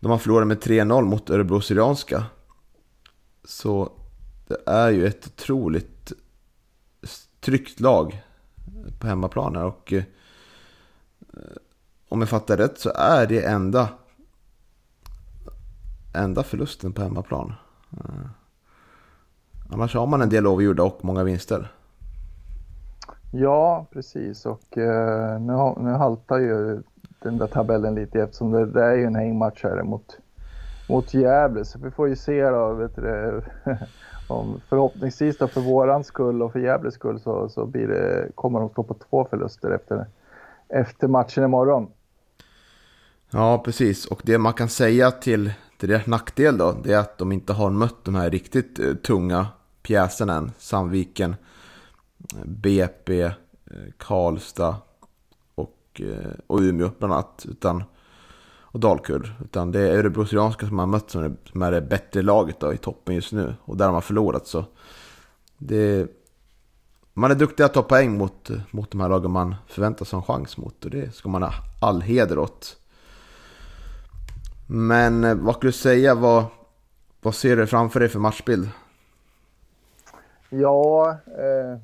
De 0.00 0.10
har 0.10 0.18
förlorat 0.18 0.46
med 0.46 0.58
3-0 0.58 1.02
mot 1.02 1.30
Örebro 1.30 1.60
Syrianska. 1.60 2.24
Så 3.44 3.92
det 4.48 4.56
är 4.66 4.90
ju 4.90 5.06
ett 5.06 5.26
otroligt 5.26 5.91
tryggt 7.44 7.80
lag 7.80 8.22
på 8.98 9.06
hemmaplan 9.06 9.56
här. 9.56 9.64
Och 9.64 9.92
eh, 9.92 10.02
om 12.08 12.20
jag 12.20 12.28
fattar 12.28 12.56
rätt 12.56 12.78
så 12.78 12.90
är 12.94 13.26
det 13.26 13.44
enda, 13.44 13.88
enda 16.14 16.42
förlusten 16.42 16.92
på 16.92 17.02
hemmaplan. 17.02 17.52
Eh, 17.90 18.26
annars 19.72 19.94
har 19.94 20.06
man 20.06 20.22
en 20.22 20.28
del 20.28 20.46
avgjorda 20.46 20.82
och 20.82 21.04
många 21.04 21.24
vinster. 21.24 21.72
Ja, 23.32 23.86
precis. 23.92 24.46
Och 24.46 24.78
eh, 24.78 25.40
nu, 25.40 25.74
nu 25.84 25.90
haltar 25.90 26.38
ju 26.38 26.82
den 27.22 27.38
där 27.38 27.46
tabellen 27.46 27.94
lite 27.94 28.22
eftersom 28.22 28.50
det, 28.50 28.66
det 28.66 28.84
är 28.84 28.94
ju 28.94 29.04
en 29.04 29.14
hängmatch 29.14 29.64
här 29.64 29.82
mot, 29.82 30.18
mot 30.86 31.14
Gävle. 31.14 31.64
Så 31.64 31.78
vi 31.78 31.90
får 31.90 32.08
ju 32.08 32.16
se 32.16 32.50
då, 32.50 32.74
vet 32.74 32.96
du, 32.96 33.42
om 34.28 34.60
förhoppningsvis 34.68 35.38
då 35.38 35.48
för 35.48 35.60
våran 35.60 36.04
skull 36.04 36.42
och 36.42 36.52
för 36.52 36.60
Gävles 36.60 36.94
skull 36.94 37.20
så, 37.20 37.48
så 37.48 37.66
blir 37.66 37.88
det, 37.88 38.28
kommer 38.34 38.60
de 38.60 38.68
stå 38.68 38.82
på 38.82 38.94
två 38.94 39.26
förluster 39.30 39.70
efter, 39.70 40.06
efter 40.68 41.08
matchen 41.08 41.44
imorgon. 41.44 41.90
Ja, 43.30 43.62
precis. 43.64 44.06
Och 44.06 44.20
det 44.24 44.38
man 44.38 44.52
kan 44.52 44.68
säga 44.68 45.10
till, 45.10 45.52
till 45.78 45.88
deras 45.88 46.06
nackdel 46.06 46.58
då, 46.58 46.72
det 46.84 46.92
är 46.92 46.98
att 46.98 47.18
de 47.18 47.32
inte 47.32 47.52
har 47.52 47.70
mött 47.70 48.04
de 48.04 48.14
här 48.14 48.30
riktigt 48.30 48.78
eh, 48.78 48.94
tunga 48.94 49.46
pjäserna 49.82 50.34
än. 50.34 50.52
Sandviken, 50.58 51.36
BP, 52.44 53.22
eh, 53.22 53.32
Karlstad 53.96 54.76
och, 55.54 56.00
eh, 56.00 56.32
och 56.46 56.58
Umeå 56.60 56.90
bland 56.98 57.14
annat. 57.14 57.46
Utan 57.48 57.84
och 58.72 58.80
Dalkurd. 58.80 59.30
Utan 59.44 59.72
det 59.72 59.80
är 59.80 59.98
Örebro 59.98 60.26
Syrianska 60.26 60.66
som 60.66 60.78
har 60.78 60.86
mött 60.86 61.10
som 61.10 61.22
är, 61.22 61.32
som 61.44 61.62
är 61.62 61.72
det 61.72 61.80
bättre 61.80 62.22
laget 62.22 62.60
då, 62.60 62.72
i 62.74 62.76
toppen 62.76 63.14
just 63.14 63.32
nu. 63.32 63.54
Och 63.64 63.76
där 63.76 63.86
de 63.86 63.94
har 63.94 64.00
förlorat 64.00 64.46
så. 64.46 64.64
Det, 65.58 66.10
man 67.14 67.30
är 67.30 67.34
duktig 67.34 67.64
att 67.64 67.74
ta 67.74 67.82
poäng 67.82 68.18
mot, 68.18 68.50
mot 68.70 68.90
de 68.90 69.00
här 69.00 69.08
lagen 69.08 69.30
man 69.30 69.54
förväntar 69.66 70.04
sig 70.04 70.16
en 70.16 70.22
chans 70.22 70.56
mot. 70.56 70.84
Och 70.84 70.90
det 70.90 71.14
ska 71.14 71.28
man 71.28 71.42
ha 71.42 71.52
all 71.80 72.00
heder 72.00 72.38
åt. 72.38 72.76
Men 74.66 75.24
eh, 75.24 75.34
vad 75.34 75.54
skulle 75.54 75.68
du 75.68 75.76
säga? 75.76 76.14
Vad, 76.14 76.44
vad 77.20 77.34
ser 77.34 77.56
du 77.56 77.66
framför 77.66 78.00
dig 78.00 78.08
för 78.08 78.18
matchbild? 78.18 78.68
Ja, 80.48 81.10
eh, 81.10 81.78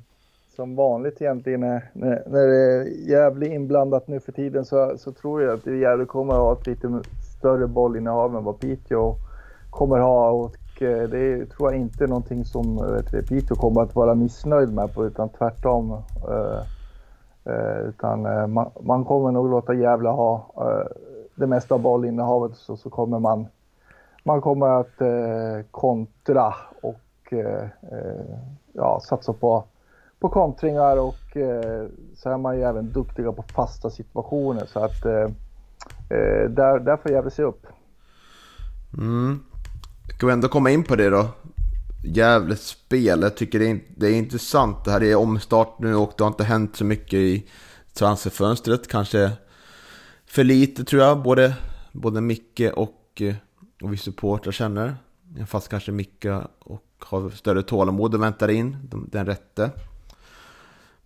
som 0.59 0.75
vanligt 0.75 1.21
egentligen 1.21 1.59
när, 1.59 1.91
när, 1.93 2.47
det 2.47 2.73
är 2.73 2.83
Gävle 3.09 3.47
inblandat 3.47 4.07
nu 4.07 4.19
för 4.19 4.31
tiden 4.31 4.65
så, 4.65 4.97
så 4.97 5.11
tror 5.11 5.41
jag 5.41 5.53
att 5.53 5.65
Gävle 5.65 6.05
kommer 6.05 6.33
att 6.33 6.39
ha 6.39 6.53
ett 6.53 6.67
lite 6.67 7.01
större 7.37 7.67
bollinnehav 7.67 8.35
än 8.35 8.43
vad 8.43 8.59
Piteå 8.59 9.15
kommer 9.69 9.99
ha. 9.99 10.29
Och 10.29 10.81
eh, 10.81 11.09
det 11.09 11.45
tror 11.45 11.71
jag 11.71 11.81
inte 11.81 12.03
är 12.03 12.07
någonting 12.07 12.45
som 12.45 12.75
vet, 12.75 13.29
Piteå 13.29 13.55
kommer 13.55 13.81
att 13.81 13.95
vara 13.95 14.15
missnöjd 14.15 14.73
med 14.73 14.93
på, 14.93 15.05
utan 15.05 15.29
tvärtom. 15.29 15.91
Eh, 16.29 16.61
eh, 17.53 17.79
utan 17.79 18.21
man, 18.51 18.71
man, 18.81 19.05
kommer 19.05 19.31
nog 19.31 19.49
låta 19.49 19.73
Gävle 19.73 20.09
ha 20.09 20.45
det 21.35 21.47
mesta 21.47 21.75
av 21.75 21.81
bollinnehavet 21.81 22.55
så, 22.55 22.77
så 22.77 22.89
kommer 22.89 23.19
man, 23.19 23.47
man 24.23 24.41
kommer 24.41 24.67
att 24.67 25.01
kontra 25.71 26.53
och 26.81 27.33
ja, 28.73 28.99
satsa 29.03 29.33
på 29.33 29.63
på 30.19 30.29
kontringar 30.29 30.97
och 30.97 31.37
eh, 31.37 31.87
så 32.15 32.29
är 32.29 32.37
man 32.37 32.57
ju 32.57 32.63
även 32.63 32.91
duktiga 32.91 33.31
på 33.31 33.43
fasta 33.43 33.89
situationer. 33.89 34.65
Så 34.65 34.79
att 34.79 35.05
eh, 35.05 35.23
eh, 36.09 36.49
där, 36.49 36.79
där 36.79 36.97
får 36.97 37.11
Gävle 37.11 37.31
se 37.31 37.43
upp. 37.43 37.65
Mm. 38.97 39.39
Ska 40.15 40.27
vi 40.27 40.33
ändå 40.33 40.47
komma 40.47 40.69
in 40.69 40.83
på 40.83 40.95
det 40.95 41.09
då? 41.09 41.27
Gävles 42.03 42.67
spel. 42.67 43.21
Jag 43.21 43.37
tycker 43.37 43.59
det 43.59 43.69
är, 43.69 43.79
det 43.97 44.07
är 44.07 44.13
intressant. 44.13 44.85
Det 44.85 44.91
här 44.91 45.03
är 45.03 45.15
omstart 45.15 45.79
nu 45.79 45.95
och 45.95 46.11
det 46.17 46.23
har 46.23 46.31
inte 46.31 46.43
hänt 46.43 46.75
så 46.75 46.85
mycket 46.85 47.13
i 47.13 47.47
transferfönstret. 47.93 48.87
Kanske 48.87 49.31
för 50.25 50.43
lite 50.43 50.83
tror 50.83 51.01
jag. 51.03 51.21
Både, 51.21 51.55
både 51.91 52.21
Micke 52.21 52.61
och, 52.75 53.21
eh, 53.21 53.35
och 53.81 53.93
vi 53.93 53.97
supportrar 53.97 54.51
känner. 54.51 54.95
Fast 55.47 55.69
kanske 55.69 55.91
Micke 55.91 56.25
och 56.59 56.83
har 56.99 57.29
större 57.29 57.63
tålamod 57.63 58.15
och 58.15 58.23
väntar 58.23 58.47
in 58.49 58.77
den 59.11 59.25
rätte. 59.25 59.71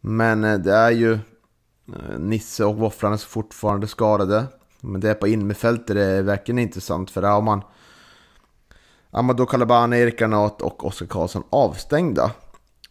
Men 0.05 0.43
eh, 0.43 0.57
det 0.57 0.73
är 0.73 0.91
ju 0.91 1.13
eh, 1.13 2.19
Nisse 2.19 2.65
och 2.65 2.75
Våfflan 2.75 3.13
är 3.13 3.17
fortfarande 3.17 3.87
skadade. 3.87 4.45
Men 4.79 5.01
det 5.01 5.09
är 5.09 5.13
på 5.13 5.27
innerfältet 5.27 5.95
det 5.95 6.03
är 6.03 6.21
verkligen 6.21 6.59
intressant 6.59 7.11
för 7.11 7.21
där 7.21 7.29
har 7.29 7.41
man 7.41 7.61
Amadou 9.11 9.45
Kalabane, 9.45 9.97
Erik 9.97 10.19
Granat 10.19 10.61
och 10.61 10.85
Oskar 10.85 11.05
Karlsson 11.05 11.43
avstängda. 11.49 12.31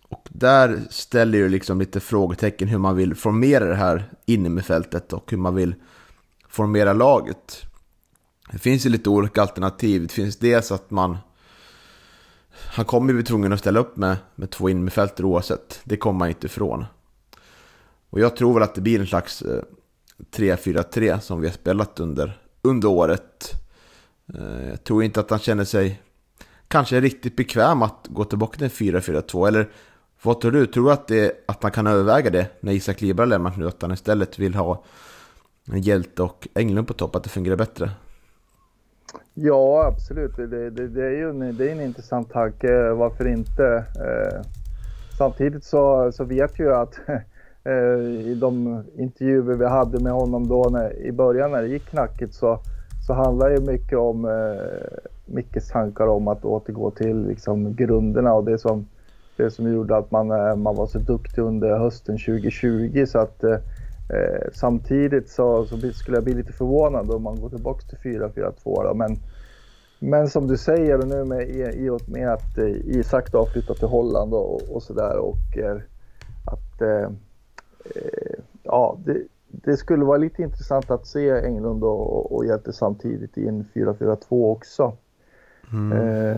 Och 0.08 0.28
där 0.30 0.80
ställer 0.90 1.38
ju 1.38 1.48
liksom 1.48 1.78
lite 1.78 2.00
frågetecken 2.00 2.68
hur 2.68 2.78
man 2.78 2.96
vill 2.96 3.14
formera 3.14 3.64
det 3.64 3.74
här 3.74 4.10
innerfältet 4.26 5.12
och 5.12 5.30
hur 5.30 5.38
man 5.38 5.54
vill 5.54 5.74
formera 6.48 6.92
laget. 6.92 7.62
Det 8.52 8.58
finns 8.58 8.86
ju 8.86 8.90
lite 8.90 9.10
olika 9.10 9.42
alternativ. 9.42 10.02
Det 10.02 10.12
finns 10.12 10.36
dels 10.36 10.72
att 10.72 10.90
man 10.90 11.18
han 12.54 12.84
kommer 12.84 13.08
ju 13.08 13.14
bli 13.14 13.24
tvungen 13.24 13.52
att 13.52 13.60
ställa 13.60 13.80
upp 13.80 13.96
med, 13.96 14.16
med 14.34 14.50
två 14.50 14.68
innerfältare 14.68 15.26
oavsett. 15.26 15.80
Det 15.84 15.96
kommer 15.96 16.18
man 16.18 16.28
inte 16.28 16.46
ifrån. 16.46 16.84
Och 18.12 18.20
jag 18.20 18.36
tror 18.36 18.54
väl 18.54 18.62
att 18.62 18.74
det 18.74 18.80
blir 18.80 19.00
en 19.00 19.06
slags 19.06 19.42
eh, 19.42 19.62
3-4-3 20.36 21.18
som 21.18 21.40
vi 21.40 21.46
har 21.46 21.54
spelat 21.54 22.00
under, 22.00 22.40
under 22.62 22.88
året. 22.88 23.52
Eh, 24.34 24.68
jag 24.70 24.84
tror 24.84 25.04
inte 25.04 25.20
att 25.20 25.30
han 25.30 25.38
känner 25.38 25.64
sig 25.64 26.02
kanske 26.68 27.00
riktigt 27.00 27.36
bekväm 27.36 27.82
att 27.82 28.06
gå 28.08 28.24
tillbaka 28.24 28.58
till 28.58 28.94
4-4-2. 28.94 29.48
Eller 29.48 29.68
vad 30.22 30.40
tror 30.40 30.50
du? 30.52 30.66
Tror 30.66 30.84
du 30.84 30.92
att, 30.92 31.08
det, 31.08 31.32
att 31.46 31.62
han 31.62 31.72
kan 31.72 31.86
överväga 31.86 32.30
det 32.30 32.46
när 32.60 32.72
Isak 32.72 33.00
Libra 33.00 33.24
lämnat 33.24 33.56
nu? 33.56 33.68
Att 33.68 33.82
han 33.82 33.92
istället 33.92 34.38
vill 34.38 34.54
ha 34.54 34.84
en 35.72 35.80
Hjälte 35.80 36.22
och 36.22 36.48
Englund 36.54 36.88
på 36.88 36.94
topp, 36.94 37.16
att 37.16 37.24
det 37.24 37.30
fungerar 37.30 37.56
bättre? 37.56 37.90
Ja, 39.34 39.86
absolut. 39.86 40.36
Det, 40.36 40.70
det, 40.70 40.88
det 40.88 41.04
är 41.04 41.10
ju 41.10 41.30
en, 41.30 41.56
det 41.56 41.68
är 41.68 41.72
en 41.72 41.80
intressant 41.80 42.30
tanke. 42.30 42.90
Varför 42.90 43.28
inte? 43.28 43.84
Eh, 43.96 44.50
samtidigt 45.18 45.64
så, 45.64 46.12
så 46.12 46.24
vet 46.24 46.58
jag 46.58 46.80
att 46.80 46.98
Eh, 47.64 48.30
i 48.30 48.34
de 48.34 48.82
intervjuer 48.96 49.56
vi 49.56 49.66
hade 49.66 50.00
med 50.00 50.12
honom 50.12 50.48
då 50.48 50.68
när, 50.70 50.96
i 50.98 51.12
början 51.12 51.50
när 51.50 51.62
det 51.62 51.68
gick 51.68 51.86
knackigt 51.86 52.34
så, 52.34 52.58
så 53.06 53.12
handlar 53.12 53.50
det 53.50 53.60
mycket 53.60 53.98
om 53.98 54.24
eh, 54.24 54.98
Mickes 55.26 55.68
tankar 55.68 56.06
om 56.06 56.28
att 56.28 56.44
återgå 56.44 56.90
till 56.90 57.26
liksom, 57.26 57.74
grunderna 57.74 58.34
och 58.34 58.44
det 58.44 58.58
som, 58.58 58.86
det 59.36 59.50
som 59.50 59.72
gjorde 59.72 59.96
att 59.96 60.10
man, 60.10 60.30
eh, 60.30 60.56
man 60.56 60.76
var 60.76 60.86
så 60.86 60.98
duktig 60.98 61.42
under 61.42 61.78
hösten 61.78 62.18
2020. 62.18 63.04
Så 63.06 63.18
att, 63.18 63.44
eh, 63.44 63.52
eh, 64.08 64.48
samtidigt 64.52 65.30
så, 65.30 65.64
så 65.64 65.92
skulle 65.92 66.16
jag 66.16 66.24
bli 66.24 66.34
lite 66.34 66.52
förvånad 66.52 67.10
om 67.10 67.22
man 67.22 67.40
går 67.40 67.48
tillbaka 67.48 67.80
till 67.80 67.98
4-4-2. 67.98 68.94
Men, 68.94 69.16
men 69.98 70.28
som 70.28 70.48
du 70.48 70.56
säger 70.56 70.98
nu 70.98 71.24
med, 71.24 71.50
i, 71.50 71.88
och 71.88 72.08
med 72.08 72.32
att 72.32 72.58
eh, 72.58 72.66
Isak 72.66 73.32
då 73.32 73.38
har 73.38 73.46
flyttat 73.46 73.76
till 73.76 73.88
Holland 73.88 74.34
och, 74.34 74.62
och 74.62 74.82
sådär 74.82 75.18
och 75.18 75.58
eh, 75.58 75.76
att 76.44 76.82
eh, 76.82 77.10
ja, 78.62 78.98
det, 79.04 79.22
det, 79.46 79.76
skulle 79.76 80.04
vara 80.04 80.18
lite 80.18 80.42
intressant 80.42 80.90
att 80.90 81.06
se 81.06 81.30
Englund 81.30 81.84
och, 81.84 82.36
och 82.36 82.46
Hjälte 82.46 82.72
samtidigt 82.72 83.38
i 83.38 83.48
en 83.48 83.64
4-4-2 83.74 84.16
också. 84.52 84.96
Mm. 85.72 85.98
Eh, 85.98 86.36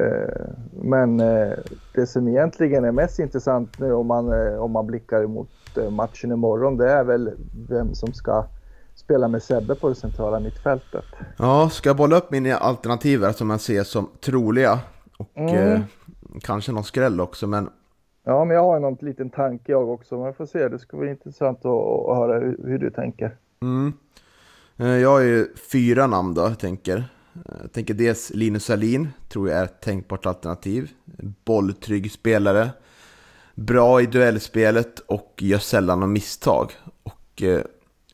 eh, 0.00 0.46
men 0.70 1.20
eh, 1.20 1.52
det 1.94 2.06
som 2.06 2.28
egentligen 2.28 2.84
är 2.84 2.92
mest 2.92 3.18
intressant 3.18 3.78
nu 3.78 3.92
om 3.92 4.06
man, 4.06 4.32
eh, 4.32 4.58
om 4.58 4.70
man 4.70 4.86
blickar 4.86 5.26
mot 5.26 5.50
eh, 5.76 5.90
matchen 5.90 6.32
imorgon 6.32 6.76
det 6.76 6.90
är 6.90 7.04
väl 7.04 7.30
vem 7.68 7.94
som 7.94 8.12
ska 8.12 8.46
spela 8.94 9.28
med 9.28 9.42
Sebbe 9.42 9.74
på 9.74 9.88
det 9.88 9.94
centrala 9.94 10.40
mittfältet. 10.40 11.04
Ja, 11.36 11.70
ska 11.70 11.88
jag 11.88 11.96
bolla 11.96 12.16
upp 12.16 12.30
mina 12.30 12.56
alternativ 12.56 13.22
här 13.22 13.32
som 13.32 13.50
jag 13.50 13.60
ser 13.60 13.84
som 13.84 14.08
troliga 14.20 14.78
och 15.18 15.38
mm. 15.38 15.72
eh, 15.72 15.80
kanske 16.40 16.72
någon 16.72 16.84
skräll 16.84 17.20
också 17.20 17.46
men 17.46 17.68
Ja, 18.28 18.44
men 18.44 18.56
jag 18.56 18.62
har 18.62 18.80
någon 18.80 18.96
liten 19.00 19.30
tanke 19.30 19.72
jag 19.72 19.88
också. 19.88 20.16
Men 20.16 20.24
jag 20.24 20.36
får 20.36 20.46
se, 20.46 20.68
det 20.68 20.78
ska 20.78 20.96
bli 20.96 21.10
intressant 21.10 21.58
att, 21.58 21.66
att 21.66 22.16
höra 22.16 22.38
hur, 22.38 22.60
hur, 22.64 22.78
du 22.78 22.90
tänker. 22.90 23.36
Mm. 23.62 23.92
Eh, 24.76 24.86
jag 24.86 25.10
har 25.10 25.20
ju 25.20 25.54
fyra 25.72 26.06
namn 26.06 26.34
då, 26.34 26.42
jag 26.42 26.58
tänker. 26.58 26.96
Eh, 27.34 27.54
jag 27.62 27.72
tänker 27.72 27.94
dels 27.94 28.30
Linus 28.34 28.64
Salin, 28.64 29.08
tror 29.28 29.48
jag 29.48 29.58
är 29.58 29.64
ett 29.64 29.80
tänkbart 29.80 30.26
alternativ. 30.26 30.90
Bolltrygg 31.44 32.12
spelare. 32.12 32.70
Bra 33.54 34.00
i 34.00 34.06
duellspelet 34.06 34.98
och 34.98 35.34
gör 35.38 35.58
sällan 35.58 36.00
några 36.00 36.12
misstag. 36.12 36.72
Och 37.02 37.42
eh, 37.42 37.60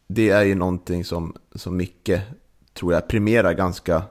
det 0.07 0.31
är 0.31 0.43
ju 0.43 0.55
någonting 0.55 1.05
som, 1.05 1.37
som 1.55 1.77
Micke, 1.77 2.21
tror 2.75 2.93
jag, 2.93 3.09
premierar 3.09 3.53
ganska, 3.53 4.03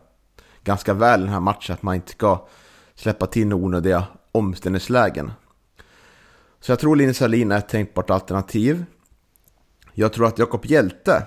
ganska 0.63 0.93
väl 0.93 1.21
den 1.21 1.29
här 1.29 1.39
matchen. 1.39 1.73
Att 1.73 1.83
man 1.83 1.95
inte 1.95 2.11
ska 2.11 2.47
släppa 2.95 3.27
till 3.27 3.53
onödiga 3.53 4.03
omställningslägen. 4.31 5.31
Så 6.61 6.71
jag 6.71 6.79
tror 6.79 6.95
Linus 6.95 7.17
Salin 7.17 7.51
är 7.51 7.57
ett 7.57 7.69
tänkbart 7.69 8.09
alternativ. 8.09 8.85
Jag 9.93 10.13
tror 10.13 10.27
att 10.27 10.39
Jakob 10.39 10.65
Hjälte, 10.65 11.23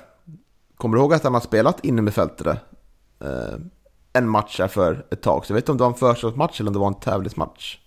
kommer 0.76 0.96
du 0.96 1.02
ihåg 1.02 1.14
att 1.14 1.24
han 1.24 1.34
har 1.34 1.40
spelat 1.40 1.84
inne 1.84 2.02
med 2.02 2.14
fältare? 2.14 2.50
Eh, 3.20 3.58
en 4.12 4.28
match 4.28 4.60
här 4.60 4.68
för 4.68 5.04
ett 5.10 5.22
tag. 5.22 5.46
Så 5.46 5.52
jag 5.52 5.54
vet 5.54 5.62
inte 5.68 5.72
om 5.72 5.76
det 5.76 5.82
var 5.82 5.88
en 5.88 5.94
försäsongsmatch 5.94 6.60
eller 6.60 6.70
om 6.70 6.72
det 6.72 6.78
var 6.78 6.86
en 6.86 6.94
tävlingsmatch. 6.94 7.78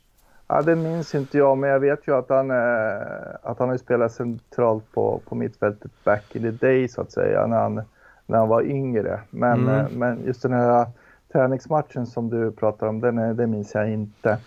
Ja, 0.48 0.62
det 0.62 0.76
minns 0.76 1.16
inte 1.16 1.38
jag, 1.38 1.58
men 1.58 1.70
jag 1.70 1.80
vet 1.80 2.08
ju 2.08 2.16
att 2.16 2.30
han, 2.30 2.52
eh, 2.52 2.98
att 3.44 3.60
han 3.60 3.70
har 3.70 3.78
spelat 3.78 4.12
centralt 4.12 4.92
på, 4.94 5.22
på 5.26 5.36
mittfältet 5.36 5.92
back 6.04 6.36
in 6.36 6.42
the 6.42 6.52
day 6.52 6.88
så 6.88 7.02
att 7.02 7.12
säga, 7.12 7.48
när 7.48 7.58
han, 7.58 7.82
när 8.26 8.38
han 8.38 8.48
var 8.48 8.62
yngre. 8.62 9.20
Men, 9.30 9.60
mm. 9.60 9.76
eh, 9.76 9.90
men 9.92 10.26
just 10.26 10.42
den 10.42 10.54
här 10.54 10.88
träningsmatchen 11.32 12.06
som 12.06 12.30
du 12.30 12.52
pratar 12.52 12.88
om, 12.88 13.00
den, 13.00 13.16
den 13.16 13.52
minns 13.52 13.74
jag 13.74 13.92
inte. 13.92 14.38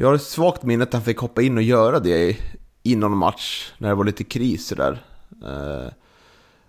Jag 0.00 0.08
har 0.08 0.14
ett 0.14 0.22
svagt 0.22 0.62
minne 0.62 0.84
att 0.84 0.92
han 0.92 1.02
fick 1.02 1.18
hoppa 1.18 1.42
in 1.42 1.56
och 1.56 1.62
göra 1.62 2.00
det 2.00 2.36
innan 2.82 3.16
match, 3.16 3.72
när 3.78 3.88
det 3.88 3.94
var 3.94 4.04
lite 4.04 4.24
kris 4.24 4.68
där. 4.68 5.04
Uh, 5.42 5.50
eh, 5.50 5.92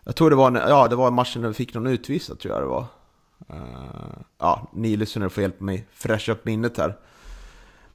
jag 0.04 0.16
tror 0.16 0.30
det 0.30 0.36
var, 0.36 0.52
ja, 0.70 0.88
det 0.88 0.96
var 0.96 1.12
matchen 1.12 1.42
när 1.42 1.48
vi 1.50 1.54
fick 1.54 1.74
någon 1.74 1.88
utvisad 1.88 2.40
tror 2.40 2.54
jag 2.54 2.64
det 2.64 2.68
var. 2.68 2.86
Uh, 3.54 4.22
ja, 4.38 4.72
ni 4.74 4.96
lyssnare 4.96 5.30
får 5.30 5.42
hjälpa 5.42 5.64
mig 5.64 5.88
fräscha 5.92 6.32
upp 6.32 6.46
minnet 6.46 6.78
här. 6.78 6.98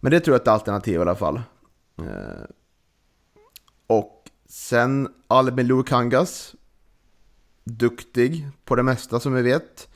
Men 0.01 0.11
det 0.11 0.21
tror 0.21 0.35
jag 0.35 0.39
är 0.39 0.43
ett 0.43 0.49
alternativ 0.49 0.95
i 0.95 0.99
alla 0.99 1.15
fall. 1.15 1.43
Uh, 2.01 2.45
och 3.87 4.31
sen 4.49 5.09
Albin 5.29 5.67
Lukangas. 5.67 6.55
Duktig 7.65 8.49
på 8.65 8.77
det 8.77 8.83
mesta 8.83 9.21
som 9.21 9.35
vi 9.35 9.43
vet. 9.43 9.89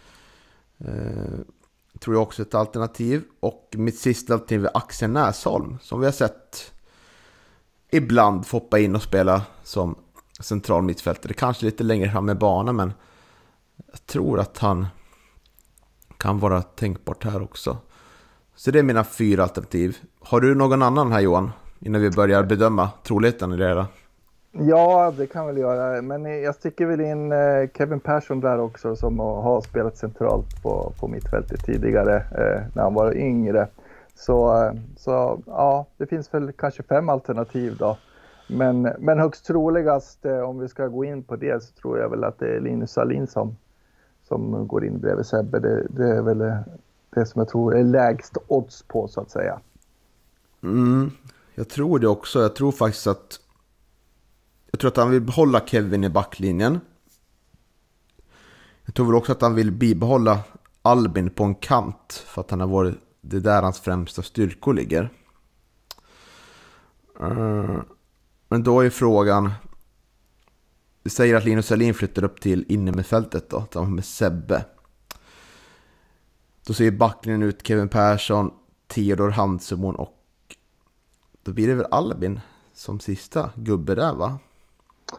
Tror 2.00 2.16
jag 2.16 2.22
också 2.22 2.42
är 2.42 2.46
ett 2.46 2.54
alternativ. 2.54 3.22
Och 3.40 3.74
mitt 3.76 3.98
sista 3.98 4.32
alternativ 4.32 4.64
är 4.64 4.76
Axel 4.76 5.10
Näsholm. 5.10 5.78
Som 5.82 6.00
vi 6.00 6.06
har 6.06 6.12
sett 6.12 6.72
ibland 7.90 8.46
få 8.46 8.56
hoppa 8.56 8.78
in 8.78 8.96
och 8.96 9.02
spela 9.02 9.42
som 9.62 9.98
central 10.40 10.82
mittfältare. 10.82 11.32
Kanske 11.32 11.64
lite 11.64 11.84
längre 11.84 12.10
fram 12.10 12.30
i 12.30 12.34
banan 12.34 12.76
men 12.76 12.92
jag 13.86 14.06
tror 14.06 14.40
att 14.40 14.58
han 14.58 14.86
kan 16.16 16.38
vara 16.38 16.62
tänkbart 16.62 17.24
här 17.24 17.42
också. 17.42 17.76
Så 18.54 18.70
det 18.70 18.78
är 18.78 18.82
mina 18.82 19.04
fyra 19.04 19.42
alternativ. 19.42 19.96
Har 20.20 20.40
du 20.40 20.54
någon 20.54 20.82
annan 20.82 21.12
här 21.12 21.20
Johan? 21.20 21.50
Innan 21.80 22.00
vi 22.00 22.10
börjar 22.10 22.42
bedöma 22.42 22.90
troligheten 23.02 23.52
i 23.52 23.56
det 23.56 23.68
hela. 23.68 23.86
Ja, 24.60 25.14
det 25.16 25.26
kan 25.26 25.46
väl 25.46 25.58
göra. 25.58 26.02
Men 26.02 26.42
jag 26.42 26.54
sticker 26.54 26.86
väl 26.86 27.00
in 27.00 27.32
eh, 27.32 27.68
Kevin 27.74 28.00
Persson 28.00 28.40
där 28.40 28.60
också 28.60 28.96
som 28.96 29.18
har 29.18 29.60
spelat 29.60 29.96
centralt 29.96 30.62
på, 30.62 30.92
på 31.00 31.08
mittfältet 31.08 31.64
tidigare 31.64 32.16
eh, 32.16 32.62
när 32.74 32.82
han 32.82 32.94
var 32.94 33.16
yngre. 33.16 33.68
Så, 34.14 34.62
eh, 34.62 34.72
så 34.96 35.40
ja, 35.46 35.86
det 35.96 36.06
finns 36.06 36.34
väl 36.34 36.52
kanske 36.52 36.82
fem 36.82 37.08
alternativ 37.08 37.76
då. 37.78 37.98
Men, 38.48 38.82
men 38.98 39.18
högst 39.18 39.46
troligast 39.46 40.24
eh, 40.24 40.40
om 40.40 40.58
vi 40.58 40.68
ska 40.68 40.86
gå 40.86 41.04
in 41.04 41.22
på 41.22 41.36
det 41.36 41.62
så 41.62 41.72
tror 41.72 41.98
jag 41.98 42.08
väl 42.08 42.24
att 42.24 42.38
det 42.38 42.56
är 42.56 42.60
Linus 42.60 42.92
Salin 42.92 43.26
som, 43.26 43.56
som 44.28 44.68
går 44.68 44.84
in 44.84 44.98
bredvid 44.98 45.26
Sebbe. 45.26 45.58
Det, 45.58 45.86
det 45.90 46.08
är 46.16 46.22
väl 46.22 46.38
det 47.10 47.26
som 47.26 47.38
jag 47.40 47.48
tror 47.48 47.76
är 47.76 47.84
lägst 47.84 48.36
odds 48.46 48.82
på 48.82 49.08
så 49.08 49.20
att 49.20 49.30
säga. 49.30 49.60
Mm, 50.62 51.10
jag 51.54 51.68
tror 51.68 51.98
det 51.98 52.08
också. 52.08 52.40
Jag 52.40 52.54
tror 52.54 52.72
faktiskt 52.72 53.06
att 53.06 53.40
jag 54.70 54.80
tror 54.80 54.88
att 54.88 54.96
han 54.96 55.10
vill 55.10 55.20
behålla 55.20 55.66
Kevin 55.66 56.04
i 56.04 56.08
backlinjen. 56.08 56.80
Jag 58.84 58.94
tror 58.94 59.06
väl 59.06 59.14
också 59.14 59.32
att 59.32 59.42
han 59.42 59.54
vill 59.54 59.72
bibehålla 59.72 60.40
Albin 60.82 61.30
på 61.30 61.44
en 61.44 61.54
kant. 61.54 62.24
För 62.26 62.40
att 62.40 62.50
han 62.50 62.60
har 62.60 62.66
varit, 62.66 62.94
det 63.20 63.36
är 63.36 63.40
där 63.40 63.62
hans 63.62 63.80
främsta 63.80 64.22
styrkor 64.22 64.74
ligger. 64.74 65.10
Eh, 67.20 67.80
men 68.48 68.62
då 68.62 68.80
är 68.80 68.90
frågan. 68.90 69.52
Vi 71.02 71.10
säger 71.10 71.34
att 71.34 71.44
Linus 71.44 71.72
Alin 71.72 71.94
flyttar 71.94 72.24
upp 72.24 72.40
till 72.40 72.64
innermittfältet. 72.68 73.50
då. 73.50 73.62
Tillsammans 73.62 73.94
med 73.94 74.04
Sebbe. 74.04 74.64
Då 76.66 76.74
ser 76.74 76.90
backlinjen 76.90 77.42
ut 77.42 77.66
Kevin 77.66 77.88
Persson, 77.88 78.50
Theodor 78.86 79.30
Hansemon 79.30 79.94
och 79.94 80.14
då 81.42 81.52
blir 81.52 81.68
det 81.68 81.74
väl 81.74 81.86
Albin 81.90 82.40
som 82.72 83.00
sista 83.00 83.50
gubbe 83.54 83.94
där 83.94 84.14
va? 84.14 84.38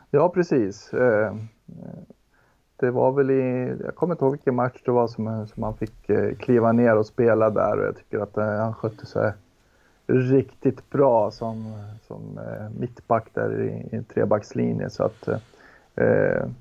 Ja, 0.09 0.29
precis. 0.29 0.93
Eh, 0.93 1.27
eh, 1.27 1.33
det 2.75 2.91
var 2.91 3.11
väl 3.11 3.31
i, 3.31 3.75
jag 3.83 3.95
kommer 3.95 4.13
inte 4.13 4.25
ihåg 4.25 4.31
vilken 4.31 4.55
match 4.55 4.81
det 4.85 4.91
var 4.91 5.07
som, 5.07 5.47
som 5.47 5.63
han 5.63 5.77
fick 5.77 6.09
eh, 6.09 6.35
kliva 6.35 6.71
ner 6.71 6.95
och 6.95 7.05
spela 7.05 7.49
där 7.49 7.77
och 7.77 7.85
jag 7.85 7.97
tycker 7.97 8.19
att 8.19 8.35
han 8.35 8.73
skötte 8.73 9.05
sig 9.05 9.33
riktigt 10.07 10.89
bra 10.89 11.31
som, 11.31 11.73
som 12.07 12.39
mittback 12.79 13.27
där 13.33 13.61
i, 13.61 13.97
i 13.97 14.03
trebackslinje. 14.03 14.89
Så 14.89 15.03
att 15.03 15.29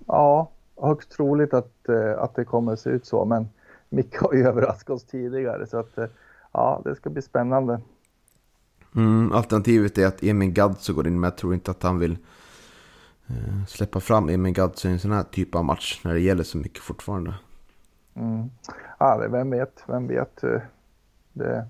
ja, 0.07 0.51
högst 0.83 1.11
troligt 1.11 1.55
att, 1.55 1.89
att 2.17 2.35
det 2.35 2.45
kommer 2.45 2.73
att 2.73 2.81
se 2.81 2.91
ut 2.91 3.07
så. 3.07 3.25
Men 3.25 3.49
Micke 3.89 4.17
har 4.17 4.33
ju 4.33 4.43
överraskat 4.47 4.91
oss 4.91 5.05
tidigare 5.05 5.67
så 5.67 5.79
att 5.79 5.99
ja, 6.53 6.83
det 6.85 6.95
ska 6.95 7.11
bli 7.11 7.23
spännande. 7.23 7.81
Mm, 8.97 9.33
alternativet 9.33 9.99
är 9.99 10.07
att 10.07 10.23
Emin 10.23 10.55
Gadzo 10.55 10.93
går 10.93 11.07
in 11.07 11.21
men 11.21 11.31
jag 11.31 11.37
tror 11.37 11.55
inte 11.55 11.71
att 11.71 11.83
han 11.83 11.99
vill 11.99 12.19
släppa 13.69 14.01
fram 14.01 14.29
Emin 14.29 14.53
Gadzio 14.53 14.89
i 14.89 14.93
en 14.93 14.99
sån 14.99 15.13
här 15.13 15.23
typ 15.23 15.55
av 15.55 15.65
match 15.65 16.01
när 16.05 16.15
det 16.15 16.21
gäller 16.21 16.43
så 16.43 16.59
mycket 16.59 16.83
fortfarande. 16.83 17.35
Mm. 18.15 18.51
Ja, 18.99 19.27
vem 19.31 19.51
vet, 19.51 19.85
vem 19.87 20.07
vet. 20.07 20.45
Eh, 20.45 20.61
det, 21.33 21.67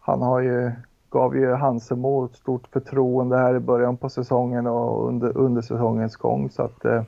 han 0.00 0.22
har 0.22 0.40
ju, 0.40 0.72
gav 1.10 1.36
ju 1.36 1.52
Hansemo 1.52 2.24
ett 2.24 2.36
stort 2.36 2.66
förtroende 2.72 3.36
här 3.36 3.54
i 3.54 3.60
början 3.60 3.96
på 3.96 4.08
säsongen 4.08 4.66
och 4.66 5.08
under, 5.08 5.36
under 5.36 5.62
säsongens 5.62 6.16
gång. 6.16 6.50
Så 6.50 6.62
att 6.62 6.84
eh, 6.84 7.02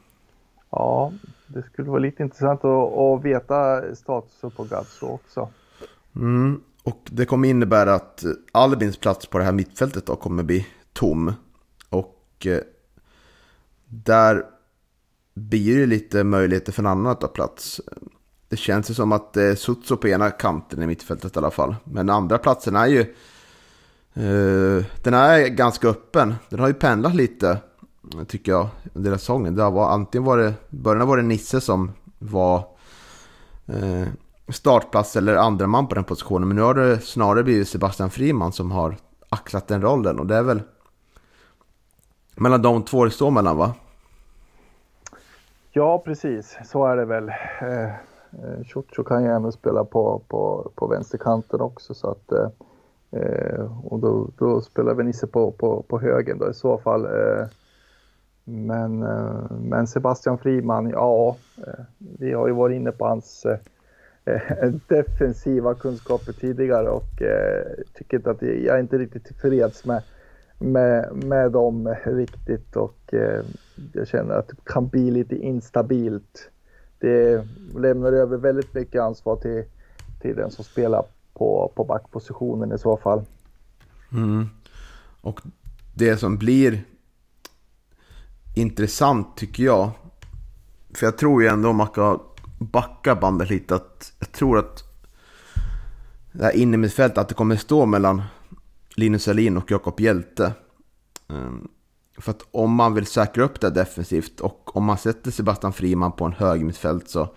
ja, 0.71 1.13
det 1.47 1.63
skulle 1.63 1.91
vara 1.91 2.01
lite 2.01 2.23
intressant 2.23 2.65
att, 2.65 2.93
att 2.99 3.25
veta 3.25 3.83
statusen 3.95 4.51
på 4.51 4.65
Gadzio 4.65 5.07
också. 5.07 5.49
Mm. 6.17 6.61
Och 6.85 7.01
det 7.11 7.25
kommer 7.25 7.49
innebära 7.49 7.95
att 7.95 8.25
Albins 8.53 8.97
plats 8.97 9.27
på 9.27 9.39
det 9.39 9.45
här 9.45 9.53
mittfältet 9.53 10.07
då 10.07 10.17
kommer 10.17 10.43
bli 10.43 10.67
tom. 10.93 11.33
Och 11.91 12.47
där 14.03 14.45
blir 15.35 15.79
det 15.81 15.87
lite 15.87 16.25
möjligheter 16.25 16.73
för 16.73 16.83
en 16.83 16.87
annan 16.87 17.07
att 17.07 17.21
ta 17.21 17.29
plats. 17.29 17.81
Det 18.49 18.57
känns 18.57 18.91
ju 18.91 18.95
som 18.95 19.13
att 19.13 19.37
eh, 19.37 19.43
det 19.43 19.49
är 19.49 19.55
Sutso 19.55 19.97
på 19.97 20.09
ena 20.09 20.31
kanten 20.31 20.83
i 20.83 20.87
mittfältet 20.87 21.37
i 21.37 21.39
alla 21.39 21.51
fall. 21.51 21.77
Men 21.85 22.11
andra 22.11 22.39
platsen 22.39 22.77
är 22.77 22.87
ju... 22.87 23.15
Uh, 24.17 24.85
den 25.03 25.15
är 25.15 25.49
ganska 25.49 25.89
öppen. 25.89 26.35
Den 26.49 26.61
har 26.61 26.69
ju 26.69 26.75
pendlat 26.75 27.15
lite 27.15 27.59
tycker 28.29 28.53
jag, 28.53 28.69
under 28.93 29.11
hela 29.11 29.19
säsongen. 29.19 29.55
Det 29.55 29.71
var, 29.71 29.91
antingen 29.91 30.25
var 30.25 30.39
det, 30.39 30.55
början 30.71 31.09
var 31.09 31.17
det 31.17 31.23
Nisse 31.23 31.61
som 31.61 31.93
var 32.19 32.67
uh, 33.69 34.07
startplats 34.49 35.17
eller 35.17 35.37
andra 35.37 35.67
man 35.67 35.87
på 35.87 35.95
den 35.95 36.05
positionen. 36.05 36.49
Men 36.49 36.57
nu 36.57 36.63
har 36.63 36.75
det 36.75 37.01
snarare 37.01 37.45
blivit 37.45 37.69
Sebastian 37.69 38.11
Friman 38.11 38.53
som 38.53 38.71
har 38.71 38.97
axlat 39.29 39.69
den 39.69 39.83
rollen. 39.83 40.19
Och 40.19 40.27
det 40.27 40.37
är 40.37 40.43
väl 40.43 40.63
mellan 42.37 42.63
de 42.63 42.83
två 42.83 43.05
det 43.05 43.11
står 43.11 43.31
mellan 43.31 43.57
va? 43.57 43.75
Ja, 45.77 46.03
precis. 46.05 46.59
Så 46.65 46.87
är 46.87 46.97
det 46.97 47.05
väl. 47.05 47.29
Eh, 47.61 47.85
eh 47.85 48.63
Ciuccio 48.67 49.05
kan 49.05 49.25
ju 49.25 49.31
även 49.31 49.53
spela 49.53 49.85
på, 49.85 50.23
på, 50.29 50.71
på 50.75 50.87
vänsterkanten 50.87 51.61
också. 51.61 51.95
Så 51.95 52.11
att, 52.11 52.33
eh, 52.33 52.49
eh 53.21 53.85
och 53.85 53.99
då, 53.99 54.29
då 54.39 54.61
spelar 54.61 54.95
vi 54.95 55.05
Nisse 55.05 55.27
på, 55.27 55.51
på, 55.51 55.83
på 55.89 56.01
högen 56.01 56.39
då 56.39 56.51
i 56.51 56.55
så 56.55 56.79
fall. 56.79 57.05
Eh, 57.05 57.47
men, 58.45 59.03
eh, 59.03 59.51
men 59.51 59.87
Sebastian 59.87 60.39
Friman, 60.39 60.91
ja, 60.91 61.37
eh, 61.67 61.85
vi 62.19 62.33
har 62.33 62.47
ju 62.47 62.55
varit 62.55 62.77
inne 62.77 62.93
på 62.93 63.07
hans 63.07 63.47
eh, 64.25 64.41
defensiva 64.89 65.75
kunskaper 65.75 66.33
tidigare 66.33 66.89
och 66.89 67.23
eh, 67.23 67.65
tycker 67.95 68.17
inte 68.17 68.31
att 68.31 68.43
jag 68.43 68.77
är 68.77 68.81
inte 68.81 68.99
riktigt 68.99 69.25
tillfreds 69.25 69.85
med, 69.85 70.03
med, 70.59 71.17
med 71.25 71.53
dem 71.53 71.95
riktigt 72.05 72.77
och 72.77 73.15
jag 73.93 74.09
känner 74.09 74.35
att 74.35 74.49
det 74.49 74.57
kan 74.65 74.89
bli 74.89 75.11
lite 75.11 75.37
instabilt. 75.37 76.51
Det 76.99 77.47
lämnar 77.75 78.13
över 78.13 78.37
väldigt 78.37 78.75
mycket 78.75 79.03
ansvar 79.03 79.37
till, 79.37 79.65
till 80.21 80.37
den 80.37 80.51
som 80.51 80.65
spelar 80.65 81.05
på, 81.35 81.73
på 81.75 81.85
backpositionen 81.85 82.73
i 82.73 82.79
så 82.79 82.97
fall. 82.97 83.25
Mm. 84.13 84.47
Och 85.21 85.41
det 85.95 86.17
som 86.17 86.39
blir 86.39 86.85
intressant 88.55 89.37
tycker 89.37 89.65
jag. 89.65 89.91
För 90.95 91.07
jag 91.07 91.19
tror 91.19 91.43
ju 91.43 91.49
ändå 91.49 91.69
om 91.69 91.77
man 91.77 91.87
ska 91.87 92.23
backa 92.59 93.15
bandet 93.15 93.51
lite 93.51 93.75
att 93.75 94.13
jag 94.19 94.33
tror 94.33 94.59
att 94.59 94.85
det 96.33 96.45
här 96.45 96.57
innermittfältet 96.57 97.19
att 97.19 97.29
det 97.29 97.35
kommer 97.35 97.57
stå 97.57 97.87
mellan 97.87 98.23
Linus 98.97 99.29
Alin 99.29 99.57
och 99.57 99.71
Jakob 99.71 100.01
Hjälte. 100.01 100.53
Ehm. 101.29 101.69
För 102.19 102.31
att 102.31 102.43
om 102.51 102.75
man 102.75 102.95
vill 102.95 103.07
säkra 103.07 103.45
upp 103.45 103.61
det 103.61 103.71
defensivt 103.71 104.41
och 104.41 104.77
om 104.77 104.85
man 104.85 104.99
sätter 104.99 105.31
Sebastian 105.31 105.73
Friman 105.73 106.13
på 106.13 106.25
en 106.25 106.33
hög 106.33 106.65
mittfält 106.65 107.09
så, 107.09 107.35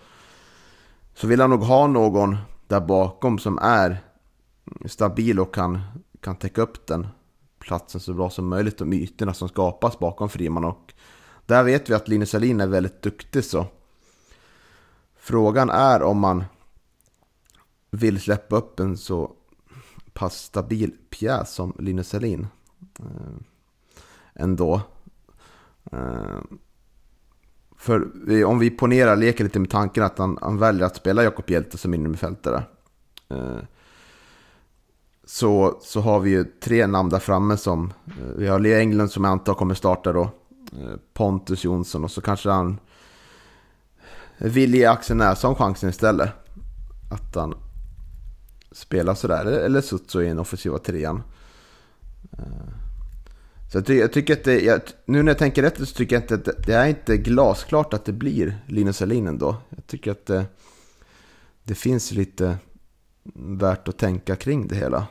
så 1.14 1.26
vill 1.26 1.40
han 1.40 1.50
nog 1.50 1.62
ha 1.62 1.86
någon 1.86 2.36
där 2.66 2.80
bakom 2.80 3.38
som 3.38 3.58
är 3.58 3.98
stabil 4.86 5.40
och 5.40 5.54
kan, 5.54 5.80
kan 6.20 6.36
täcka 6.36 6.62
upp 6.62 6.86
den 6.86 7.06
platsen 7.58 8.00
så 8.00 8.14
bra 8.14 8.30
som 8.30 8.48
möjligt. 8.48 8.80
och 8.80 8.86
ytorna 8.86 9.34
som 9.34 9.48
skapas 9.48 9.98
bakom 9.98 10.28
Friman. 10.28 10.64
Och 10.64 10.92
där 11.46 11.62
vet 11.62 11.90
vi 11.90 11.94
att 11.94 12.08
Linus 12.08 12.34
Alin 12.34 12.60
är 12.60 12.66
väldigt 12.66 13.02
duktig 13.02 13.44
så. 13.44 13.66
Frågan 15.16 15.70
är 15.70 16.02
om 16.02 16.18
man 16.18 16.44
vill 17.90 18.20
släppa 18.20 18.56
upp 18.56 18.80
en 18.80 18.96
så 18.96 19.32
pass 20.12 20.42
stabil 20.42 20.92
pjäs 21.10 21.54
som 21.54 21.76
Linus 21.78 22.14
Alin. 22.14 22.46
Eh, 22.98 23.36
Ändå. 24.38 24.80
Eh, 25.92 26.40
för 27.76 28.08
om 28.44 28.58
vi 28.58 28.70
ponerar, 28.70 29.16
leker 29.16 29.44
lite 29.44 29.58
med 29.58 29.70
tanken 29.70 30.02
att 30.02 30.18
han, 30.18 30.38
han 30.40 30.58
väljer 30.58 30.86
att 30.86 30.96
spela 30.96 31.22
Jakob 31.22 31.50
Hjelte 31.50 31.78
som 31.78 31.94
innermittfältare. 31.94 32.62
Eh, 33.28 33.58
så, 35.24 35.78
så 35.82 36.00
har 36.00 36.20
vi 36.20 36.30
ju 36.30 36.44
tre 36.44 36.86
namn 36.86 37.10
där 37.10 37.18
framme 37.18 37.56
som... 37.56 37.92
Eh, 38.06 38.36
vi 38.36 38.48
har 38.48 38.58
Lea 38.58 38.78
Englund 38.78 39.10
som 39.10 39.24
jag 39.24 39.30
antar 39.30 39.54
kommer 39.54 39.74
starta 39.74 40.12
då. 40.12 40.30
Pontus 41.14 41.64
Jonsson 41.64 42.04
och 42.04 42.10
så 42.10 42.20
kanske 42.20 42.50
han 42.50 42.80
vill 44.38 44.74
ge 44.74 44.84
Axel 44.84 45.16
Näsholm 45.16 45.54
chansen 45.54 45.90
istället. 45.90 46.30
Att 47.10 47.34
han 47.34 47.54
spelar 48.72 49.14
sådär. 49.14 49.44
Eller 49.46 49.80
Sutso 49.80 50.20
i 50.22 50.26
den 50.26 50.38
offensiva 50.38 50.78
trean. 50.78 51.22
Så 53.68 53.78
jag, 53.78 53.86
ty 53.86 53.94
jag 53.94 54.12
tycker 54.12 54.32
att 54.32 54.44
det, 54.44 54.60
jag, 54.60 54.80
nu 55.04 55.22
när 55.22 55.30
jag 55.30 55.38
tänker 55.38 55.62
efter 55.62 55.84
så 55.84 55.96
tycker 55.96 56.16
jag 56.16 56.22
inte 56.22 56.34
att 56.34 56.44
det, 56.44 56.54
det, 56.66 56.72
är 56.72 56.86
inte 56.86 57.16
glasklart 57.16 57.94
att 57.94 58.04
det 58.04 58.12
blir 58.12 58.56
Linus 58.66 59.02
Alin 59.02 59.26
ändå. 59.26 59.56
Jag 59.68 59.86
tycker 59.86 60.10
att 60.10 60.26
det, 60.26 60.44
det 61.64 61.74
finns 61.74 62.12
lite 62.12 62.56
värt 63.34 63.88
att 63.88 63.98
tänka 63.98 64.36
kring 64.36 64.68
det 64.68 64.74
hela. 64.74 65.06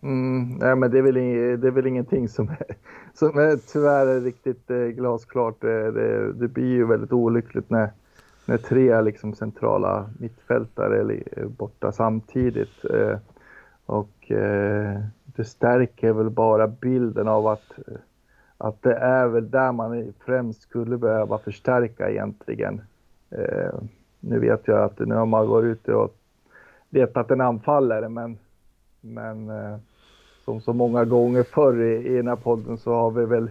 Mm, 0.00 0.48
nej, 0.48 0.76
men 0.76 0.90
det 0.90 0.98
är, 0.98 1.02
väl, 1.02 1.14
det 1.60 1.66
är 1.66 1.70
väl 1.70 1.86
ingenting 1.86 2.28
som 2.28 2.48
är, 2.48 2.76
som 3.14 3.38
är 3.38 3.56
tyvärr 3.72 4.06
är 4.06 4.20
riktigt 4.20 4.70
eh, 4.70 4.76
glasklart. 4.76 5.60
Det, 5.60 5.90
det, 5.92 6.32
det, 6.32 6.48
blir 6.48 6.66
ju 6.68 6.86
väldigt 6.86 7.12
olyckligt 7.12 7.70
när, 7.70 7.90
när 8.46 8.56
tre 8.56 9.00
liksom, 9.02 9.34
centrala 9.34 10.10
mittfältare 10.18 10.98
är 11.00 11.46
borta 11.46 11.92
samtidigt. 11.92 12.84
Och 13.88 14.30
eh, 14.30 15.00
det 15.24 15.44
stärker 15.44 16.12
väl 16.12 16.30
bara 16.30 16.68
bilden 16.68 17.28
av 17.28 17.46
att, 17.46 17.78
eh, 17.86 17.94
att 18.58 18.82
det 18.82 18.94
är 18.94 19.26
väl 19.26 19.50
där 19.50 19.72
man 19.72 20.12
främst 20.26 20.62
skulle 20.62 20.96
behöva 20.96 21.38
förstärka 21.38 22.10
egentligen. 22.10 22.80
Eh, 23.30 23.74
nu 24.20 24.38
vet 24.38 24.68
jag 24.68 24.82
att 24.82 24.98
nu 24.98 25.14
har 25.14 25.26
man 25.26 25.48
varit 25.48 25.64
ute 25.64 25.94
och 25.94 26.14
letat 26.90 27.30
en 27.30 27.40
anfallare 27.40 28.08
men 28.08 28.38
men 29.00 29.50
eh, 29.50 29.76
som 30.44 30.60
så 30.60 30.72
många 30.72 31.04
gånger 31.04 31.42
förr 31.42 31.82
i, 31.82 32.06
i 32.06 32.16
den 32.16 32.28
här 32.28 32.36
podden 32.36 32.78
så 32.78 32.94
har 32.94 33.10
vi 33.10 33.24
väl, 33.24 33.50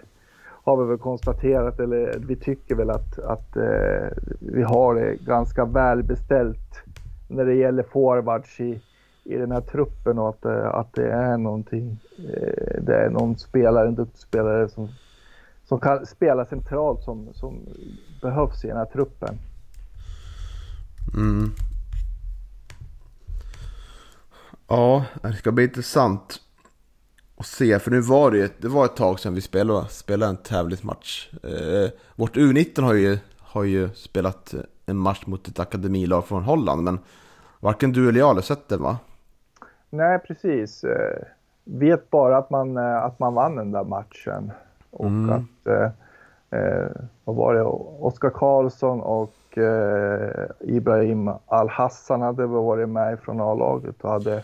har 0.64 0.78
vi 0.78 0.90
väl 0.90 0.98
konstaterat, 0.98 1.80
eller 1.80 2.20
vi 2.28 2.36
tycker 2.36 2.76
väl 2.76 2.90
att, 2.90 3.20
att 3.20 3.58
eh, 3.58 4.08
vi 4.40 4.64
har 4.64 4.96
det 4.96 5.16
ganska 5.16 5.66
välbeställt 5.66 6.84
när 7.28 7.46
det 7.46 7.54
gäller 7.54 7.84
forwards 7.84 8.60
i, 8.60 8.82
i 9.28 9.38
den 9.38 9.52
här 9.52 9.62
truppen 9.62 10.20
och 10.20 10.30
att, 10.30 10.46
eh, 10.46 10.66
att 10.66 10.94
det 10.94 11.12
är 11.12 11.38
någonting, 11.38 12.00
eh, 12.18 12.82
det 12.82 12.96
är 12.96 13.10
någon 13.10 13.38
spelare, 13.38 13.88
en 13.88 13.96
duktig 13.96 14.20
spelare 14.22 14.70
som, 14.70 14.90
som 15.66 15.80
kan 15.80 16.06
spela 16.06 16.46
centralt 16.46 17.04
som, 17.04 17.34
som 17.34 17.60
behövs 18.22 18.66
i 18.66 18.68
den 18.68 18.78
här 18.78 18.86
truppen. 18.86 19.40
Mm. 21.14 21.52
Ja, 24.68 25.06
det 25.22 25.34
ska 25.34 25.52
bli 25.52 25.64
intressant 25.64 26.42
att 27.38 27.46
se. 27.46 27.80
För 27.80 27.92
nu 27.92 28.02
var 28.02 28.32
det 28.32 28.38
ju 28.38 28.50
det 28.58 28.68
var 28.68 28.86
ett 28.86 28.96
tag 28.96 29.20
sedan 29.20 29.34
vi 29.34 29.42
spelade, 29.42 29.88
spelade 29.90 30.30
en 30.30 30.38
tävlingsmatch. 30.38 31.30
Eh, 31.44 31.90
vårt 32.16 32.38
U19 32.38 32.82
har 32.82 32.94
ju, 32.94 33.18
har 33.40 33.64
ju 33.64 33.90
spelat 33.96 34.54
en 34.86 34.98
match 34.98 35.24
mot 35.26 35.48
ett 35.48 35.60
akademilag 35.60 36.28
från 36.28 36.44
Holland. 36.44 36.84
Men 36.84 37.00
varken 37.60 37.92
du 37.92 38.10
eller 38.10 38.20
jag 38.20 38.34
har 38.34 38.42
sett 38.42 38.68
den 38.68 38.82
va? 38.82 38.98
Nej, 39.90 40.20
precis. 40.20 40.84
Eh, 40.84 41.24
vet 41.64 42.10
bara 42.10 42.38
att 42.38 42.50
man, 42.50 42.78
eh, 42.78 43.04
att 43.04 43.20
man 43.20 43.34
vann 43.34 43.56
den 43.56 43.72
där 43.72 43.84
matchen. 43.84 44.52
Och 44.92 45.06
mm. 45.06 45.30
att, 45.30 45.68
eh, 45.68 45.90
eh, 46.60 46.88
vad 47.24 47.36
var 47.36 47.54
det, 47.54 47.64
Oskar 48.00 48.30
Karlsson 48.30 49.02
och 49.02 49.58
eh, 49.58 50.46
Ibrahim 50.60 51.32
Al-Hassan 51.46 52.22
hade 52.22 52.46
varit 52.46 52.90
med 52.90 53.20
från 53.20 53.42
A-laget 53.42 54.04
och 54.04 54.12
hade 54.12 54.44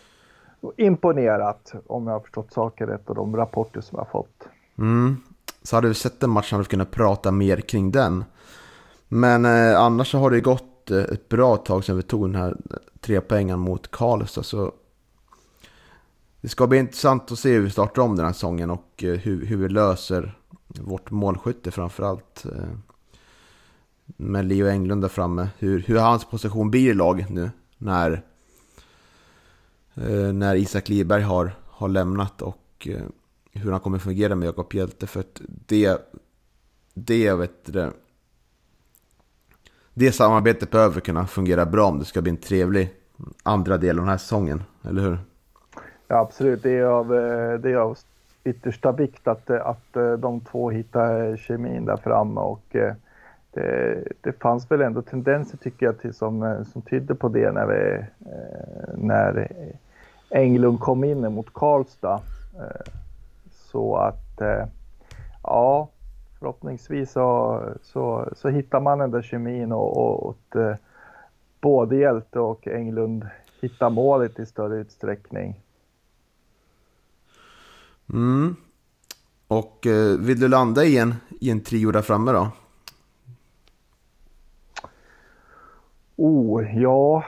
imponerat 0.78 1.74
om 1.88 2.08
jag 2.08 2.14
har 2.14 2.20
förstått 2.20 2.54
saker 2.54 2.88
rätt 2.88 3.10
och 3.10 3.16
de 3.16 3.36
rapporter 3.36 3.82
som 3.82 3.98
jag 3.98 4.08
fått. 4.08 4.48
Mm. 4.78 5.18
Så 5.64 5.76
hade 5.76 5.88
vi 5.88 5.94
sett 5.94 6.20
den 6.20 6.30
matchen 6.30 6.56
hade 6.56 6.64
vi 6.64 6.70
kunnat 6.70 6.92
prata 6.92 7.32
mer 7.32 7.58
kring 7.58 7.92
den. 7.92 8.26
Men 9.08 9.46
eh, 9.46 9.82
annars 9.82 10.12
så 10.12 10.18
har 10.18 10.32
det 10.32 10.42
gått 10.42 10.92
ett 10.92 11.30
bra 11.30 11.58
tag 11.58 11.84
sedan 11.84 11.96
vi 11.96 12.04
tog 12.04 12.22
den 12.22 12.36
här 12.36 12.58
tre 13.02 13.22
poängen 13.22 13.60
mot 13.60 13.92
Karlstad. 13.92 14.44
Så 14.44 14.72
det 16.44 16.50
ska 16.50 16.68
bli 16.68 16.78
intressant 16.78 17.32
att 17.32 17.40
se 17.40 17.54
hur 17.54 17.62
vi 17.62 17.70
startar 17.70 18.02
om 18.02 18.16
den 18.16 18.26
här 18.26 18.34
säsongen 18.34 18.70
och 18.70 19.04
eh, 19.04 19.14
hur, 19.14 19.46
hur 19.46 19.58
vi 19.58 19.70
löser 19.70 20.38
vårt 20.68 21.12
målskytte 21.12 21.72
framförallt. 21.72 22.46
Eh, 22.46 22.78
med 24.06 24.46
Leo 24.46 24.68
Englund 24.68 25.02
där 25.02 25.10
framme. 25.10 25.50
Hur, 25.58 25.80
hur 25.80 25.98
hans 25.98 26.26
position 26.26 26.72
blir 26.72 26.92
i 26.92 26.94
lag 26.94 27.26
nu 27.30 27.52
när 27.78 28.12
eh, 29.96 30.34
när 30.34 30.56
Isak 30.56 30.90
Liberg 30.90 31.22
har, 31.22 31.52
har 31.66 31.90
lämnat 31.90 32.42
och 32.42 32.88
hur 33.52 33.72
han 33.72 33.80
kommer 33.80 34.00
fungera 34.00 34.36
med 34.36 34.48
Jakob 34.48 34.74
Hjelte. 34.74 35.08
För 35.08 35.20
att 35.20 35.42
det, 35.46 36.02
det, 36.94 37.34
vet 37.34 37.74
du, 37.74 37.92
det 39.94 40.12
samarbetet 40.12 40.72
behöver 40.72 41.02
kunna 41.02 41.28
fungera 41.28 41.66
bra 41.66 41.86
om 41.86 42.00
det 42.00 42.06
ska 42.06 42.22
bli 42.22 42.30
en 42.30 42.38
trevlig 42.38 42.94
andra 43.44 43.78
del 43.78 44.00
av 44.00 44.06
den 44.06 44.12
här 44.12 44.18
säsongen, 44.18 44.64
eller 44.82 45.02
hur? 45.02 45.20
Ja, 46.14 46.20
absolut. 46.20 46.64
Det 46.64 46.78
är 46.78 46.84
av, 46.84 47.16
eh, 47.16 47.60
det 47.60 47.72
är 47.72 47.76
av 47.76 47.98
yttersta 48.44 48.92
vikt 48.92 49.28
att, 49.28 49.50
eh, 49.50 49.68
att 49.68 49.96
eh, 49.96 50.14
de 50.14 50.40
två 50.40 50.70
hittar 50.70 51.38
kemin 51.38 51.86
där 51.86 51.98
framme 51.98 52.42
och 52.42 52.76
det, 53.52 54.04
det 54.22 54.32
fanns 54.42 54.72
väl 54.72 54.82
ändå 54.82 55.02
tendenser 55.02 55.58
tycker 55.58 55.86
jag 55.86 56.00
till, 56.00 56.14
som, 56.14 56.66
som 56.72 56.82
tydde 56.82 57.16
på 57.16 57.30
det 57.30 57.52
när, 57.52 57.66
vi, 57.66 58.06
när 58.98 59.48
Englund 60.30 60.80
kom 60.80 61.04
in 61.04 61.34
mot 61.34 61.54
Karlstad. 61.54 62.22
Så 63.52 63.96
att, 63.96 64.42
ja, 65.44 65.90
förhoppningsvis 66.40 67.12
så, 67.12 67.60
så, 67.82 68.30
så 68.36 68.50
hittar 68.50 68.80
man 68.80 69.00
den 69.00 69.12
där 69.12 69.22
kemin 69.22 69.72
och, 69.72 69.98
och, 69.98 70.28
och 70.28 70.58
både 71.62 71.96
Hjälte 71.96 72.40
och 72.40 72.68
Englund 72.68 73.28
hittar 73.62 73.90
målet 73.90 74.40
i 74.40 74.46
större 74.46 74.76
utsträckning. 74.76 75.63
Mm. 78.10 78.56
Och 79.48 79.88
eh, 79.88 80.18
vill 80.20 80.40
du 80.40 80.48
landa 80.48 80.84
i 80.86 80.98
en, 80.98 81.16
i 81.40 81.50
en 81.50 81.62
trio 81.62 81.92
där 81.92 82.02
framme 82.02 82.32
då? 82.32 82.52
Oh, 86.16 86.82
ja. 86.82 87.24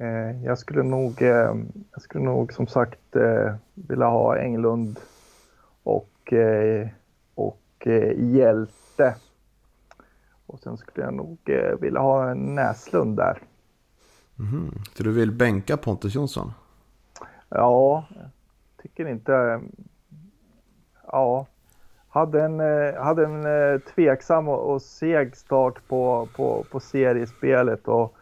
Eh, 0.00 0.44
jag 0.44 0.58
skulle 0.58 0.82
nog, 0.82 1.22
eh, 1.22 1.54
jag 1.92 2.02
skulle 2.02 2.24
nog 2.24 2.52
som 2.52 2.66
sagt 2.66 3.16
eh, 3.16 3.54
vilja 3.74 4.06
ha 4.06 4.38
Englund 4.38 5.00
och, 5.82 6.32
eh, 6.32 6.88
och 7.34 7.62
eh, 7.78 8.12
Hjälte. 8.34 9.14
Och 10.46 10.60
sen 10.60 10.76
skulle 10.76 11.04
jag 11.04 11.14
nog 11.14 11.38
eh, 11.44 11.78
vilja 11.80 12.00
ha 12.00 12.30
en 12.30 12.54
Näslund 12.54 13.16
där. 13.16 13.42
Mm. 14.38 14.74
Så 14.94 15.02
du 15.02 15.12
vill 15.12 15.32
bänka 15.32 15.76
Pontus 15.76 16.14
Jonsson? 16.14 16.52
Ja, 17.48 18.08
tycker 18.82 19.08
inte... 19.08 19.34
Eh, 19.34 19.60
ja, 21.12 21.46
hade 22.08 22.42
en, 22.42 22.60
eh, 22.60 22.94
hade 22.94 23.24
en 23.24 23.46
eh, 23.46 23.80
tveksam 23.80 24.48
och, 24.48 24.72
och 24.72 24.82
seg 24.82 25.36
start 25.36 25.88
på, 25.88 26.28
på, 26.36 26.64
på 26.70 26.80
seriespelet 26.80 27.88
och 27.88 28.14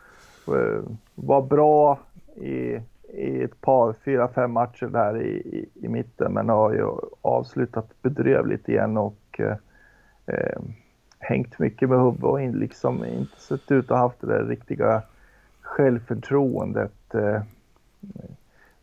var 1.15 1.43
bra 1.43 1.99
i, 2.37 2.81
i 3.13 3.43
ett 3.43 3.61
par, 3.61 3.93
fyra, 4.05 4.29
fem 4.29 4.53
matcher 4.53 4.87
där 4.87 5.23
i, 5.23 5.29
i, 5.29 5.69
i 5.75 5.89
mitten 5.89 6.33
men 6.33 6.49
har 6.49 6.73
ju 6.73 6.87
avslutat 7.23 8.03
bedrövligt 8.03 8.69
igen 8.69 8.97
och 8.97 9.41
eh, 10.27 10.61
hängt 11.19 11.59
mycket 11.59 11.89
med 11.89 11.99
huvudet 11.99 12.25
och 12.25 12.43
in, 12.43 12.53
liksom 12.53 13.05
inte 13.05 13.41
sett 13.41 13.71
ut 13.71 13.85
att 13.85 13.91
ha 13.91 13.97
haft 13.97 14.21
det 14.21 14.27
där 14.27 14.45
riktiga 14.45 15.03
självförtroendet. 15.61 17.15
Eh, 17.15 17.43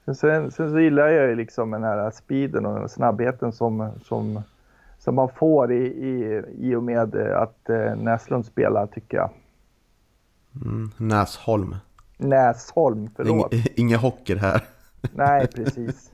sen, 0.06 0.16
sen, 0.16 0.52
sen 0.52 0.72
så 0.72 0.80
gillar 0.80 1.08
jag 1.08 1.30
ju 1.30 1.36
liksom 1.36 1.72
den 1.72 1.84
här 1.84 2.12
speeden 2.12 2.66
och 2.66 2.92
snabbheten 2.92 3.52
som, 3.52 3.92
som 4.04 4.44
som 5.04 5.16
man 5.16 5.30
får 5.36 5.72
i, 5.72 5.86
i, 5.86 6.44
i 6.60 6.76
och 6.76 6.84
med 6.84 7.16
att 7.16 7.70
eh, 7.70 7.96
Näslund 7.96 8.46
spelar 8.46 8.88
tycker 8.88 9.18
jag. 9.18 9.30
Mm, 10.66 10.92
Näsholm. 10.98 11.76
Näsholm, 12.18 13.10
förlåt. 13.16 13.54
Inge, 13.54 13.66
inga 13.76 13.98
hocker 13.98 14.36
här. 14.36 14.64
Nej, 15.14 15.48
precis. 15.48 16.12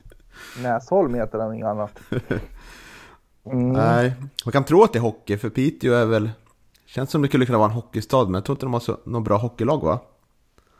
Näsholm 0.62 1.14
heter 1.14 1.38
han, 1.38 1.54
inget 1.54 1.66
annat. 1.66 1.98
Mm. 3.44 3.68
Nej, 3.72 4.14
man 4.44 4.52
kan 4.52 4.64
tro 4.64 4.82
att 4.82 4.92
det 4.92 4.98
är 4.98 5.00
hockey, 5.00 5.36
för 5.36 5.50
Piteå 5.50 5.94
är 5.94 6.06
väl... 6.06 6.30
Känns 6.86 7.10
som 7.10 7.22
det 7.22 7.28
skulle 7.28 7.46
kunna 7.46 7.58
vara 7.58 7.68
en 7.68 7.74
hockeystad, 7.74 8.24
men 8.24 8.34
jag 8.34 8.44
tror 8.44 8.54
inte 8.54 8.66
de 8.66 8.72
har 8.72 8.80
så, 8.80 8.96
någon 9.04 9.24
bra 9.24 9.36
hockeylag 9.36 9.82
va? 9.82 9.98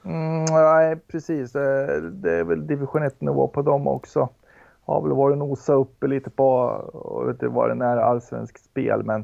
Mm, 0.03 0.45
nej, 0.45 0.97
precis. 0.97 1.55
Eh, 1.55 2.03
det, 2.03 2.33
är 2.33 2.45
väl 2.45 2.67
division 2.67 3.03
1-nivå 3.03 3.49
på 3.49 3.63
dem 3.63 3.89
också 3.89 4.29
har 4.83 5.03
väl 5.03 5.13
varit 5.13 5.39
nosa 5.39 5.73
uppe 5.73 6.07
lite 6.07 6.31
på 6.31 6.47
och 6.93 7.31
inte 7.31 7.49
vad 7.49 7.79
det 7.79 7.85
är 7.85 7.97
allsvenskt 7.97 8.65
spel 8.65 9.03
men 9.05 9.21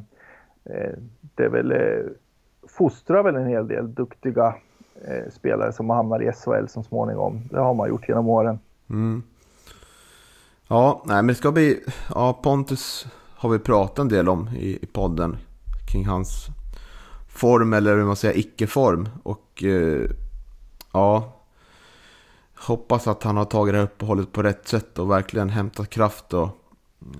eh, 0.64 0.93
det 1.20 1.45
är 1.45 1.49
väl 1.49 1.72
eh, 1.72 2.05
fostrar 2.68 3.22
väl 3.22 3.37
en 3.37 3.47
hel 3.47 3.68
del 3.68 3.95
duktiga 3.95 4.55
spelare 5.31 5.72
som 5.72 5.91
hamnar 5.91 6.22
i 6.22 6.33
SHL 6.33 6.66
som 6.68 6.85
småningom. 6.85 7.41
Det 7.51 7.61
har 7.61 7.74
man 7.74 7.89
gjort 7.89 8.09
genom 8.09 8.29
åren. 8.29 8.59
Mm. 8.91 9.22
Ja, 10.68 11.03
nej 11.05 11.16
men 11.16 11.27
det 11.27 11.35
ska 11.35 11.53
bli, 11.53 11.85
ja 12.14 12.41
Pontus 12.43 13.07
har 13.37 13.49
vi 13.49 13.59
pratat 13.59 13.99
en 13.99 14.09
del 14.09 14.29
om 14.29 14.49
i, 14.49 14.79
i 14.83 14.87
podden 14.87 15.37
kring 15.93 16.07
hans 16.07 16.47
form 17.29 17.72
eller 17.72 17.97
hur 17.97 18.05
man 18.05 18.16
säger 18.16 18.39
icke-form 18.39 19.09
och 19.22 19.64
eh, 19.64 20.11
ja 20.97 21.32
hoppas 22.55 23.07
att 23.07 23.22
han 23.22 23.36
har 23.36 23.44
tagit 23.44 23.72
det 23.74 23.78
här 23.78 23.84
uppehållet 23.84 24.32
på 24.32 24.42
rätt 24.42 24.68
sätt 24.68 24.99
och 24.99 25.11
verkligen 25.11 25.49
hämtat 25.49 25.90
kraft 25.90 26.34
och 26.34 26.49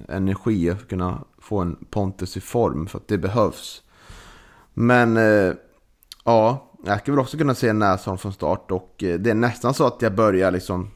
energi 0.09 0.67
för 0.67 0.77
att 0.77 0.89
kunna 0.89 1.25
få 1.39 1.59
en 1.59 1.77
Pontus 1.91 2.37
i 2.37 2.41
form 2.41 2.87
för 2.87 2.99
att 2.99 3.09
det 3.09 3.19
behövs. 3.19 3.83
Men 4.75 5.17
eh, 5.17 5.55
ja, 6.25 6.73
jag 6.85 7.01
skulle 7.01 7.15
väl 7.15 7.23
också 7.23 7.39
kunna 7.39 7.55
se 7.55 7.73
Näsholm 7.73 8.19
från 8.19 8.33
start 8.33 8.71
och 8.71 9.03
eh, 9.03 9.19
det 9.19 9.31
är 9.31 9.35
nästan 9.35 9.75
så 9.75 9.87
att 9.87 10.03
jag 10.03 10.15
börjar 10.15 10.51
liksom 10.51 10.91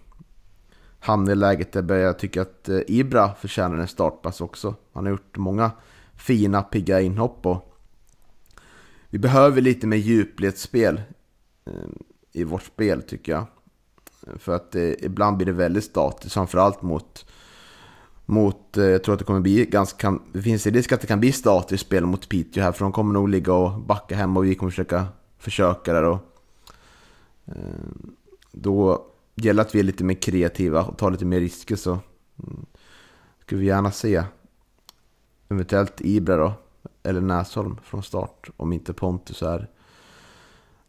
hamna 1.00 1.32
i 1.32 1.34
läget 1.34 1.72
där 1.72 1.80
jag 1.80 1.86
börjar 1.86 2.12
tycka 2.12 2.42
att 2.42 2.68
eh, 2.68 2.80
Ibra 2.88 3.34
förtjänar 3.34 3.78
en 3.78 3.88
startpass 3.88 4.40
också. 4.40 4.74
Han 4.92 5.04
har 5.04 5.10
gjort 5.10 5.36
många 5.36 5.70
fina, 6.14 6.62
pigga 6.62 7.00
inhopp 7.00 7.46
och 7.46 7.76
vi 9.10 9.18
behöver 9.18 9.60
lite 9.60 9.86
mer 9.86 9.96
djupledsspel 9.96 11.00
ehm, 11.66 11.98
i 12.32 12.44
vårt 12.44 12.62
spel 12.62 13.02
tycker 13.02 13.32
jag. 13.32 13.46
För 14.38 14.56
att 14.56 14.74
eh, 14.74 14.82
ibland 14.82 15.36
blir 15.36 15.46
det 15.46 15.52
väldigt 15.52 15.84
statiskt, 15.84 16.34
framförallt 16.34 16.82
mot 16.82 17.24
mot, 18.30 18.76
eh, 18.76 18.84
jag 18.84 19.04
tror 19.04 19.12
att 19.12 19.18
det 19.18 19.24
kommer 19.24 19.40
bli 19.40 19.66
ganska, 19.66 20.18
det 20.32 20.42
finns 20.42 20.66
en 20.66 20.74
risk 20.74 20.92
att 20.92 21.00
det 21.00 21.06
kan 21.06 21.20
bli 21.20 21.32
statiskt 21.32 21.86
spel 21.86 22.06
mot 22.06 22.28
Piteå 22.28 22.62
här 22.62 22.72
för 22.72 22.84
de 22.84 22.92
kommer 22.92 23.12
nog 23.12 23.28
ligga 23.28 23.52
och 23.52 23.80
backa 23.80 24.16
hem 24.16 24.36
och 24.36 24.44
vi 24.44 24.54
kommer 24.54 24.70
försöka 24.70 25.06
försöka 25.38 25.92
där 25.92 26.04
och 26.04 26.18
eh, 27.46 27.54
då 28.52 29.06
gäller 29.34 29.62
att 29.62 29.74
vi 29.74 29.78
är 29.78 29.84
lite 29.84 30.04
mer 30.04 30.14
kreativa 30.14 30.82
och 30.82 30.98
tar 30.98 31.10
lite 31.10 31.24
mer 31.24 31.40
risker 31.40 31.76
så 31.76 31.90
mm, 31.90 32.66
skulle 33.40 33.60
vi 33.60 33.66
gärna 33.66 33.90
se 33.90 34.22
eventuellt 35.48 36.00
Ibra 36.00 36.36
då 36.36 36.52
eller 37.02 37.20
Näsholm 37.20 37.76
från 37.82 38.02
start 38.02 38.50
om 38.56 38.72
inte 38.72 38.92
Pontus 38.92 39.42
är 39.42 39.68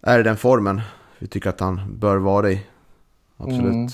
är 0.02 0.20
i 0.20 0.24
den 0.24 0.38
formen 0.38 0.82
vi 1.22 1.28
tycker 1.28 1.50
att 1.50 1.60
han 1.60 1.82
bör 2.00 2.18
vara 2.18 2.52
i 2.52 2.66
absolut. 3.38 3.74
Mm. 3.74 3.88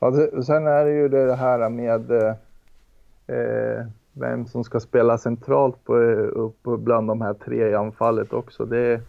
Ja, 0.00 0.10
det, 0.10 0.42
sen 0.42 0.66
är 0.66 0.84
det 0.84 0.90
ju 0.90 1.08
det 1.08 1.34
här 1.34 1.68
med 1.68 2.10
eh, 2.10 2.34
eh, 3.26 3.86
vem 4.12 4.46
som 4.46 4.64
ska 4.64 4.80
spela 4.80 5.18
centralt 5.18 5.84
på, 5.84 5.94
upp 5.94 6.62
bland 6.62 7.08
de 7.08 7.20
här 7.20 7.34
tre 7.34 7.68
i 7.68 7.74
anfallet 7.74 8.32
också. 8.32 8.64
Det, 8.64 9.00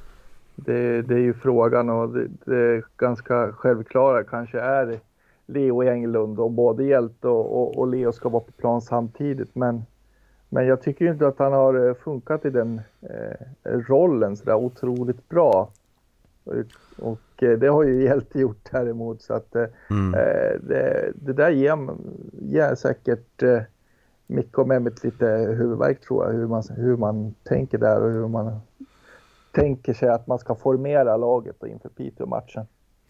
det, 0.55 1.01
det 1.01 1.13
är 1.13 1.19
ju 1.19 1.33
frågan 1.33 1.89
och 1.89 2.09
det, 2.09 2.27
det 2.45 2.83
ganska 2.97 3.51
självklara 3.51 4.23
kanske 4.23 4.59
är 4.59 4.99
Leo 5.45 5.83
Englund 5.83 6.39
och 6.39 6.51
både 6.51 6.83
Hjälte 6.83 7.27
och, 7.27 7.61
och, 7.61 7.77
och, 7.77 7.87
Leo 7.87 8.11
ska 8.11 8.29
vara 8.29 8.43
på 8.43 8.51
plan 8.51 8.81
samtidigt. 8.81 9.55
Men, 9.55 9.83
men 10.49 10.65
jag 10.65 10.81
tycker 10.81 11.11
inte 11.11 11.27
att 11.27 11.39
han 11.39 11.53
har 11.53 11.87
eh, 11.87 11.93
funkat 11.93 12.45
i 12.45 12.49
den 12.49 12.81
eh, 13.01 13.47
rollen 13.71 14.37
sådär 14.37 14.55
otroligt 14.55 15.29
bra. 15.29 15.69
Och 16.97 17.43
eh, 17.43 17.59
det 17.59 17.67
har 17.67 17.83
ju 17.83 18.03
Hjälte 18.03 18.39
gjort 18.39 18.69
däremot 18.71 19.21
så 19.21 19.33
att 19.33 19.55
eh, 19.55 19.65
mm. 19.89 20.13
Eh, 20.13 20.59
det, 20.61 21.13
det, 21.15 21.33
där 21.33 21.49
ger, 21.49 21.87
ger 22.31 22.75
säkert 22.75 23.43
Micke 24.27 24.57
och 24.57 24.67
Mehmet 24.67 25.03
lite 25.03 25.25
huvudvärk 25.57 26.01
tror 26.01 26.25
jag, 26.25 26.33
hur 26.33 26.47
man, 26.47 26.63
hur 26.69 26.97
man 26.97 27.35
tänker 27.43 27.77
där 27.77 28.01
och 28.01 28.11
hur 28.11 28.27
man 28.27 28.59
tänker 29.51 29.93
sig 29.93 30.09
att 30.09 30.27
man 30.27 30.39
ska 30.39 30.55
formera 30.55 31.17
laget 31.17 31.63
inför 31.63 31.89
Piteå-matchen. 31.89 32.65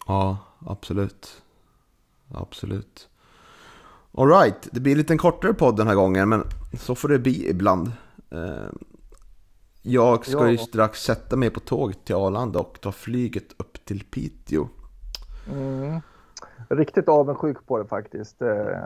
Ja, 0.06 0.38
absolut. 0.66 1.42
Absolut. 2.34 3.08
Alright, 4.14 4.68
det 4.72 4.80
blir 4.80 4.96
lite 4.96 5.12
en 5.12 5.18
kortare 5.18 5.54
podd 5.54 5.76
den 5.76 5.86
här 5.86 5.94
gången, 5.94 6.28
men 6.28 6.42
så 6.78 6.94
får 6.94 7.08
det 7.08 7.18
bli 7.18 7.50
ibland. 7.50 7.92
Jag 9.82 10.26
ska 10.26 10.38
ja. 10.38 10.50
ju 10.50 10.58
strax 10.58 11.02
sätta 11.02 11.36
mig 11.36 11.50
på 11.50 11.60
tåget 11.60 12.04
till 12.04 12.14
Arlanda 12.14 12.58
och 12.58 12.80
ta 12.80 12.92
flyget 12.92 13.52
upp 13.56 13.84
till 13.84 14.04
Piteå. 14.04 14.68
Mm. 15.52 16.00
Riktigt 16.68 17.08
avundsjuk 17.08 17.66
på 17.66 17.78
det 17.78 17.84
faktiskt. 17.84 18.42
Eh, 18.42 18.78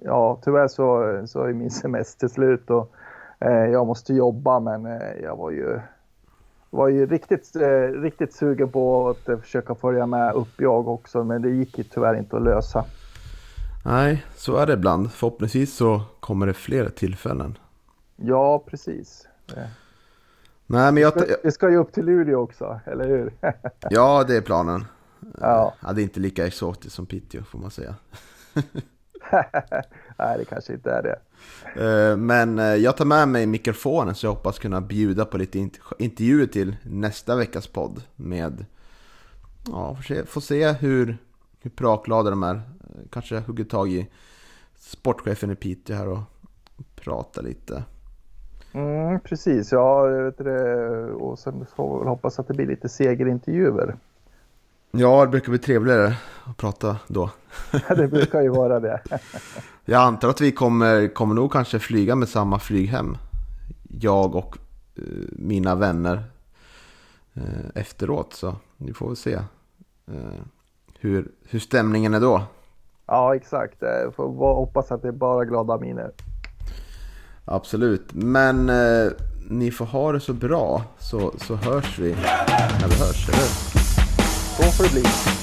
ja, 0.00 0.40
tyvärr 0.44 0.68
så, 0.68 1.22
så 1.26 1.42
är 1.42 1.52
min 1.52 1.70
semester 1.70 2.28
slut 2.28 2.70
och 2.70 2.92
eh, 3.38 3.50
jag 3.50 3.86
måste 3.86 4.14
jobba 4.14 4.60
men 4.60 4.86
eh, 4.86 5.22
jag 5.22 5.36
var 5.36 5.50
ju, 5.50 5.80
var 6.70 6.88
ju 6.88 7.06
riktigt, 7.06 7.56
riktigt 8.02 8.34
sugen 8.34 8.68
på 8.68 9.08
att 9.08 9.40
försöka 9.40 9.74
följa 9.74 10.06
med 10.06 10.34
upp 10.34 10.60
jag 10.60 10.88
också 10.88 11.24
men 11.24 11.42
det 11.42 11.50
gick 11.50 11.78
ju 11.78 11.84
tyvärr 11.84 12.18
inte 12.18 12.36
att 12.36 12.42
lösa. 12.42 12.84
Nej, 13.84 14.24
så 14.34 14.56
är 14.56 14.66
det 14.66 14.72
ibland. 14.72 15.12
Förhoppningsvis 15.12 15.76
så 15.76 16.00
kommer 16.20 16.46
det 16.46 16.54
fler 16.54 16.88
tillfällen. 16.88 17.58
Ja, 18.16 18.62
precis. 18.66 19.28
Nej, 20.66 20.92
men 20.92 21.02
jag... 21.02 21.12
Vi 21.44 21.52
ska 21.52 21.70
ju 21.70 21.76
upp 21.76 21.92
till 21.92 22.04
Luleå 22.04 22.40
också, 22.40 22.80
eller 22.86 23.08
hur? 23.08 23.32
ja, 23.90 24.24
det 24.28 24.36
är 24.36 24.40
planen. 24.40 24.84
Ja. 25.40 25.74
ja. 25.80 25.92
Det 25.92 26.00
är 26.00 26.02
inte 26.02 26.20
lika 26.20 26.46
exotiskt 26.46 26.94
som 26.94 27.06
Piteå 27.06 27.42
får 27.42 27.58
man 27.58 27.70
säga. 27.70 27.94
Nej, 30.18 30.38
det 30.38 30.44
kanske 30.44 30.72
inte 30.72 30.90
är 30.90 31.02
det. 31.02 31.18
Eh, 31.84 32.16
men 32.16 32.58
eh, 32.58 32.64
jag 32.64 32.96
tar 32.96 33.04
med 33.04 33.28
mig 33.28 33.46
mikrofonen 33.46 34.14
så 34.14 34.26
jag 34.26 34.32
hoppas 34.34 34.58
kunna 34.58 34.80
bjuda 34.80 35.24
på 35.24 35.38
lite 35.38 35.68
intervjuer 35.98 36.46
till 36.46 36.76
nästa 36.82 37.36
veckas 37.36 37.66
podd 37.66 38.02
med 38.16 38.66
Ja, 39.68 39.96
får 39.96 40.02
se, 40.02 40.26
får 40.26 40.40
se 40.40 40.72
hur, 40.72 41.18
hur 41.60 41.70
pratglada 41.70 42.30
de 42.30 42.42
är. 42.42 42.62
Kanske 43.10 43.38
hugger 43.38 43.64
tag 43.64 43.92
i 43.92 44.08
sportchefen 44.76 45.50
i 45.50 45.54
Piteå 45.54 45.96
här 45.96 46.08
och 46.08 46.22
prata 46.94 47.40
lite. 47.40 47.84
Mm, 48.72 49.20
precis, 49.20 49.72
ja. 49.72 50.02
Vet 50.02 50.38
det, 50.38 51.04
och 51.12 51.38
sen 51.38 51.66
får 51.76 51.92
vi 51.92 51.98
väl 51.98 52.08
hoppas 52.08 52.38
att 52.38 52.48
det 52.48 52.54
blir 52.54 52.66
lite 52.66 52.88
segerintervjuer. 52.88 53.96
Ja, 54.90 55.24
det 55.24 55.30
brukar 55.30 55.50
bli 55.50 55.58
trevligare 55.58 56.16
att 56.44 56.56
prata 56.56 56.96
då. 57.06 57.30
det 57.96 58.08
brukar 58.08 58.42
ju 58.42 58.48
vara 58.48 58.80
det. 58.80 59.00
Jag 59.84 60.02
antar 60.02 60.28
att 60.28 60.40
vi 60.40 60.52
kommer, 60.52 61.14
kommer 61.14 61.34
nog 61.34 61.52
kanske 61.52 61.78
flyga 61.78 62.14
med 62.14 62.28
samma 62.28 62.58
flyghem. 62.58 63.16
Jag 64.00 64.34
och 64.34 64.58
eh, 64.96 65.02
mina 65.32 65.74
vänner 65.74 66.22
eh, 67.34 67.42
efteråt. 67.74 68.32
Så 68.32 68.54
vi 68.76 68.94
får 68.94 69.06
väl 69.06 69.16
se 69.16 69.34
eh, 70.06 70.42
hur, 70.98 71.28
hur 71.48 71.58
stämningen 71.58 72.14
är 72.14 72.20
då. 72.20 72.42
Ja, 73.06 73.34
exakt. 73.36 73.82
Eh, 73.82 74.10
Får 74.16 74.54
hoppas 74.54 74.92
att 74.92 75.02
det 75.02 75.08
är 75.08 75.12
bara 75.12 75.44
glada 75.44 75.78
miner. 75.78 76.10
Absolut. 77.44 78.12
Men 78.12 78.68
eh, 78.70 79.12
ni 79.48 79.70
får 79.70 79.84
ha 79.86 80.12
det 80.12 80.20
så 80.20 80.32
bra 80.32 80.82
så, 80.98 81.34
så 81.46 81.56
hörs 81.56 81.98
vi 81.98 82.10
när 82.10 82.88
vi 82.88 82.94
hörs, 82.94 83.28
eller 83.28 83.38
hur? 83.38 83.48
Så 84.56 84.62
får 84.62 84.84
det 84.84 84.90
bli. 84.90 85.41